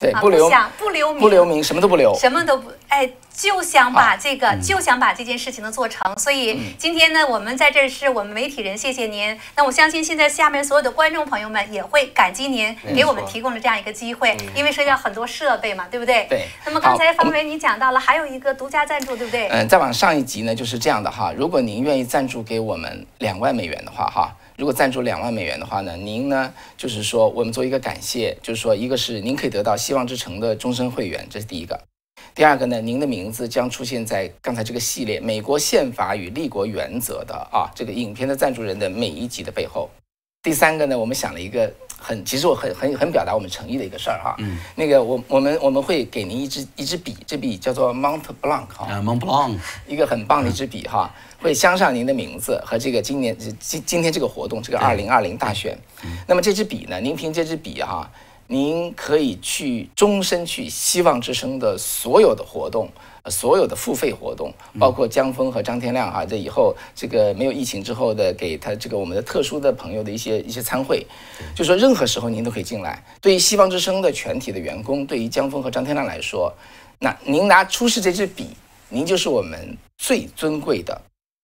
[0.00, 0.48] 对，不留
[0.78, 6.16] 不留名，不留名，什么都不留，什么都不，哎，就想把这个，就想把这件事情呢做成。
[6.16, 9.36] 所以今天呢，我们在这儿是我们媒体人，谢谢您。
[9.56, 16.26] 那我相信现在下面所有的观众朋友们也会感激您给我们提供了这样一个机会，因为涉及到很多设备嘛，对不对？
[16.28, 16.46] 对。
[16.64, 19.48] 那么刚才方伟你讲到了，还有一个独家赞助，对不对？
[19.48, 21.32] 嗯，再往上一级呢，就是这样的哈。
[21.36, 24.32] 如果您愿意赞助给我们两万美元的话，哈。
[24.58, 31.76] 如果赞助两万美元的话呢，您呢就是说我们做一个感谢，就是说一个是您可以得到希望之城的终身会员，这是第一个；
[32.34, 39.88] 第二个呢，您的名字将出现在刚才这个系列《美国宪法与立国原则》的啊这个影片的赞助人的每一集的背后；
[40.42, 51.12] 第三个呢，我们想了一个很其实我很很很表达我们诚意的一个事儿哈，嗯，那个我我们我们会给您一支一支笔，这笔叫做 Mont Blanc 哈，Mont Blanc，一个很棒的一支笔哈。
[51.40, 55.78] 会镶上您的名字和这个今年今今天这个活动，这个二零二零大选。
[56.26, 57.00] 那么这支笔呢？
[57.00, 58.10] 您凭这支笔哈，
[58.48, 62.90] 您可以去终身去希望之声的所有的活动，
[63.30, 71.06] 所有的付费活动，包括江峰和张天亮哈，这以后这个没有疫情之后的给他这个我们的特殊的朋友的一些一些参会，
[71.54, 73.04] 就说任何时候您都可以进来。
[73.20, 76.52] 对于西方之声的全体的员工，对于江峰和张天亮来说，
[76.98, 78.50] 那您拿出示这支笔，
[78.88, 81.00] 您就是我们最尊贵的。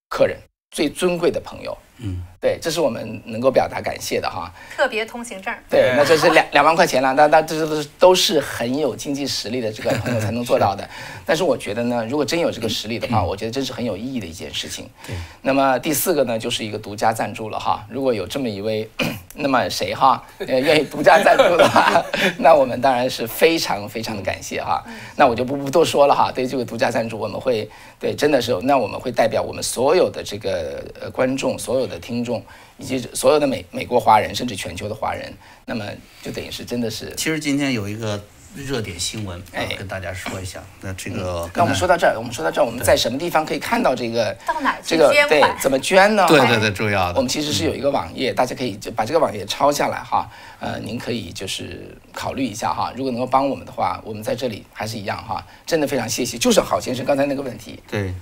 [0.09, 0.39] 客人
[0.71, 4.53] 最尊贵的朋友，嗯，对，这是我们能够表达感谢的哈。
[4.77, 10.89] 特别通行证，对，那这是两 两万块钱了，那那这都是都是很有经济实力的这个朋友才能做到的。
[11.25, 14.89] 但是我觉得呢，如果真有这个实力的话，我觉得真是很有意义的一件事情。
[15.07, 15.15] 对。
[15.43, 17.87] 那么第四个呢，就是一个独家赞助了哈。
[17.89, 18.89] 如果有这么一位，
[19.37, 22.05] 那么谁哈， 呃，愿意独家赞助的话，
[22.39, 24.85] 那我们当然是非常非常的感谢哈。
[25.17, 26.31] 那我就不不多说了哈。
[26.33, 27.69] 对这个独家赞助，我们会。
[28.01, 32.45] 对，真的是，那我们会代表我们所有的这个呃观众、所有的听众，
[32.79, 35.33] 以及所有的美美国华人，甚至全球的华人，
[35.67, 35.85] 那么
[36.23, 37.15] 就等于是真的是。
[37.17, 38.23] 其实今天有一个
[38.55, 40.63] 热点新闻，哎，跟大家说一下。
[40.81, 44.33] 那这个，那我们说到这儿，我们说到这儿，我们在什么地方可以看到这个？
[44.47, 46.25] 到哪这个对，怎么捐呢？
[46.29, 47.17] 对对对，重要的。
[47.17, 50.31] 我们其实是有一个网页，大家可以就把这个网页抄下来哈。
[50.61, 56.39] 呃，您可以就是考虑一下哈，如果能够帮我们的话，我们在这里还是一样哈，真的非常谢谢。
[56.39, 58.15] 就是郝先生刚才那个问题，对，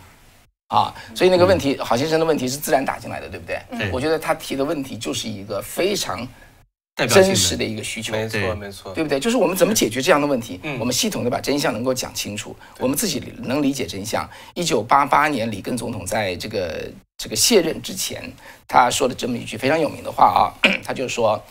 [0.73, 3.61] 啊，所以那个问题，郝先生的问题是自然打进来的，对不对？
[3.77, 6.27] 对，我觉得他提的问题就是一个非常
[7.09, 9.21] 真实的一个需求，没错没错，对不对？
[9.21, 10.59] 就是我们怎么解决这样的问题？
[10.63, 14.29] 嗯，我们系统的把真相能够讲清楚，我们自己能理解真相。
[14.55, 18.23] 一九八八年，里根总统在这个这个卸任之前，
[18.67, 20.41] 他说了这么一句非常有名的话啊，
[20.83, 21.43] 他就说。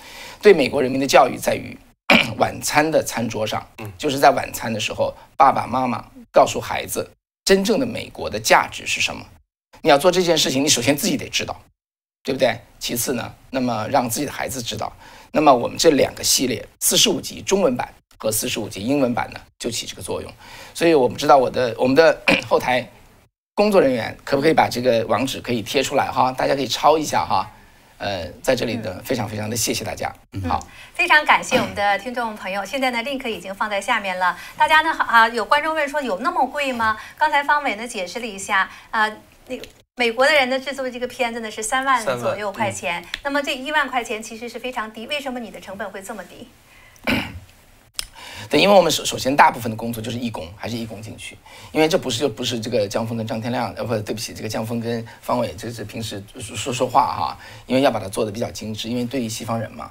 [0.43, 1.77] 对美国人民的教育在于
[2.39, 3.63] 晚餐的餐桌上，
[3.95, 7.07] 就是在晚餐的时候，爸爸妈妈告诉孩子
[7.45, 9.25] 真正的美国的价值是什么。
[9.81, 11.59] 你要做这件事情，你首先自己得知道，
[12.23, 12.59] 对不对？
[12.79, 14.91] 其次呢，那么让自己的孩子知道。
[15.31, 20.31] 那么我们这两个系列，四十五集中文版和四十五集英文版呢，就起这个作用。
[20.73, 22.87] 所以我不知道我的我们的 后台
[23.55, 27.49] 工作人员可不可以把这个网址可以贴出来哈，大家可以抄一下哈。
[28.01, 32.65] 呃，在这里的非常非常的谢谢大家，嗯好，非常感谢我们的听众朋友。
[32.65, 34.35] 现在呢，link 已经放在下面了。
[34.57, 36.97] 大家呢，啊，有观众问说有那么贵吗？
[37.15, 39.07] 刚才方伟呢解释了一下，啊，
[39.45, 39.63] 那个
[39.97, 45.05] 美国的人呢制作这个片子呢是三万左右块钱，那么这一万块钱其实是非常低。
[45.05, 46.47] 为什么你的成本会这么低？
[48.51, 51.37] 对，因为我们首首先大部分的工作就是义工，还是义工进去，
[51.71, 59.89] 因为这不是就不是这个江峰跟张天亮，呃，不对不起，这个江峰跟方伟，这是平时说说话哈，因为要把它做的比较精致，因为对于西方人嘛。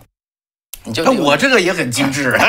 [0.85, 2.37] 你就我这个也很精致，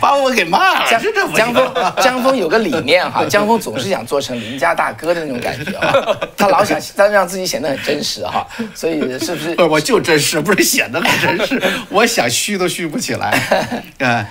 [0.00, 0.86] 把我给骂了。
[1.34, 5.92] 江峰， 江峰有个理念哈，江峰总是想做成邻家大哥的那种感觉啊，
[6.36, 9.60] 他老想他让自己显得很真实哈，所以是不是？
[9.64, 11.60] 我就真实，不是显得很真实，
[11.90, 13.40] 我想虚都虚不起来，
[13.98, 14.24] 嗯。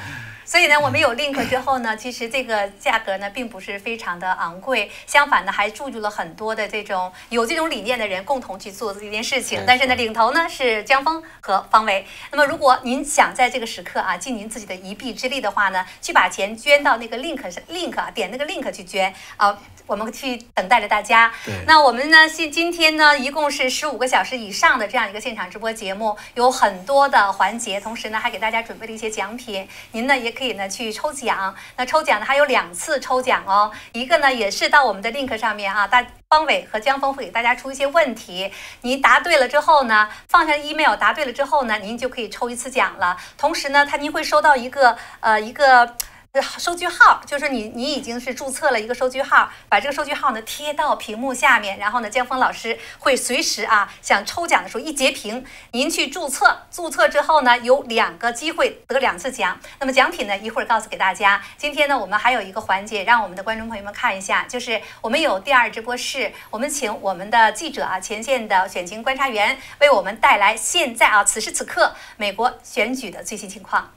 [0.46, 9.64] 所以呢，我们有 link 之后呢，其实这个价格呢并不是非常的昂贵，相反呢还注入了很多的这种有这种理念的人共同去做这件事情。
[9.66, 12.06] 但是呢，领头呢是江峰和方维。
[12.32, 19.58] 那么如果您想在这个时刻啊尽您自己的一臂之力的话呢，去把钱捐到那个 link 上，link 啊点那个 link 去捐啊。
[19.86, 21.32] 我们去等待着大家。
[21.66, 22.28] 那我们呢？
[22.28, 29.68] 今今天呢，一共是十五个小时以上的这样一个现场直播节目，有很多的环节，同时呢，还给大家准备了一些奖品。
[29.92, 31.54] 您呢，也可以呢去抽奖。
[31.78, 33.72] 那抽奖呢，还有两次抽奖哦。
[33.92, 38.52] 一个呢，也是到我们的 link 上面啊，大方伟和江峰会给大家出一些问题。
[38.82, 43.18] 您答对了之后呢，放下 email，答对了之后呢，您就可以抽一次奖了。
[43.38, 45.96] 同时呢，他您会收到一个呃一个。
[46.58, 59.60] 收据号就是你，你已经是注册了一个收据号，把这个收据号呢贴到屏幕下面，然后呢，江峰老师会随时啊想抽奖的时候一截屏，您去注册，注册之后呢有两个机会得两次奖。
[59.80, 61.40] 那么奖品呢一会儿告诉给大家。
[61.56, 73.92] 今天呢我们还有一个环节，让我们的观众朋友们看一下，就是我们有第二直播室，我们请我们的记者啊，前线的选情观察员为我们带来现在啊此时此刻美国选举的最新情况。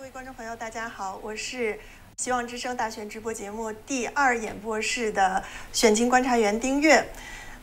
[0.00, 1.78] 各位观众朋友，大家好，我是
[2.16, 5.44] 希望之声大选直播节目第二演播室的
[5.74, 7.06] 选情观察员丁月。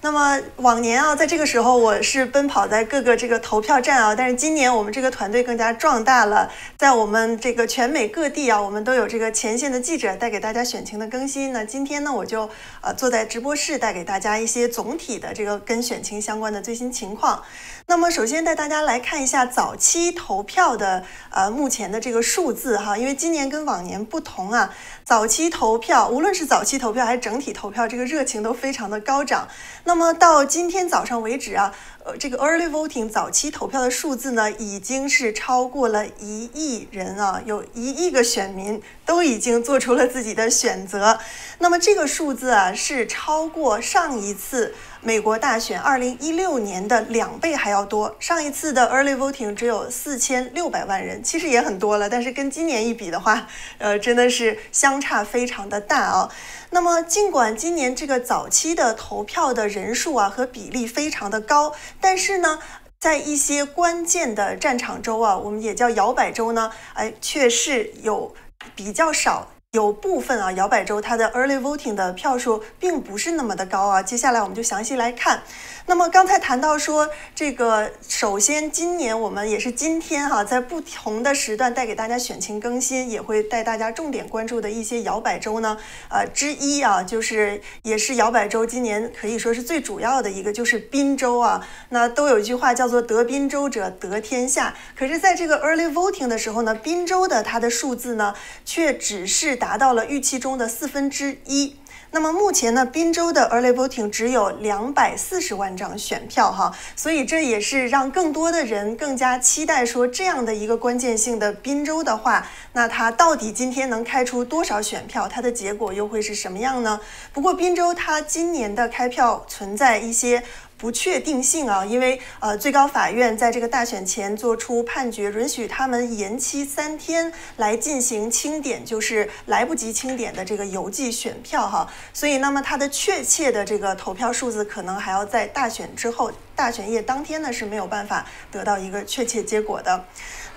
[0.02, 11.52] 那么往年啊，在这个时候我是奔跑在各个这个投票站啊，但是今年我们这个团队更加壮大了，在我们这个全美各地啊，我们都有这个前线的记者带给大家选情的更新。
[11.52, 12.48] 那今天呢，我就
[12.82, 17.44] 呃坐在直播室带给大家一些总体的这个跟选情相关的最新情况。
[17.90, 29.48] 那么首先带大家来看一下早期投票的呃目前的这个数字哈，因为今年跟往年不同啊，早期投票无论是早期投票还是整体投票，这个热情都非常的高涨。
[29.86, 31.74] 那么到今天早上为止啊，
[32.04, 41.18] 呃这个 early voting 早期投票的数字呢，已经是超过了一亿人啊，有一亿个选民都已经做出了自己的选择。
[41.60, 44.76] 那么这个数字啊，是超过上一次。
[45.02, 53.48] 美国大选二零一六年的两倍还要多，上一次的 early voting 只有四千六百万人，其实也很多了，但是跟今年一比的话，
[53.78, 56.30] 呃，真的是相差非常的大啊。
[56.72, 62.60] 那么，尽管今年这个早期的投票的人数啊和比例非常的高，但是呢，
[62.99, 68.34] 在一些关键的战场州啊，我们也叫摇摆州呢，哎，却是有
[68.76, 69.48] 比较少。
[69.78, 74.02] 有部分啊，摇摆州它的 early voting 的票数并不是那么的高啊。
[74.02, 75.44] 接下来我们就详细来看。
[75.86, 85.78] 那么刚才谈到说，这个首先今年我们也是今天哈，在不同的时段带给大家选情更新，也会带大家重点关注的一些摇摆州呢，
[86.10, 91.66] 呃之一啊，就是也是摇摆州今年可以说是最主要的一个，就是宾州啊。
[91.90, 94.74] 那都有一句话叫做得宾州者得天下。
[94.98, 98.34] 可是在这个 early voting 的时候呢，宾州的它的数字呢，
[98.66, 101.76] 却只是达达到了预期中的四分之一。
[102.11, 117.02] 那么目前呢，滨州的 early voting 只有两百四十万张选票哈，所以这也是让更多的人更加期待说这样的一个关键性的滨州的话，那它到底今天能开出多少选票，它的结果又会是什么样呢？
[117.34, 120.41] 不过滨州它今年的开票存在一些。
[120.78, 131.91] 不确定性啊，因为呃，最高法院在这个大选前做出判决，允许他们延期三天来进行清点，就是来不及清点的这个邮寄选票哈。
[132.14, 140.06] 所以，那么它的确切的这个投票数字，可能还要在大选之后，大选夜当天呢是没有办法得到一个确切结果的。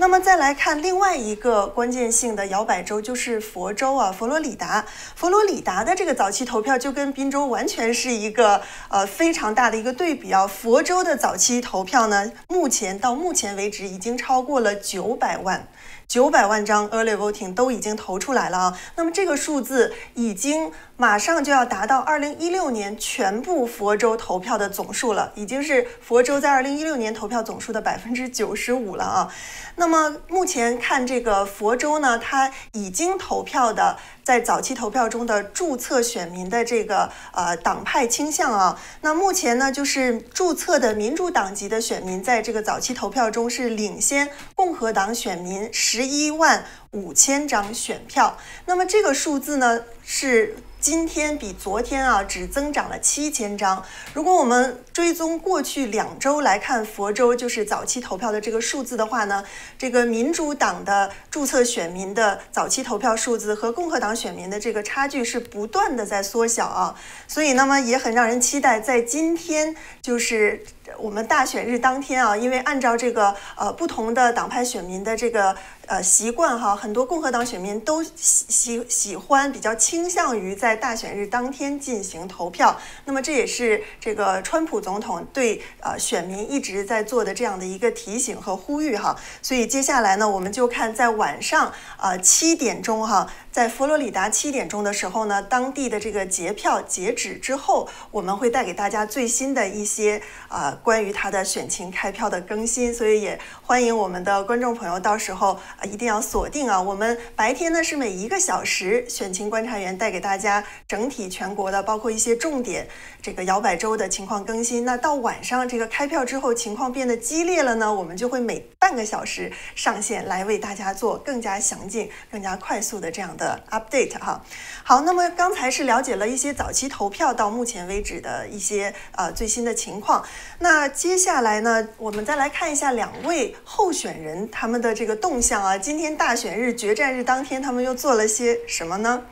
[0.01, 4.82] 那么再来看另外一个关键性的摇摆州，就是佛州啊，佛罗里达。
[5.14, 10.47] 佛罗里达的这个早期投票就跟宾州完全是一个呃非常大的一个对比啊。
[10.47, 15.68] 佛州的早期投票呢，目前到目前为止已经超过了九百万。
[16.09, 29.32] 九百万张 early voting 都已经投出来了啊，那么这个数字已经马上就要达到二零一六年全部佛州投票的总数了，已经是佛州在二零一六年投票总数的百分之九十五了啊。
[29.77, 38.78] 那么目前看这个佛州呢，它已经投票的在早期投票中的注册选民的这个呃党派倾向啊。
[39.01, 48.36] 那目前呢，就是注册的民主党籍的选民在这个早期投票中是领先共和党选民十一万五千张选票。
[48.66, 50.56] 那么这个数字呢是。
[50.81, 53.85] 今天比昨天啊，只增长了七千张。
[54.15, 59.44] 如果我们追踪过去两周来看佛州就是早期投票的这个数字的话呢，
[59.77, 66.94] 这个民主党的注册选民的早期投票数字和共和党选民的这个差距是不断的在缩小啊。
[67.28, 70.65] 所以，那么也很让人期待，在今天就是
[70.98, 75.55] 我们大选日当天啊，因为按照这个呃不同的党派选民的这个。
[75.90, 82.80] 呃，习惯哈，很多共和党选民都喜喜喜欢比较倾向于在大选日当天进行投票。
[83.06, 89.16] 那么这也是这个川普总统对呃选民一直在做的这样的一个提醒和呼吁哈。
[89.42, 93.28] 所以接下来呢，我们就看在晚上呃七点钟哈。
[93.50, 106.81] 在佛罗里达七点钟的时候呢，当地的这个结票截止之后，我们会带给大家最新的一些啊关于他的选情开票的更新，所以也欢迎我们的观众朋友到时候一定要锁定啊。
[106.81, 112.86] 我们白天呢是每一个小时选情观察员带给大家整体全国的，包括一些重点
[113.23, 114.85] 这个摇摆州的情况更新。
[114.85, 123.31] 那到晚上这个开票之后情况变得激烈了呢，我们就会每半个小时上线来为大家做更加详尽、更加快速的这样。
[123.31, 124.44] 的 update 哈，
[124.82, 130.24] 好，那么刚才是了解了一些早期投票到目前为止的一些呃最新的情况，
[130.59, 139.22] 那接下来呢，我们再来看一下两位候选人他们的这个动向啊，啊今天大选日决战日当天，他们又做了些什么呢？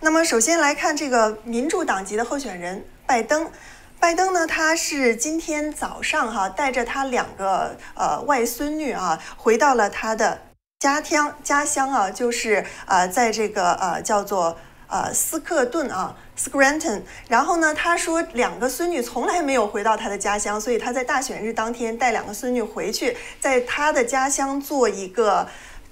[0.00, 3.50] 那么首先来看这个民主党籍的候选人拜登，
[3.98, 10.42] 拜登呢，他是今天早上哈带着他两个呃外孙女啊回到了他的。
[10.80, 17.02] 家乡家乡啊，就是呃，在这个呃叫做呃斯克顿啊，Scranton。
[17.28, 25.46] 然后呢，他说两个孙女从来没有回到他的家乡，所以他在大选日当天带两个孙女回去，在他的家乡做一个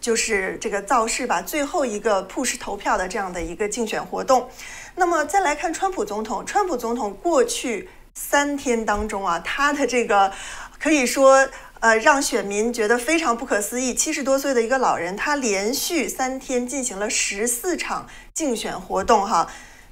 [0.09, 4.49] 就是这个造势吧，最后一个 push 投票的这样的一个竞选活动。
[4.95, 10.33] 那么再来看川普总统，川普总统过去三天当中啊，他的这个
[10.81, 11.47] 可以说。
[11.81, 13.95] 呃，让选民觉得非常不可思议。
[13.95, 19.49] 七十多岁的一个老人，他连续三天进行了十四场竞选活动，哈。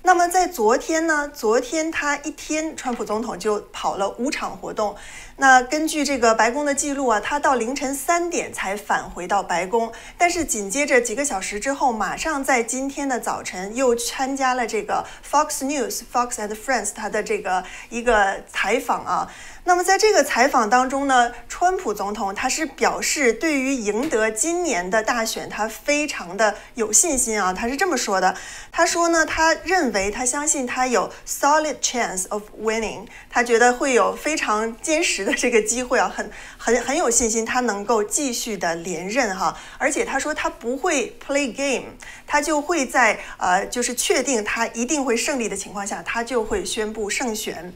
[0.06, 1.28] 那么在昨天呢？
[1.34, 4.94] 昨天他一天，川普总统就跑了五场活动。
[5.38, 9.92] 那根据这个白宫的记录啊，他到凌晨三点才返回到白宫。
[10.16, 19.28] 但是紧接着几个小时之后，马上在今天的早晨又参加了这个 Fox News Fox and Friends 他的这个一个采访啊。
[19.68, 27.52] 那么在这个采访当中呢，川普总统他是表示对于赢得今年的大选，他非常的有信心啊。
[27.52, 28.36] 他是这么说的，
[28.70, 39.58] 他说呢，他认为他相信他有 solid chance of winning，他觉得会有非常坚实的这个机会啊，很很很有信心他能够继续的连任哈。
[39.78, 41.90] 而且他说他不会 play game，
[42.24, 47.74] 他就会在呃就是确定他一定会胜利的情况下，他就会宣布胜选。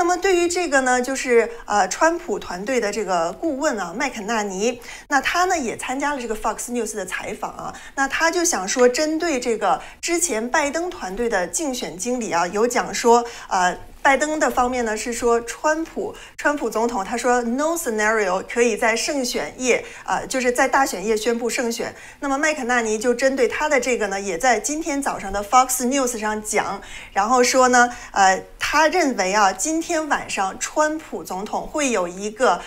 [0.00, 13.76] 那么对于这个呢，就是呃，川普团队的这个顾问啊，麦肯纳尼，那他呢也参加了这个 Fox News 的采访啊，那他就想说，针对这个之前拜登团队的竞选经理啊，有讲说，呃。
[14.02, 21.94] 拜登的方面呢是说，川普，川普总统他说 no scenario 可以在胜选夜，呃，就是在大选夜宣布胜选。
[22.20, 26.80] 那么麦肯纳尼就针对他的这个呢，也在今天早上的 Fox News 上讲，
[27.12, 32.60] 然后说呢，呃，他认为啊，今天晚上川普总统会有一个。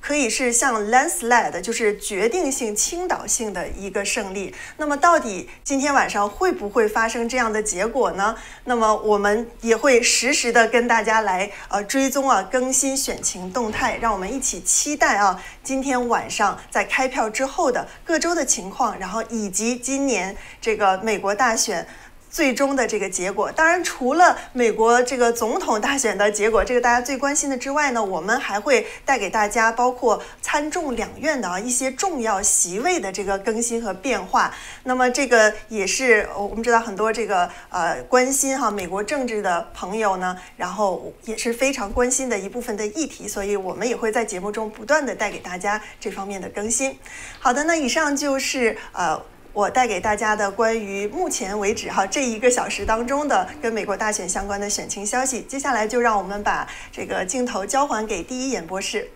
[0.00, 4.54] 可以是像 landslide，就是决定性、倾倒性的一个胜利。
[4.78, 8.34] 那么，到底今天晚上会不会发生这样的结果呢？
[8.64, 21.86] 那么，我们也会实时的跟大家来呃追踪啊，更新选情动态，让我们一起期待啊，今天晚上在开票之后的各州的情况，然后以及今年这个美国大选。
[22.30, 34.54] 最终的这个结果，当然除了美国这个总统大选的结果，这个大家最关心的之外呢，我们还会带给大家包括参众两院的啊一些重要席位的这个更新和变化。
[34.84, 46.96] 那么这个也是我们知道很多这个呃关心哈美国政治的朋友呢，然后也是非常关心的一部分的议题，所以我们也会在节目中不断的带给大家这方面的更新。
[47.40, 49.20] 好的，那以上就是呃。
[49.52, 59.10] 我带给大家的关于目前为止哈这一个小时当中的跟美国大选相关的选情消息，接下来就让我们把这个镜头交还给第一演播室。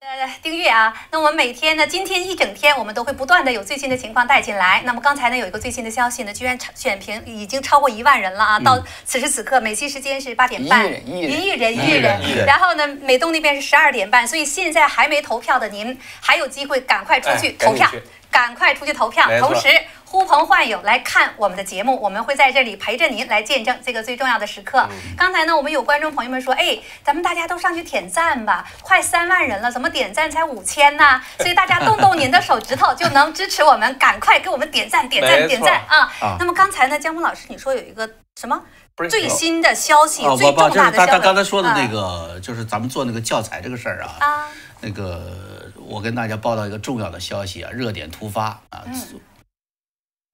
[0.00, 4.82] 呃，订阅啊，那我们每天呢，今天一整天我们都会不断的有最新的情况带进来。
[4.86, 8.58] 那么刚才呢有一个最新的消息呢，居然选评已经超过一万人了啊！
[8.58, 17.90] 到此时此刻，美西时间是八点半，一亿人，一亿人，然后呢，美东那边是十二点半，所以现在还没投票的您还有机会赶快出去投票。
[18.30, 19.68] 赶快出去投票，同时
[20.04, 24.88] 呼朋唤友来看我们的节目，我们会在这里陪着您来见证这个最重要的时刻。
[25.16, 31.20] 刚才呢，我们有观众朋友们说，哎，咱们大家都上去点赞吧，快三万人了，怎么点赞才五千呢？
[31.38, 36.36] 所以大家动动您的手指头就能支持我们，赶快给我们点赞、点赞、点赞啊！
[36.38, 38.08] 那么刚才呢，江峰老师，你说有一个
[38.40, 38.60] 什么
[39.08, 40.22] 最新的消息？
[40.36, 41.10] 最重大的消息？
[41.12, 44.46] 他刚才说的那个，就是咱们做那个教材这个事儿啊，啊，
[44.80, 45.49] 那个。
[45.90, 48.84] 我跟大家报道一个重要的消息啊，热点突发啊，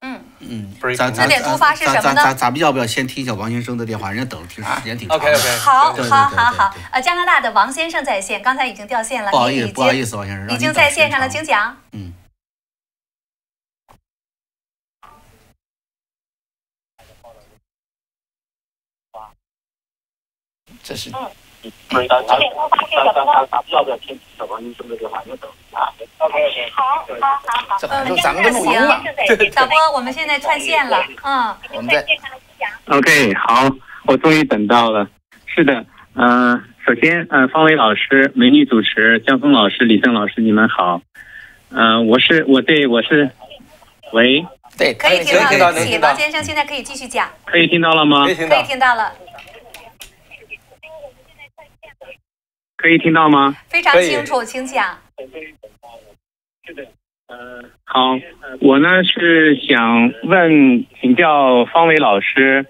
[0.01, 2.01] 嗯嗯，咱咱点突发是什么呢？
[2.03, 4.11] 咱咱咱们要不要先听一下王先生的电话？
[4.11, 5.17] 人家等挺时间挺长。
[5.17, 6.75] OK OK，好，好，好，好。
[6.91, 9.31] 呃，加拿大的王先生在线，刚才已经掉线了。
[9.31, 11.75] 不好意思，不好意思，王先生，已经在线上了，请讲。
[11.93, 12.13] 嗯。
[20.83, 21.09] 这是。
[21.09, 21.31] 所
[22.03, 25.21] 以大家，大家大家要不要听小王医生的电话？
[25.25, 25.89] 你等啊。
[26.19, 26.33] OK
[26.73, 26.83] 好，
[27.21, 27.87] 好，好，好。
[27.89, 28.99] 嗯，咱们的录音了。
[29.55, 31.03] 导播，我们现在串线了。
[31.23, 32.05] 嗯，我们在。
[32.87, 33.69] OK，好，
[34.05, 35.07] 我终于等到了。
[35.45, 35.85] 是的，
[36.15, 41.01] 嗯，首先，嗯，方伟老师、美女主持江峰老师、李正老师，你们好。
[41.69, 43.29] 嗯，我是我对我是，
[44.13, 44.45] 喂。
[44.77, 47.27] 对，可以听到，对不起，王先生，现在可以继续讲。
[47.45, 48.25] 可以听到了吗？
[48.25, 49.11] 可以听到了。
[52.87, 53.53] 可以听到吗？
[53.67, 54.81] 非常清楚，请讲。
[56.65, 56.83] 是的，
[57.27, 58.17] 呃，好，
[58.61, 62.65] 我呢是想问请教方伟老师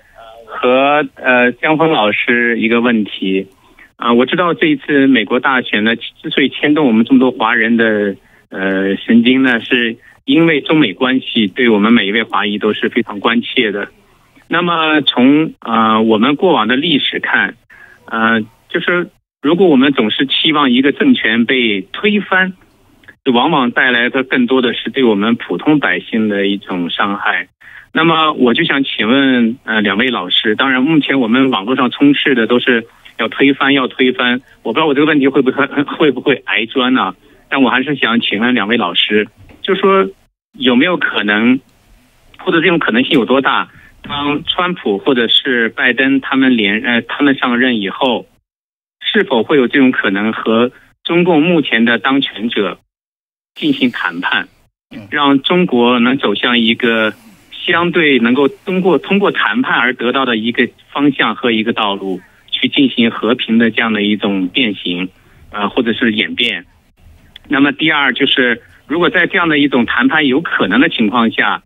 [0.48, 3.48] 和呃江峰老师一个问题
[3.98, 8.16] 啊，我知道这一次美国大选呢，之所以牵动我们这么多华人的
[8.50, 13.88] 呃神经呢，是因为中美关系对我们每一位华裔都是非常关切的。
[14.48, 17.54] 那么从啊我们过往的历史看，
[18.06, 19.12] 呃，就是。
[19.42, 22.54] 如果我们总是期望一个政权被推翻，
[23.32, 27.48] 往往带来的更多的是对我们普通百姓的一种伤害。
[27.94, 32.88] 那么，我就想请问，呃，两位老师，当然，目前我们网络上充斥的都是
[33.20, 34.42] 要推翻，要推翻。
[34.64, 37.16] 我不知道我这个问题会不会 会不会挨砖呢？
[37.48, 39.28] 但我还是想请问两位老师，
[39.62, 40.10] 就说
[40.54, 41.60] 有没有可能，
[42.40, 43.70] 或者这种可能性有多大？
[44.02, 48.26] 当川普或者是拜登他们连呃他们上任以后。
[49.12, 50.72] 是否会有这种可能和
[51.04, 52.80] 中共目前的当权者
[53.56, 54.48] 进行谈判，
[55.10, 57.14] 让中国能走向一个
[57.52, 62.20] 相对能够通过通过谈判而得到的一个方向和一个道路，
[62.52, 65.10] 去进行和平的这样的一种变形，
[65.52, 66.66] 呃，或者是演变。
[67.48, 71.64] 那么第二就是，如果在这样的一种谈判有可能的情况下，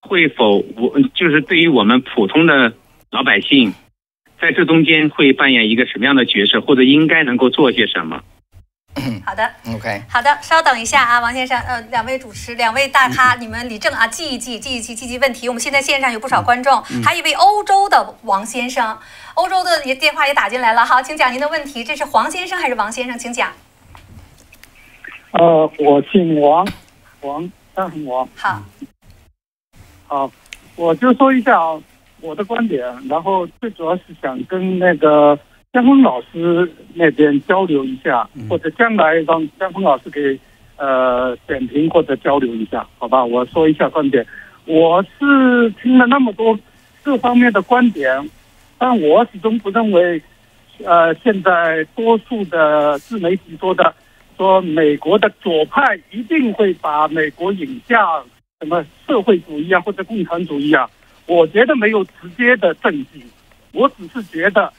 [0.00, 2.72] 会否我就是对于我们普通的
[3.10, 3.74] 老百姓？
[4.40, 8.22] 在这中间会扮演一个什么样的角色，或者应该能够做些什么？
[9.24, 15.48] 好的，OK，好的，稍等一下啊，王先生，呃，两位主持，两位大咖，你们李正啊，记一记，记一记，记记问题。
[15.48, 18.98] 我们现在线上有不少观众，还有一位欧洲的王先生，
[19.34, 21.84] 欧洲的也电话也打进来了，好，请讲您的问题。
[21.84, 23.16] 这是黄先生还是王先生？
[23.16, 23.52] 请讲。
[25.32, 26.66] 呃，我姓王，
[27.20, 28.28] 王，大姓王。
[28.34, 28.60] 好，
[30.08, 30.32] 好，
[30.74, 31.80] 我就说一下啊。
[32.20, 35.38] 我的观点，然后最主要是想跟那个
[35.72, 40.38] 江峰老师那边交流一下，或者将来让江峰老师给
[40.76, 43.24] 呃点评或者交流一下，好吧？
[43.24, 44.26] 我说一下观点，
[44.66, 46.58] 我是听了那么多
[47.02, 48.28] 各方面的观点，
[48.78, 50.20] 但我始终不认为，
[50.84, 53.94] 呃，现在多数的自媒体说的
[54.36, 58.24] 说美国的左派一定会把美国引向
[58.60, 60.88] 什么社会主义啊或者共产主义啊。
[61.26, 63.24] 我觉得没有直接的证据，
[63.72, 64.72] 我只是觉得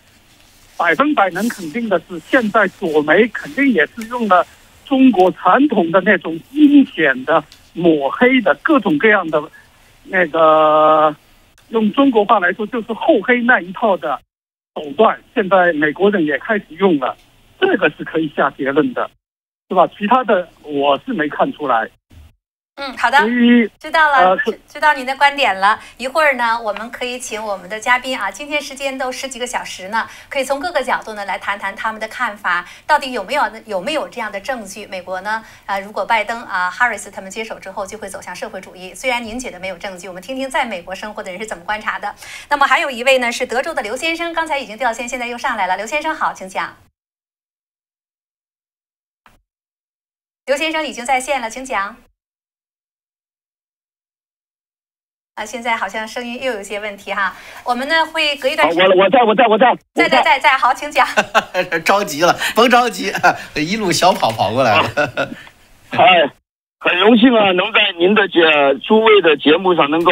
[0.78, 4.46] 百分百能肯定的是，现在左媒肯定也是用了
[4.86, 7.44] 中国传统的那种阴险的
[7.74, 9.42] 抹黑的各种各样的
[10.04, 11.16] 那个，
[11.70, 14.20] 用中国话来说就是厚黑那一套的
[14.76, 17.16] 手段，现在美国人也开始用了，
[17.60, 19.10] 这个是可以下结论的，
[19.70, 19.88] 是吧？
[19.98, 21.90] 其他的我是没看出来。
[22.82, 23.20] 嗯，好的，
[23.80, 24.36] 知道了，
[24.68, 25.80] 知道您的观点了。
[25.98, 34.88] 一会儿呢，我们可以请我们的嘉宾啊，今天时间都十几个小时呢，可以从各个角度呢来谈谈他们的看法，到底有没有有没有这样的证据？
[34.88, 42.16] 美国呢，啊，如果拜登啊、哈里斯他们接手之后就会走向社会主义，虽然您觉得没有证据，我们听听在美国生活的人是怎么观察的。
[42.49, 45.78] 那么还有一位呢，是德州的刘先生，刚才已经掉线，现在又上来了。
[45.78, 46.76] 刘先生好，请讲。
[50.48, 51.95] 刘先生已经在线了，请讲。
[55.42, 57.34] 啊，现在好像声音又有些问题哈。
[57.66, 58.86] 我们呢会隔一段时间。
[58.86, 59.76] 我我在我在我在。
[59.96, 61.06] 在在在在，好，请讲。
[61.84, 63.12] 着急了，甭着急，
[63.56, 64.88] 一路小跑跑过来了。
[65.98, 66.30] 哎，
[66.80, 68.40] 很荣幸啊，能在您的节
[68.86, 70.12] 诸位的节目上能够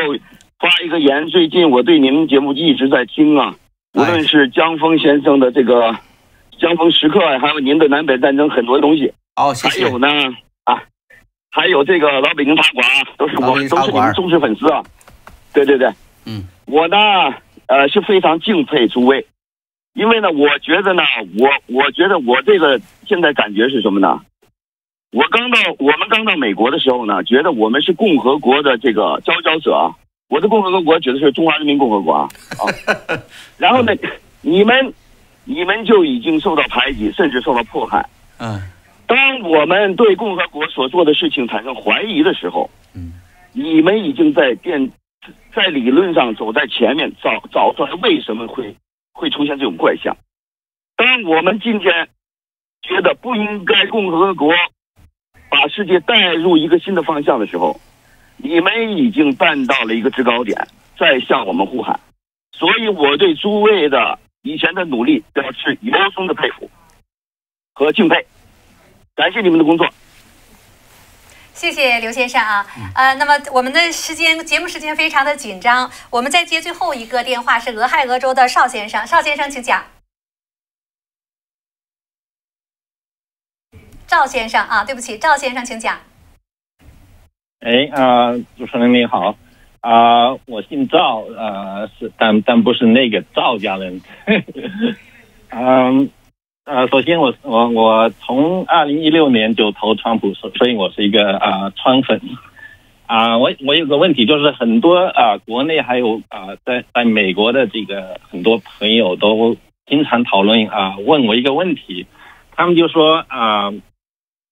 [0.57, 1.27] 发一个言。
[1.27, 3.53] 最近我对您节目一直在听啊，
[3.93, 5.91] 无论是江峰先生的这个
[6.59, 9.13] 《江峰时刻》，还有您的南北战争很多东西。
[9.35, 9.85] 哦，谢谢。
[9.85, 10.07] 还有呢
[10.63, 10.81] 啊，
[11.51, 12.85] 还有这个老北京茶馆，
[13.17, 14.83] 都是我们都是你们忠实粉丝啊。
[15.53, 15.89] 对对对，
[16.25, 16.97] 嗯，我呢，
[17.67, 19.25] 呃，是非常敬佩诸位，
[19.93, 21.03] 因为呢，我觉得呢，
[21.39, 24.21] 我我觉得我这个现在感觉是什么呢？
[25.11, 29.91] 我刚到我们刚到美国的时候呢，觉得我们是共和国的这个佼佼者，
[30.29, 32.29] 我的共和国指的是中华人民共和国啊。
[32.59, 32.69] 啊，
[33.57, 33.91] 然后呢，
[34.41, 34.93] 你们
[35.45, 38.07] 你们就已经受到排挤，甚至受到迫害，
[38.37, 38.61] 嗯，
[39.07, 43.13] 当我们对共和国所做的事情产生怀疑的时候，嗯，
[43.51, 44.91] 你们已经在变。
[45.53, 48.75] 在理论上走在前面，找找出来为什么会
[49.13, 50.15] 会出现这种怪象。
[50.95, 52.09] 当我们今天
[52.81, 54.53] 觉得不应该共和国
[55.49, 57.79] 把世界带入一个新的方向的时候，
[58.37, 60.67] 你们已经站到了一个制高点，
[60.97, 61.99] 在向我们呼喊。
[62.51, 66.69] 所以我对诸位的以前的努力表示由衷的佩服
[67.73, 68.25] 和敬佩，
[69.15, 69.87] 感谢你们的工作。
[71.59, 72.65] 谢谢刘先生啊，
[72.95, 79.83] 呃，那么我们的时间节目时间非常的紧张，我们再接最后一个电话是俄亥俄州的邵先生，邵先生请讲。
[84.07, 85.99] 赵先生啊，对不起，赵先生请讲。
[87.59, 89.35] 哎啊，主持人你好
[89.81, 94.01] 啊，我姓赵啊，是但但不是那个赵家人，
[95.51, 96.09] 嗯。
[96.69, 102.21] 呃，首先我我我从二零一六年就投川普，所所以我是一个啊川粉
[103.07, 103.39] 啊。
[103.39, 112.05] 我我有个问题，就是很多啊国内还有啊在在美国的这个很多朋友都经常讨论啊，问我一个问题，
[112.55, 113.73] 他们就说啊，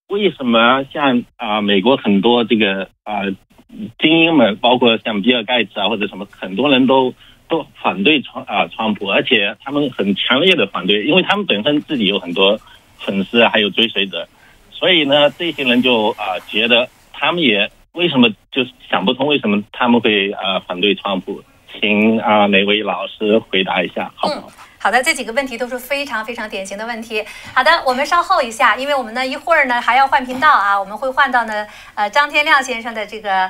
[0.09, 3.25] 为什么像啊美国很多这个啊
[3.99, 7.13] 精英们，包括像比尔盖茨啊或者什么，很多人都。
[7.49, 12.59] 都反对川啊川普，而且他们很强烈的反对，因为他们本身自己有很多
[12.99, 14.27] 粉丝啊还有追随者，
[14.69, 21.41] 所以呢，这些人就啊觉得他们也为什么就是想不通为什么他们会啊反对川普，
[21.71, 24.51] 请啊哪位老师回答一下，好不好？
[24.79, 27.23] 好的，这几个问题都是非常非常典型的问题。
[27.53, 31.65] 好的，我们稍后一下，因为我们呢一会儿呢还要换频道啊，我们会换到呢
[31.95, 33.49] 呃张天亮先生的这个。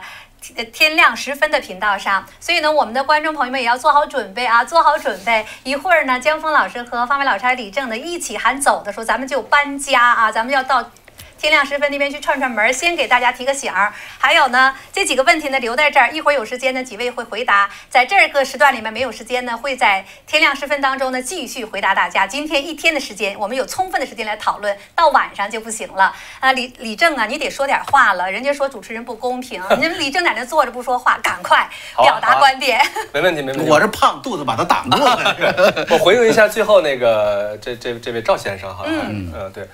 [0.72, 5.46] 天亮时分的频道上，所以呢，我们的观众朋友们也要做好准备啊，做好准备。
[5.64, 10.90] 一会儿呢，江峰老师和方伟老师、李正呢一起喊走的时候，咱们就搬家啊，咱们要到。
[11.38, 13.94] 天亮时分，那边去串串门，先给大家提个醒儿。
[14.18, 17.70] 还有呢，这几个问题呢留在这儿，一会儿有时间呢，几位会回答。
[17.90, 22.26] 在这个时段里面没有时间呢，会在天亮时分当中呢继续回答大家。
[22.26, 26.52] 今天一天的时间，我们有充分的时间来讨论，到晚上就不行了啊！
[26.54, 28.32] 李李正啊，你得说点话了。
[28.32, 32.82] 人家说主持人不公平， 你们李正在那坐着不说话，赶快表达观点。
[33.14, 33.70] 没问题，没问题。
[33.70, 35.86] 我这胖肚子把他挡住了。
[35.92, 39.68] 我回应一下最后那个这这这位赵先生哈，嗯嗯对。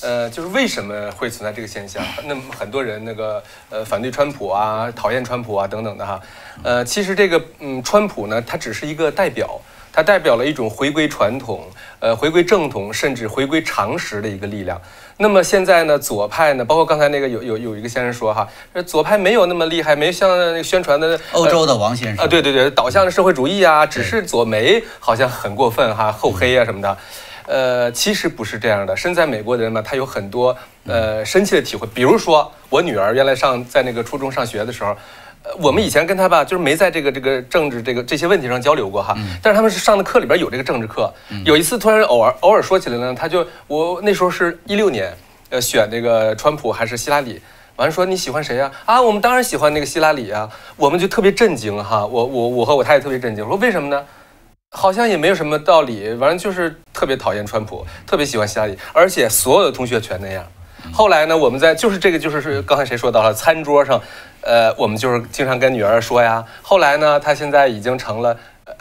[0.00, 2.02] 呃，就是为什么会存在这个现象？
[2.24, 6.20] 那么很多人那个呃反对川普啊，讨厌川普啊等等的哈。
[6.62, 9.60] 呃，其实这个嗯，川普呢，他只是一个代表，
[9.92, 11.66] 他代表了一种回归传统、
[11.98, 14.80] 呃回归正统，甚至回归常识的一个力量。
[15.20, 18.48] 那么现在呢，左派呢，包括刚才那个有有有一个先生说哈，
[18.86, 26.96] 左派没有那么厉害，没像那个宣传的欧洲的王先生啊，对对对，导向社会主义啊，只是左媒好像很过分哈，厚黑啊什么的。
[27.48, 28.94] 呃，其实不是这样的。
[28.94, 30.54] 身在美国的人呢，他有很多
[30.84, 31.88] 呃深切的体会。
[31.94, 34.90] 比如说，我女儿原来上在那个初中上学的时候，
[35.42, 39.16] 呃，我们以前跟她吧，就是没在这个这个政治这个这些问题上交流过哈。
[39.42, 41.10] 但是他们是上的课里边有这个政治课。
[41.46, 45.10] 有一次突然偶尔偶尔说起来呢，他就我那时候是一六年，
[45.48, 47.40] 呃，选这个川普还是希拉里？
[47.76, 48.70] 完了说你喜欢谁呀？
[48.84, 50.50] 啊，我们当然喜欢那个希拉里啊。
[50.76, 54.04] 我们就特别震惊哈，我我我和我太太特别震惊，说为什么呢？
[54.70, 60.46] 好像也没有什么道理，反正就是特别讨厌川普，特别喜欢希拉里，而且所有的同学全那样。
[60.92, 64.00] 后来呢，我们在就是这个就是刚才谁说到了餐桌上，
[64.42, 66.44] 呃，我们就是经常跟女儿说呀。
[66.62, 68.36] 后来呢，她现在已经成了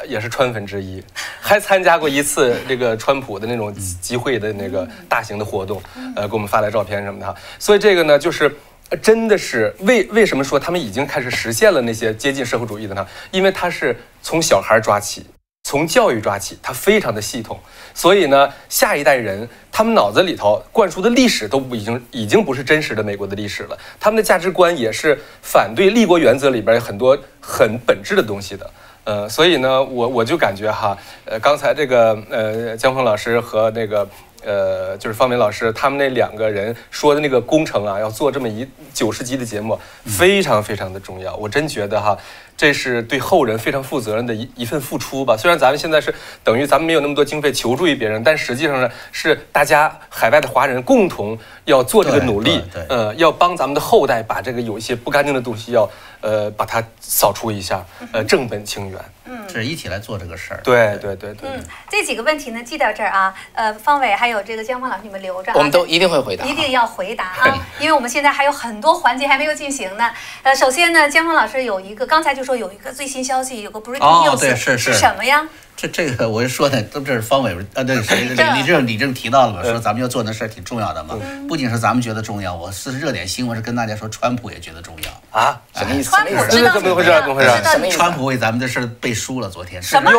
[0.08, 1.04] 也是川粉之一，
[1.42, 5.82] 还参加过一次这个川普的那种集会的那个大型的活动，
[6.16, 7.36] 呃，给我们发来照片什么的。
[7.58, 8.56] 所以这个呢，就是
[9.02, 13.08] 真的是为为什么说他们已经开始实现了那些接近社会主义的呢？
[13.32, 15.26] 因为他是从小孩抓起。
[15.68, 17.60] 从教育抓起，它非常的系统。
[17.94, 28.72] 所以呢，下一代人他们脑子里头灌输的历史都不已经已经不是真实的美国的历史了，他们的价值观也是反对立国原则里边有很多很本质的东西的。
[29.04, 34.08] 呃，所以呢，我我就感觉哈，呃，刚才这个呃江峰老师和那个。
[34.46, 41.36] 呃，就是方明老师他们那两个人说的那个工程啊，要做这么一九十集的节目，非常非常的重要。
[41.36, 42.16] 我真觉得哈，
[42.58, 45.38] 这是对后人非常负责任的一一份付出吧。
[45.38, 46.14] 虽然咱们现在是
[46.44, 55.88] 等于咱们没有那么多经费求助于别人，但实际上呢，是大家海外的华人共同要做这个努力，呃，要帮咱们的后代把这个有一些不干净的东西要
[56.22, 59.00] 呃把它扫除一下，呃，正本清源。
[59.30, 60.62] 嗯，是一起来做这个事儿。
[60.64, 61.50] 对对对对。
[61.50, 63.36] 嗯，这几个问题呢，记到这儿啊。
[63.52, 65.52] 呃，方伟还有这个江峰老师，你们留着。
[65.54, 66.46] 我们都一定会回答。
[66.46, 70.10] 一定要回答啊，因为我们现在还有很多环节还没有进行呢。
[70.44, 75.46] 呃，首先呢，江峰老师有一个，刚才就说有一个最新消息，有个 breaking news，哦，对，是是什么呀？
[75.76, 81.16] 这这个我就说的，都这是方伟呃，那个谁李李正李正提到了嘛，说咱们要做那事儿挺重要的嘛。
[81.50, 85.60] 不仅是咱们觉得重要，我是热点新闻是跟大家说，川普也觉得重要啊？
[85.76, 86.10] 什么意思？
[86.10, 87.12] 川普知道怎么回事？
[87.20, 87.50] 怎么回事？
[87.70, 87.90] 什么？
[87.92, 90.10] 川普为咱们的事儿背书了，昨天什么？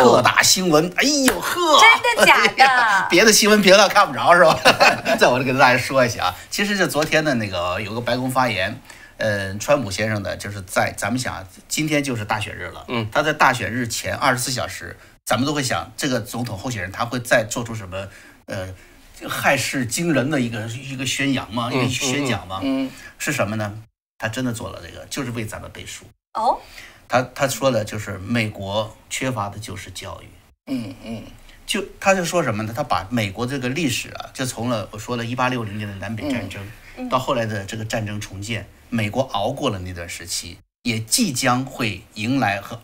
[0.00, 0.88] 特大新闻！
[0.94, 2.64] 哎呦呵，真的假的？
[3.10, 4.56] 别的新闻频道看不着是吧？
[5.18, 8.80] 在我这跟大家说一下啊，其实这昨天的那个有个白宫发言。
[9.16, 12.84] 呃，川普先生呢就是在咱们想，今天就是大选日了。
[12.88, 18.08] 嗯，他在大选日前二十四小时，咱们都会想，这个总统候选人他会再做出什么
[18.46, 18.68] 呃
[19.22, 21.70] 骇世惊人的一个一个宣扬吗？
[21.72, 22.60] 一个宣讲吗？
[22.62, 23.82] 嗯，是什么呢？
[24.18, 26.04] 他真的做了这个，就是为咱们背书。
[26.34, 26.58] 哦，
[27.08, 30.26] 他他说的就是美国缺乏的就是教育。
[30.66, 31.22] 嗯嗯，
[31.66, 32.72] 就他就说什么呢？
[32.74, 36.60] 他把美国这个历史啊，就从了我说了一八六零年的南北战争，
[37.10, 38.66] 到后来的这个战争重建。
[38.90, 42.80] 美国熬过了那段时期，也即将会迎来和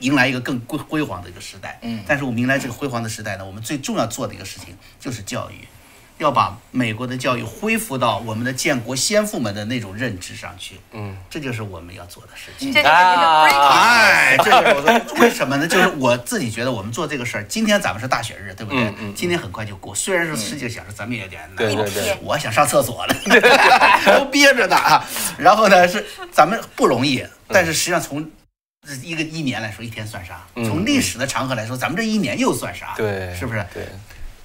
[0.00, 1.78] 迎来一个更辉辉煌的一个时代。
[1.80, 5.66] 嗯，但是我们迎来这个辉煌的时代呢，我们最重要做的一个事情就是教育，
[6.18, 10.80] 要把美国的教育恢复到我们的建国先父们的那种认知上去。
[10.92, 12.72] 嗯，这就是我们要做的事情。
[12.82, 15.68] 哎，这是我说为什么呢？
[15.68, 18.84] 就是我自己觉得我们做这个事儿，今天咱们是大选日，对不对？
[18.84, 19.14] 嗯嗯。
[19.14, 21.56] 今天很快就过，虽然是十几个小时，咱们也有点难。
[21.56, 22.16] 对对对。
[22.22, 23.14] 我想上厕所了，
[24.18, 25.04] 都憋着呢啊。
[25.36, 28.26] 然后呢，是咱们不容易，但是实际上从
[29.02, 30.46] 一个一年来说，一天算啥？
[30.54, 32.94] 从历史的长河来说，咱们这一年又算啥？
[32.96, 33.66] 对，是不是？
[33.74, 33.86] 对，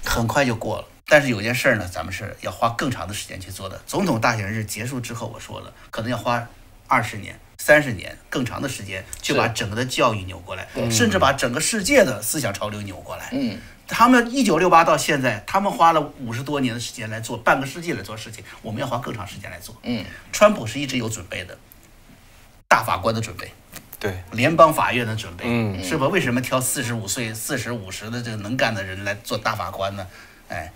[0.03, 0.85] 很快就过了。
[1.11, 3.77] 但是有件事儿呢，咱们是要花更长的时间去做的。
[3.85, 6.47] 总统大选日结束之后，我说了，可能要花
[6.87, 13.27] 二十年、三十年更长的时间，去把整个的教育扭过来，甚至把整个世界的思想潮流扭过来。
[13.33, 13.59] 嗯，
[13.89, 19.75] 他们一九六八到现在，他们花了五十多年的时间来做，半个世纪来做事情，我们要花更长时间来做。
[19.83, 21.57] 嗯，川普是一直有准备的，
[22.69, 23.51] 大法官的准备，
[23.99, 26.07] 对，联邦法院的准备，嗯，是吧？
[26.07, 30.07] 为什么挑四十五岁、四十五十的这个能干的人来做大法官呢？
[30.47, 30.71] 哎。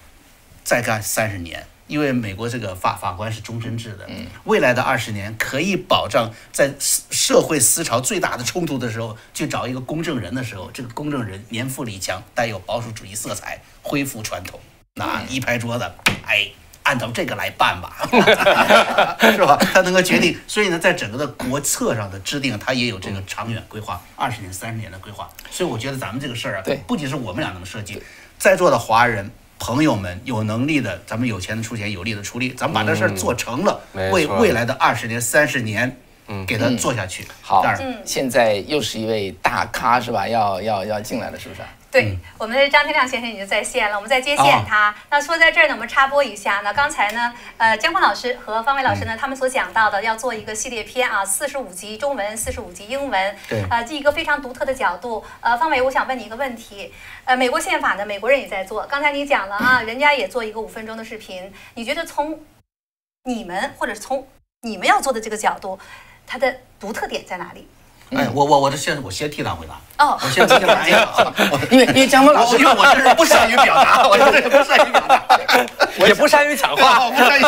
[0.66, 4.10] 再干三十年，因为美国这个法法官是终身制的，
[4.46, 14.60] 未来的二十年可以保障在社会思潮最大的冲突的时候，去找一个公证人的时候，这个公证人年富力强，带有保守主义色彩，恢复传统。
[14.96, 15.92] 那一拍桌子，
[16.26, 16.48] 哎，
[16.82, 18.10] 按照这个来办吧，
[19.32, 19.56] 是吧？
[19.72, 25.30] 他能够决定，所以呢，在整个的国策上的制定，他也有这个长远规划，二十年、三十年的规划。
[25.52, 28.02] 所以我觉得咱们这个事儿啊，对，不仅是我们俩能设计，
[28.40, 29.30] 在座的华人。
[29.60, 37.26] 朋友们有能力的，咱们有钱的出钱，有力的出力，咱们把这事儿做成了，为未来的二十年、三十年，嗯，给他做下去。
[37.41, 37.64] 好，
[38.03, 40.27] 现在又是一位大咖是吧？
[40.27, 41.61] 要要要进来了，是不是？
[41.96, 44.94] 对，我们的张天亮先生已经在线了，我们在接线他。
[45.10, 46.60] 那说在这儿呢，我们插播一下。
[46.62, 55.24] 那刚才呢，呃，姜昆老师和方伟老师呢，他们所讲到的要做一个系列片啊，四十五集中文，四十五集英文，对，呃，这一个非常独特的角度。
[55.40, 56.94] 呃，方伟，我想问你一个问题，
[57.24, 62.38] 呃，美国宪法呢，美国人也在做，刚才你讲了啊，人家也做一个五分钟的视频，你觉得从
[63.24, 64.28] 你们或者从
[64.64, 65.80] 你们要做的这个角度，
[66.28, 67.66] 它的独特点在哪里？
[68.11, 70.06] 哎，我我我这先我先替他回答。
[70.06, 71.34] 哦，我先替他回答。
[71.72, 75.26] 因为因为江峰老师，因为我这人不善于表达，我这人不善于表达，
[75.99, 77.44] 我 也不善于讲话，我不善于。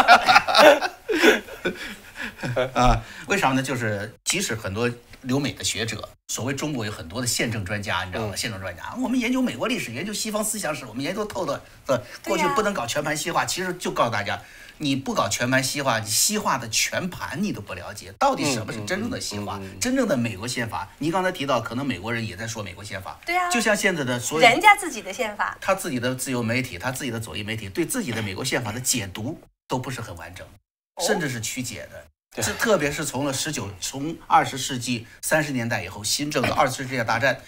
[2.73, 3.61] 啊，为啥呢？
[3.61, 4.89] 就是即使很多
[5.21, 8.35] 留美的学者，所谓中国有很多的宪政专家，你知道吗？
[8.35, 11.61] 宪政专家，我们研究美国历史，研究西方思想史，我们研究透的。
[11.87, 14.39] 呃，过去不能搞全盘西化，其实就告诉大家。
[14.79, 19.59] 你不搞全盘西化，你西化的全盘你都不了解，到底什么是真正的西化？
[19.79, 23.19] 真正的美国宪法，你刚才提到，可能美国人也在说美国宪法。
[23.25, 30.45] 对啊，就像现在的所有人家自己的宪法，他自己的自由媒体，他自己的左翼媒体对自己的美国宪法的解读都不是很完整，
[31.05, 32.05] 甚至是曲解的。
[32.41, 37.39] 这特别是从了十九从二十世纪三十年代以后，新政的二次世界大战。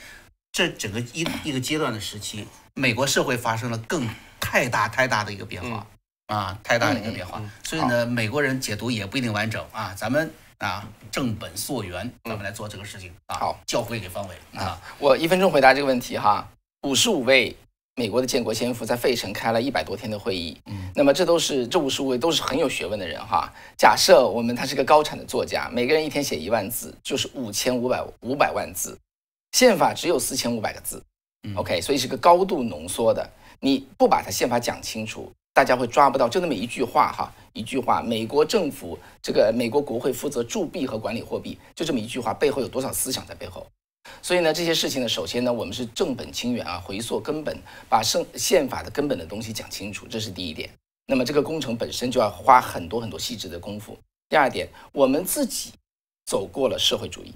[0.52, 5.86] 这整个一一个阶段的时期，美国社会发生了更太大太大的一个变化
[6.30, 7.42] 啊，太大的一个变化。
[7.64, 9.94] 所以呢，美国人解读也不一定完整啊。
[9.98, 13.36] 咱们啊，正本溯源，咱们来做这个事情啊。
[13.38, 14.80] 好，教诲给方伟啊。
[14.98, 16.48] 我一分钟回答这个问题哈。
[16.84, 17.56] 五十五位
[17.96, 23.52] 美国的建国先父在费城开了一百多天的会议，嗯，那么这都是这五十五位都是很有学问的人哈。
[23.78, 28.98] 假设我们他是个高产的作家，每个人一天写一万字，就是五千五百五百万字。
[29.52, 31.04] 宪法只有四千五百个字
[31.56, 33.28] ，OK，所以是个高度浓缩的。
[33.60, 35.30] 你不把它宪法讲清楚，
[35.60, 38.02] 大家会抓不到，就那么一句话哈，一句话。
[38.02, 43.68] 美国政府这个美国国会负责铸币和管理货币，就这么一句话，背后有多少思想在背后？
[44.22, 47.60] 所以呢，这些事情呢，首先呢，我们是正本清源啊，回溯根本，
[47.90, 50.70] 把圣宪法的根本的东西讲清楚，这是第一点。
[51.08, 53.98] 那么这个工程本身就要花很多很多细致的功夫。
[54.30, 55.74] 第二点，我们自己
[56.26, 57.34] 走过了社会主义。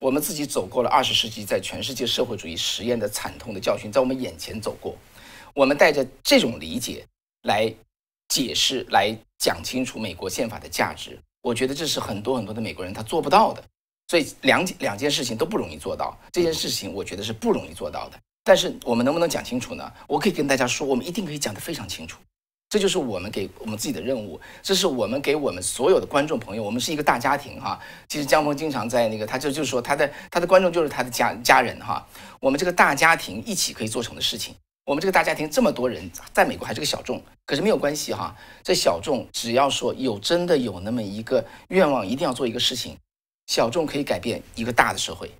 [0.00, 4.96] 我们自己走过了二十世纪在全世界社会主义实验的惨痛的教训，在我们眼前走过。
[5.54, 7.06] 我们带着这种理解
[7.42, 7.72] 来
[8.28, 13.62] 解释、来讲清楚美国宪法的价值，我觉得这是很多很多的美国人他做不到的。
[14.08, 18.18] 所以两两件事情都不容易做到，这件事情我觉得是不容易做到的。
[18.44, 19.90] 但是我们能不能讲清楚呢？
[20.06, 22.18] 我可以跟大家说，我们一定可以讲得非常清楚。
[22.68, 27.78] 这就是我们给我们自己的任务，这是我们给我们所有的观众朋友，我们是一个大家庭哈。
[28.08, 32.06] 其实江峰经常在那个，他就就是说他的他的观众就是他的家家人哈。
[32.40, 38.36] 我们这个大家庭一起可以做成的事情，我们这个大家庭这么多人，在美国还是个小众，可是没有关系哈。
[38.64, 42.96] 这小众只要说有真的有那么一个愿望，一定要做一个事情，
[43.46, 45.30] 小众可以改变一个大的社会。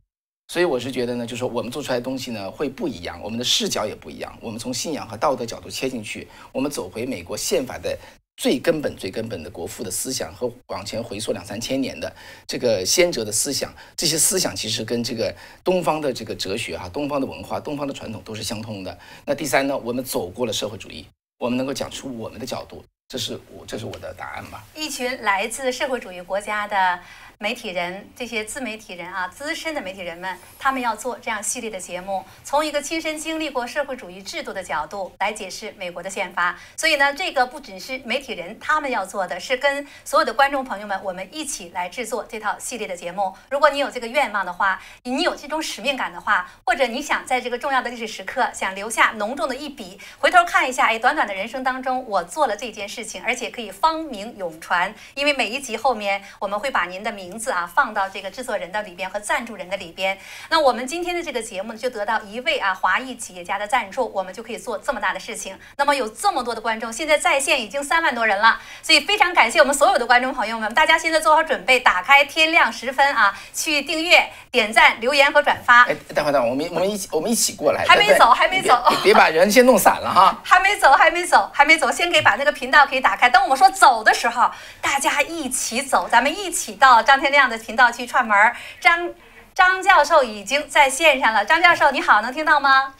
[0.46, 4.32] 所以我是觉得呢，就是说我们做出来的东西呢会不一样，我们的视角也不一样。
[4.40, 7.98] 我们从信仰和道德角度切进去，我们走回美国宪法的
[8.42, 12.12] 最根本、最根本的国父的思想和往前回溯两三千年的
[12.44, 15.32] 这个先哲的思想，这些思想其实跟这个
[15.62, 18.98] 东方的这个哲学哈、东方的文化、东方的传统都是相通的。
[19.24, 21.06] 那第三呢，我们走过了社会主义，
[21.38, 24.64] 我们能够讲出我们的角度，这是我这是我的答案吧。
[24.74, 26.98] 一群来自社会主义国家的。
[27.42, 36.56] 媒体人，这些自媒体人啊，资深的媒体人们，他们要做这样系列的节目，从一个亲身经历过社会主义制度的角度来解释美国的宪法。
[36.76, 43.34] 所以呢，这个不只是媒体人他们要做的，是跟所有的观众朋友们，我们一起来制作这套系列的节目。
[43.50, 54.94] 如果你有这个愿望的话，你有这种使命感的话，或者你想在这个重要的历史时刻想留下浓重的一笔，回头看一下，哎，短短的人生当中，我做了这件事情，而且可以芳名永传。
[55.14, 57.31] 因为每一集后面我们会把您的名。
[57.32, 60.18] 名字啊，放到这个制作人的里边和赞助人的里边。
[60.50, 65.58] 那我们今天的这个节目呢，就得到一位啊华裔企业家的赞助，我们就可以做这么大的事情。
[65.78, 70.74] 那么有这么多的观众，现在在线已经三万多人了，所以非常感谢我们所有的观众朋友们。
[70.74, 75.84] 大家现在做好准备，打开天亮时分啊，去订阅、点赞、留言和转发。
[75.84, 77.86] 哎，等会儿，等会儿，我们我们一起我们一起过来。
[77.88, 80.38] 还没走，还没走，别把人先弄散了哈。
[80.44, 83.30] 还没走，还没走，还没走，先给把那个频道可以打开。
[83.30, 84.50] 等我们说走的时候，
[84.82, 87.21] 大家一起走，咱们一起到张。
[87.22, 89.08] 天亮的频道去串门儿，张
[89.54, 91.44] 张教授已经在线上了。
[91.44, 92.92] 张教授你好，能听到吗？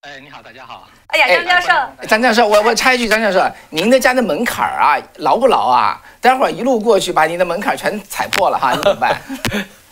[0.00, 0.88] 哎，你好，大家好。
[1.08, 6.00] 哎呀，张教授，张教授，我我插一句，张教授，您的家的门槛儿啊，牢不牢啊？
[6.22, 9.20] 待会儿一路过去，把您的门槛全踩破了哈，你怎么办？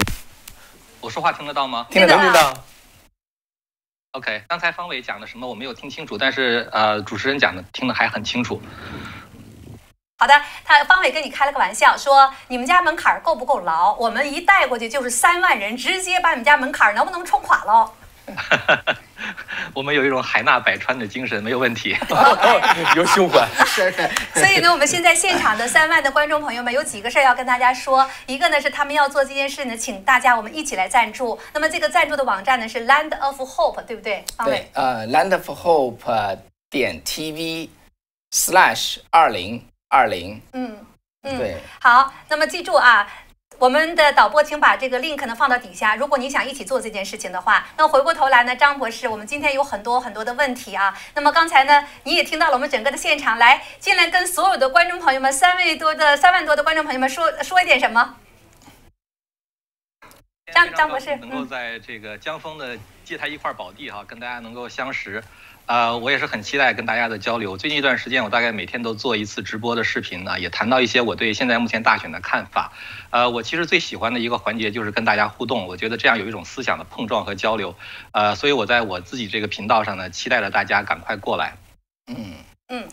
[1.03, 1.87] 我说话听得到吗？
[1.91, 2.55] 听得到，听得到。
[4.13, 8.63] OK，刚才方伟讲的什么我没有听清楚，但是呃，主持人讲的听得还很清楚。
[10.17, 10.35] 好的，
[10.65, 13.95] 他方伟跟你开了个玩笑，说你们家门槛够不够牢？
[13.95, 17.91] 我们一带过去就是三万人，直接把你们家门槛能不能冲垮喽？
[19.75, 21.97] 我们有一种海纳百川的精神，没有问题。
[22.97, 23.47] 有胸怀。
[24.35, 28.09] 所以呢，我们现在现场的三万的观众朋友们有几个事儿要跟大家说。
[28.27, 31.39] 一个呢是他们要做这件事呢，请大家我们一起来赞助。
[31.53, 34.25] 那么这个赞助的网站呢是 Land of Hope，对不对？
[34.45, 36.39] 对，呃，Land of Hope
[36.71, 37.69] 点 TV
[38.31, 39.63] slash 二零。
[39.95, 40.77] 二零，嗯
[41.23, 43.09] 嗯，对，好，那么记住啊，
[43.59, 45.95] 我们的导播，请把这个 link 呢放到底下。
[45.95, 50.93] 如果你想一起做这件事情的话，那回过头来呢，张博士，我们今天有很多很多的问题啊。
[51.15, 58.17] 那么刚才呢，你也听到了我们整个的现场，来进来跟所有的观众朋友们，三位多的三万多的观众朋友们说说一点什么？
[60.53, 65.23] 张张博士，能够在这个江峰的借他一块宝地哈，跟大家能够相识。
[65.67, 67.57] 呃，我也是很期待跟大家的交流。
[67.57, 72.73] 最近一段时间，我大概每天都做一次直播的视频呢，也谈到一些我对现在目前大选的看法。
[73.11, 77.75] 呃，我其实最喜欢的一个环节就是跟大家互动，我觉得这样有一种思想的碰撞和交流。
[78.13, 81.57] 呃，所以我在我自己这个频道上呢，期待着大家赶快过来。
[82.09, 82.35] 嗯。
[82.69, 82.85] 嗯。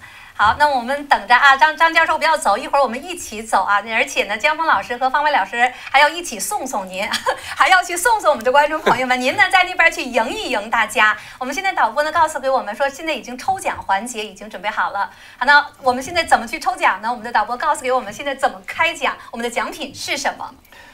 [0.41, 3.79] 好，那我们等着啊，张张教授不要走，一会儿我们一起走啊！
[3.91, 7.07] 而且呢，江峰老师和方伟老师还要一起送送您，
[7.55, 9.21] 还要去送送我们的观众朋友们。
[9.21, 11.15] 您呢，在那边去迎一迎大家。
[11.37, 15.11] 我们现在导播呢，告诉给我们说，现在已经抽奖环节已经准备好了。
[15.37, 17.11] 好，那我们现在怎么去抽奖呢？
[17.11, 19.15] 我们的导播告诉给我们，现在怎么开奖？
[19.29, 20.51] 我们的奖品是什么？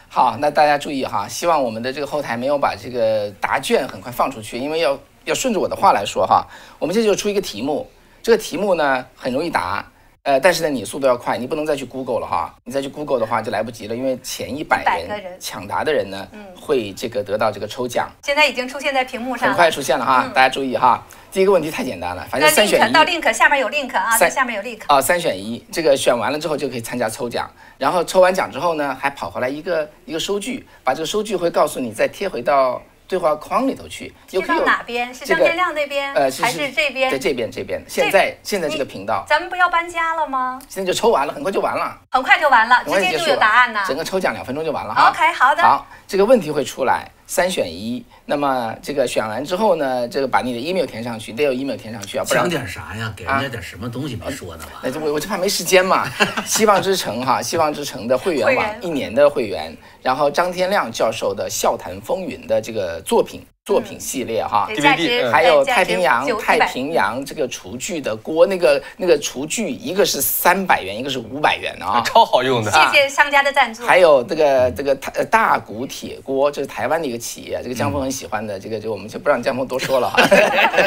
[0.10, 6.46] 好，那大家注意哈，希望我们的这个后台没有把这个答卷很快放出去，因为要要顺着我的话来说哈。
[6.80, 7.90] 我们这就出一个题目。
[8.28, 9.90] 这个题目呢很容易答，
[10.24, 16.28] 呃，但是呢你速度要快，你不能再去 Google 了哈，你再去 Google 的话就来不及了，因为前一百人抢答的人呢，
[16.60, 18.10] 会这个得到这个抽奖。
[18.22, 21.02] 现在已经出现在屏幕上，很快出现了哈，大家注意哈。
[21.32, 22.92] 第一个问题太简单了，反正三选一。
[22.92, 24.82] 到 link 下面有 link 啊，在下面有 link。
[24.88, 32.82] 啊，三选一，这个选完了之后就可以参加抽奖，然后抽完奖之后呢，还跑回来一个一个收据，把这个收据会告诉你再贴回到。
[33.08, 35.14] 对话框里头去，贴到哪边？
[35.14, 37.10] 是张天亮那边，呃，还是这边？
[37.10, 37.82] 在这边，这边。
[37.88, 40.60] 现在现在这个频道，咱们不要搬家了吗？
[40.68, 41.98] 现在就抽完了，很快就完了。
[42.12, 43.80] 很快就完了，直接就有答案呢。
[43.88, 45.10] 整个抽奖两分钟就完了哈。
[45.10, 45.64] OK，好的。
[45.64, 47.10] 好，这个问题会出来。
[47.30, 52.26] 三选一，那么这个选完之后呢，这个把你的 email 填上去，得有 email 填上去啊。
[52.28, 53.14] 讲点啥呀？
[53.16, 54.82] 给人家点什么东西没说呢吧？
[54.84, 56.06] 那就我我就怕没时间嘛。
[56.46, 63.42] 希望之城哈，希望之城的会员网一年的会员，然后张天亮教授的笑谈风云的这个作品。
[63.66, 72.72] 作品系列哈，DVD，还有太平洋太平洋这个厨具的锅，那个那个厨具，一个是三百元，一个是五百元啊，超好用的。
[72.72, 73.86] 谢谢商家的赞助。
[73.86, 80.18] 还有这个这个大大骨铁锅，这是台湾的一个企业，这个江峰很喜欢的，这个就我们就不让江峰多说了哈。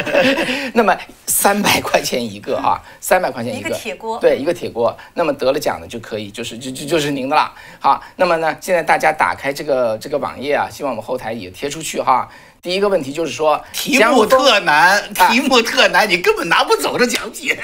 [0.74, 0.96] 那么
[1.26, 4.96] 三百块钱一个哈，三百块钱一个铁锅，对，一个铁锅。
[5.14, 7.52] 那么得了奖的就可以，就是就就就是您的了。
[7.78, 12.28] 好，那么呢，现在大家打开这个这个网页啊，希望我们后台也贴出去哈。
[12.60, 17.56] 第一个问题就是说，题目特难，题目特难，你根本拿不走这奖品。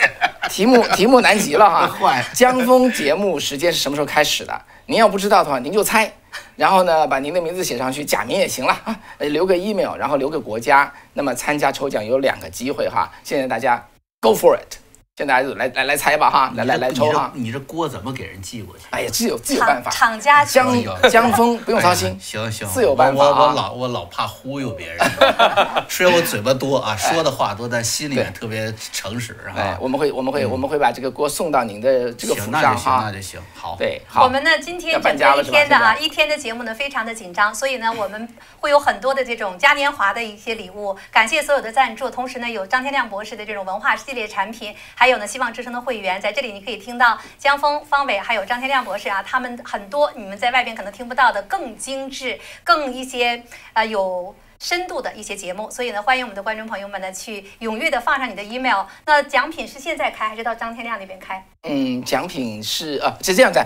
[0.48, 1.90] 题目题目难极了哈。
[2.32, 4.62] 江峰节目时间是什么时候开始的？
[4.86, 6.10] 您要不知道的话，您就猜。
[6.56, 8.98] 然后呢，把您的名字写上去，假名也行了啊。
[9.18, 10.92] 留个 email，然后留个国家。
[11.12, 13.10] 那么参加抽奖有两个机会哈。
[13.22, 13.84] 现在大家
[14.20, 14.76] go for it。
[15.18, 17.32] 现在来来来猜吧哈，来来来抽哈！
[17.32, 18.84] 你这锅怎么给人寄过去？
[18.90, 19.90] 哎呀，自有自有办法。
[19.90, 20.76] 厂家江
[21.08, 22.14] 江峰不用操心。
[22.20, 24.98] 行行，自有办法我我老我老怕忽悠别人，
[25.88, 29.78] 虽然我嘴巴多啊，说的话多，但心里面特别诚实，是吧？
[29.80, 33.04] 我们会我们会我们会把这个锅送到您的这个府上哈。
[33.06, 33.74] 那就行，好。
[33.78, 34.24] 对，好。
[34.24, 38.28] 我们呢今天整个一天的啊，一天的节目呢非常的紧张，所以呢我们
[38.60, 45.76] 会有很多的这种嘉年华的一些礼物，感谢所有的赞助，同时呢有张天亮博士的这种文化系列产品，还有呢希望之声的。
[45.86, 53.40] 会员在这里，你可以听到江峰、方伟还有张天亮博士啊，他们很多你们在外边可能听不到的更精致、更一些
[53.74, 55.70] 呃有深度的一些节目。
[55.70, 58.84] 所以呢，欢迎我们的观众朋友们呢去踊跃的放上你的 email。
[59.04, 61.46] 那奖品是现在开还是到张天亮那边开？
[61.62, 63.64] 嗯，奖品是啊是这样的。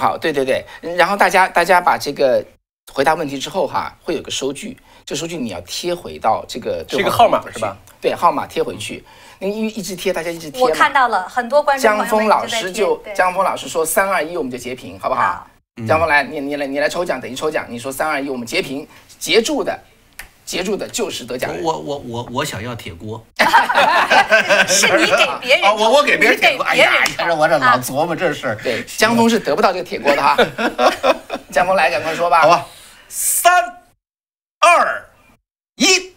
[0.00, 0.64] 好，对对对，
[0.96, 2.42] 然后大家大家把这个
[2.90, 7.76] 回答问题之后哈，会有个收据，这收据你要贴回到这个这个号码是吧？
[8.00, 9.04] 对，号码贴回去。
[9.50, 15.46] 因为一直贴，大家一直贴我看到了很多观众江峰老师就江峰老师说三二一，我们就截屏，好不好？
[15.88, 17.66] 江峰来，你你来你来抽奖，等于抽奖。
[17.68, 18.86] 你说三二一，我们截屏，
[19.18, 19.76] 截住的，
[20.44, 21.62] 截住的就是得奖人。
[21.64, 23.20] 我我我我想要铁锅。
[24.68, 26.64] 是你给别人， 我我给别人铁锅。
[26.64, 28.56] 哎呀，看着我这老琢磨这事儿。
[28.62, 30.36] 对，江峰是得不到这个铁锅的哈。
[31.50, 32.42] 江峰来，赶快说吧。
[32.42, 32.66] 好吧，
[33.08, 33.52] 三
[34.60, 35.04] 二
[35.74, 36.14] 一，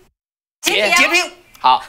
[0.62, 1.32] 截截屏。
[1.60, 1.84] 好。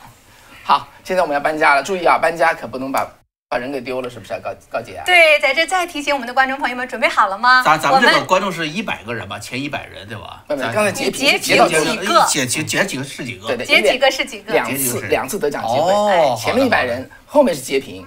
[1.09, 3.11] 好，现在我们要搬家了，注意啊，搬家可不能把
[3.49, 5.03] 把人给丢了，是不是啊，高高姐？
[5.07, 7.63] 对，在这再提醒我们的观众朋友们，准备好了吗？
[7.65, 10.45] 咱咱们这个观众是一百个人吧，前一百人对吧？
[10.47, 12.27] 刚才截截截到几个？
[12.29, 13.47] 截截截几个是几个？
[13.47, 14.53] 对对，截几个是几个？
[14.53, 18.07] 两次两次得奖机会，哦，前面一百人，后面是截屏。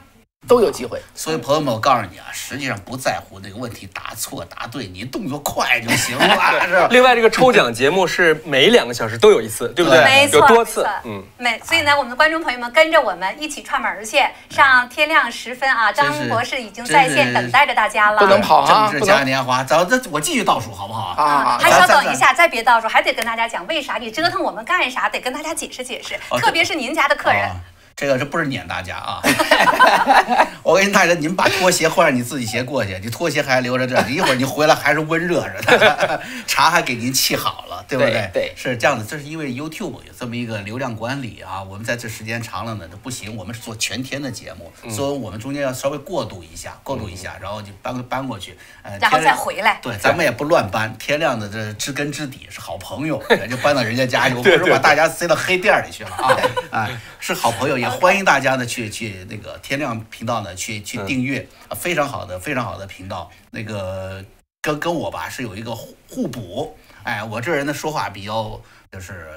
[0.51, 6.27] 都有机会，所以朋友们，我告诉你啊，实际上不在乎那个问题答错答对，你动作快就行了，
[6.67, 6.89] 是吧？
[6.91, 10.03] 另外，这个抽奖节目是每两个小时都有一次，对不对？
[10.03, 18.19] 没错，有多次，嗯，每所以呢，我们的观众朋友们跟着我们一起串门去，上天亮时分啊，张博士已经在线等待着大家了。
[18.19, 18.89] 不能跑啊！
[18.91, 21.57] 政治嘉年华，走，这我继续倒数好不好啊？
[21.61, 25.07] 还稍等一下，再别倒数，还得跟大家讲为啥你折腾我们干啥？
[25.07, 27.49] 得跟大家解释解释，特别是您家的客人。
[27.95, 29.21] 这个这不是撵大家啊！
[30.63, 38.29] 我跟大家，你们把拖鞋换上你自己鞋过去，你拖鞋还留着这，一会儿你回来还是温热着的， 茶还给您沏好了，对不对？
[38.33, 39.05] 对，是这样的。
[39.05, 43.35] 这是因为 YouTube 有这么一个流量管理啊，我们在这时间长了呢，这不行。
[43.35, 49.79] 我们是做全天的节目，所以我们中间要稍微过渡一下，过渡一下，然后就搬搬过去，呃，然后再回来。
[49.81, 50.95] 对，咱们也不乱搬。
[50.97, 56.37] 天亮的这知根知底，是好朋友， 就搬到人家家去，我不是把大家塞到黑店里去了啊！
[56.71, 57.89] 哎，是好朋友也。
[57.89, 63.29] 欢迎大家呢去去那个天亮频道呢去去订阅，非常好的非常好的频道。
[63.51, 64.23] 那个
[64.61, 69.29] 跟跟我吧是有一个互互补，哎，我这人呢说话比较就是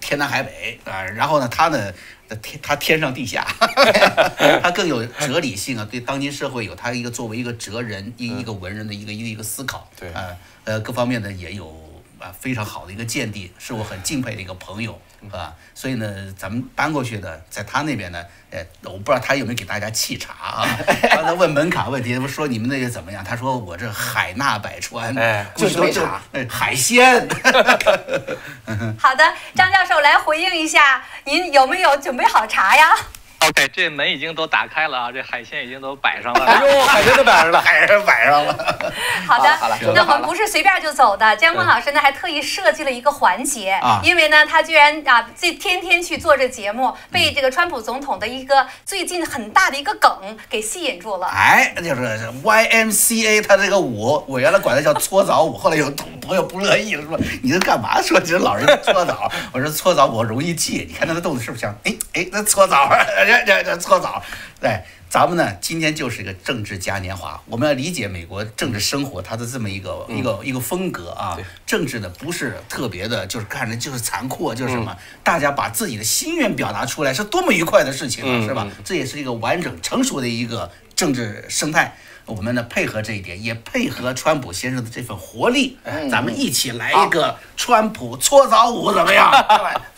[0.00, 1.92] 天南海北啊，然后呢他呢
[2.42, 3.46] 天他天上地下，
[4.62, 11.68] 他更有哲理性啊，对当今社会有他一个作为一个哲人一一个文人的一个一个一个思考，对啊呃各方面呢也有
[12.18, 15.00] 啊非常好的一个见地，是我很敬佩的一个朋友。
[15.30, 16.06] 啊，所以呢，
[16.36, 20.78] 咱们搬过去的，在他那边呢，呃，我不知道他有没有给大家沏茶啊？
[21.10, 23.24] 刚才问门槛问题，说你们那个怎么样？
[23.24, 27.28] 他说我这海纳百川，哎，就是没茶，海鲜。
[28.98, 32.94] 好的，张教授来回应一下，您有没有准备好茶呀
[33.48, 36.44] ？OK，这门已经都打开了啊，这海鲜已经都摆上了。
[36.46, 38.54] 哎呦，海鲜都摆上了， 海鲜摆上了。
[39.26, 41.36] 好的，好了，那我们不是随便就走的。
[41.36, 50.10] 江峰老师呢，还特意设计了一个环节啊，因为呢，他居然啊，这天天去做这节目，被这个川普总统的一个最近很大的一个梗
[50.48, 51.26] 给吸引住了。
[51.26, 55.90] 哎，就是 YMCA，他这个舞，我原来管它叫搓澡舞，后来有
[56.20, 58.00] 朋友不乐意了，说你这干嘛？
[58.02, 59.30] 说你这老人搓澡？
[59.52, 61.74] 我说搓澡我容易记，你看他的动作是不是像？
[61.84, 62.90] 哎哎，那搓澡。
[63.46, 64.22] 这这搓澡，
[64.60, 71.38] 对，咱们呢，今天就是一个政治嘉年华，我们要理解美国政治生活它的这么一个一个一个风格啊。
[71.66, 78.66] 政治呢不是特别的，就是看着就是残酷，就是什么，大家把自己的心愿表达出来，是多么愉快的事情，是吧？
[78.84, 81.96] 这也是一个完整成熟的一个政治生态。
[82.26, 85.76] 我们呢配合这一点，也配合川普先生的这份活力，
[86.10, 89.30] 咱们一起来一个川普搓澡舞，怎么样？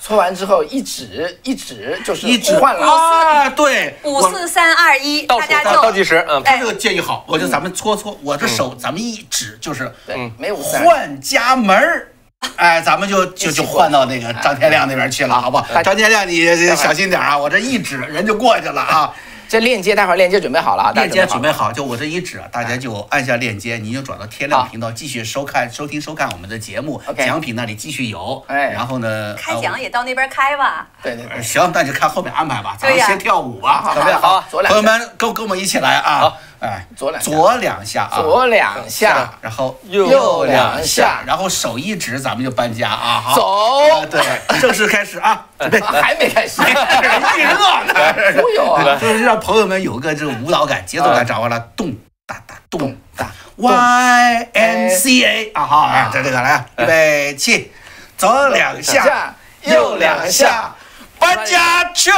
[0.02, 3.50] 搓完之后一指一指就是一指换了啊！
[3.50, 6.24] 对，五四三二一，大家就倒计时。
[6.28, 12.08] 嗯，他这个建议好，我就咱们搓搓，我这手咱们一指就是嗯，没有换家门儿，
[12.56, 15.82] 哎，咱们就就就换到那个张天亮那边去了，好不好？
[15.82, 16.44] 张天亮，你
[16.76, 17.36] 小心点啊！
[17.36, 19.12] 我这一指人就过去了啊。
[19.48, 27.00] 这链接待会儿链接准备好了啊，链接准备好，就我这一指，大家就按下链接，你就转到天亮频道继续收看、收听、收看我们的节目。
[27.16, 30.86] 奖品那里继续有，哎，然后呢，开奖也到那边开吧。
[31.02, 32.76] 对对对，行，那就看后面安排吧。
[32.78, 34.20] 咱们先跳舞吧，怎么样？
[34.20, 36.18] 好，朋友们跟跟我们一起来啊！
[36.18, 43.22] 好，哎，左两左两下啊，左两下，然后右两下，然后手一指，咱们就搬家啊！
[43.24, 44.20] 好，走，对，
[44.60, 45.46] 正式开始啊！
[45.58, 46.60] 准备，还没开始，
[47.38, 47.94] 预热呢，
[48.42, 48.98] 忽悠啊！
[49.00, 51.94] 就是让朋友们有个这个舞蹈感、节奏感掌握了，动
[52.26, 57.72] 哒哒动哒，Y M C A 啊好，哎，在这个来，预备起，
[58.18, 60.74] 左两下，右两下，
[61.18, 62.10] 搬家去。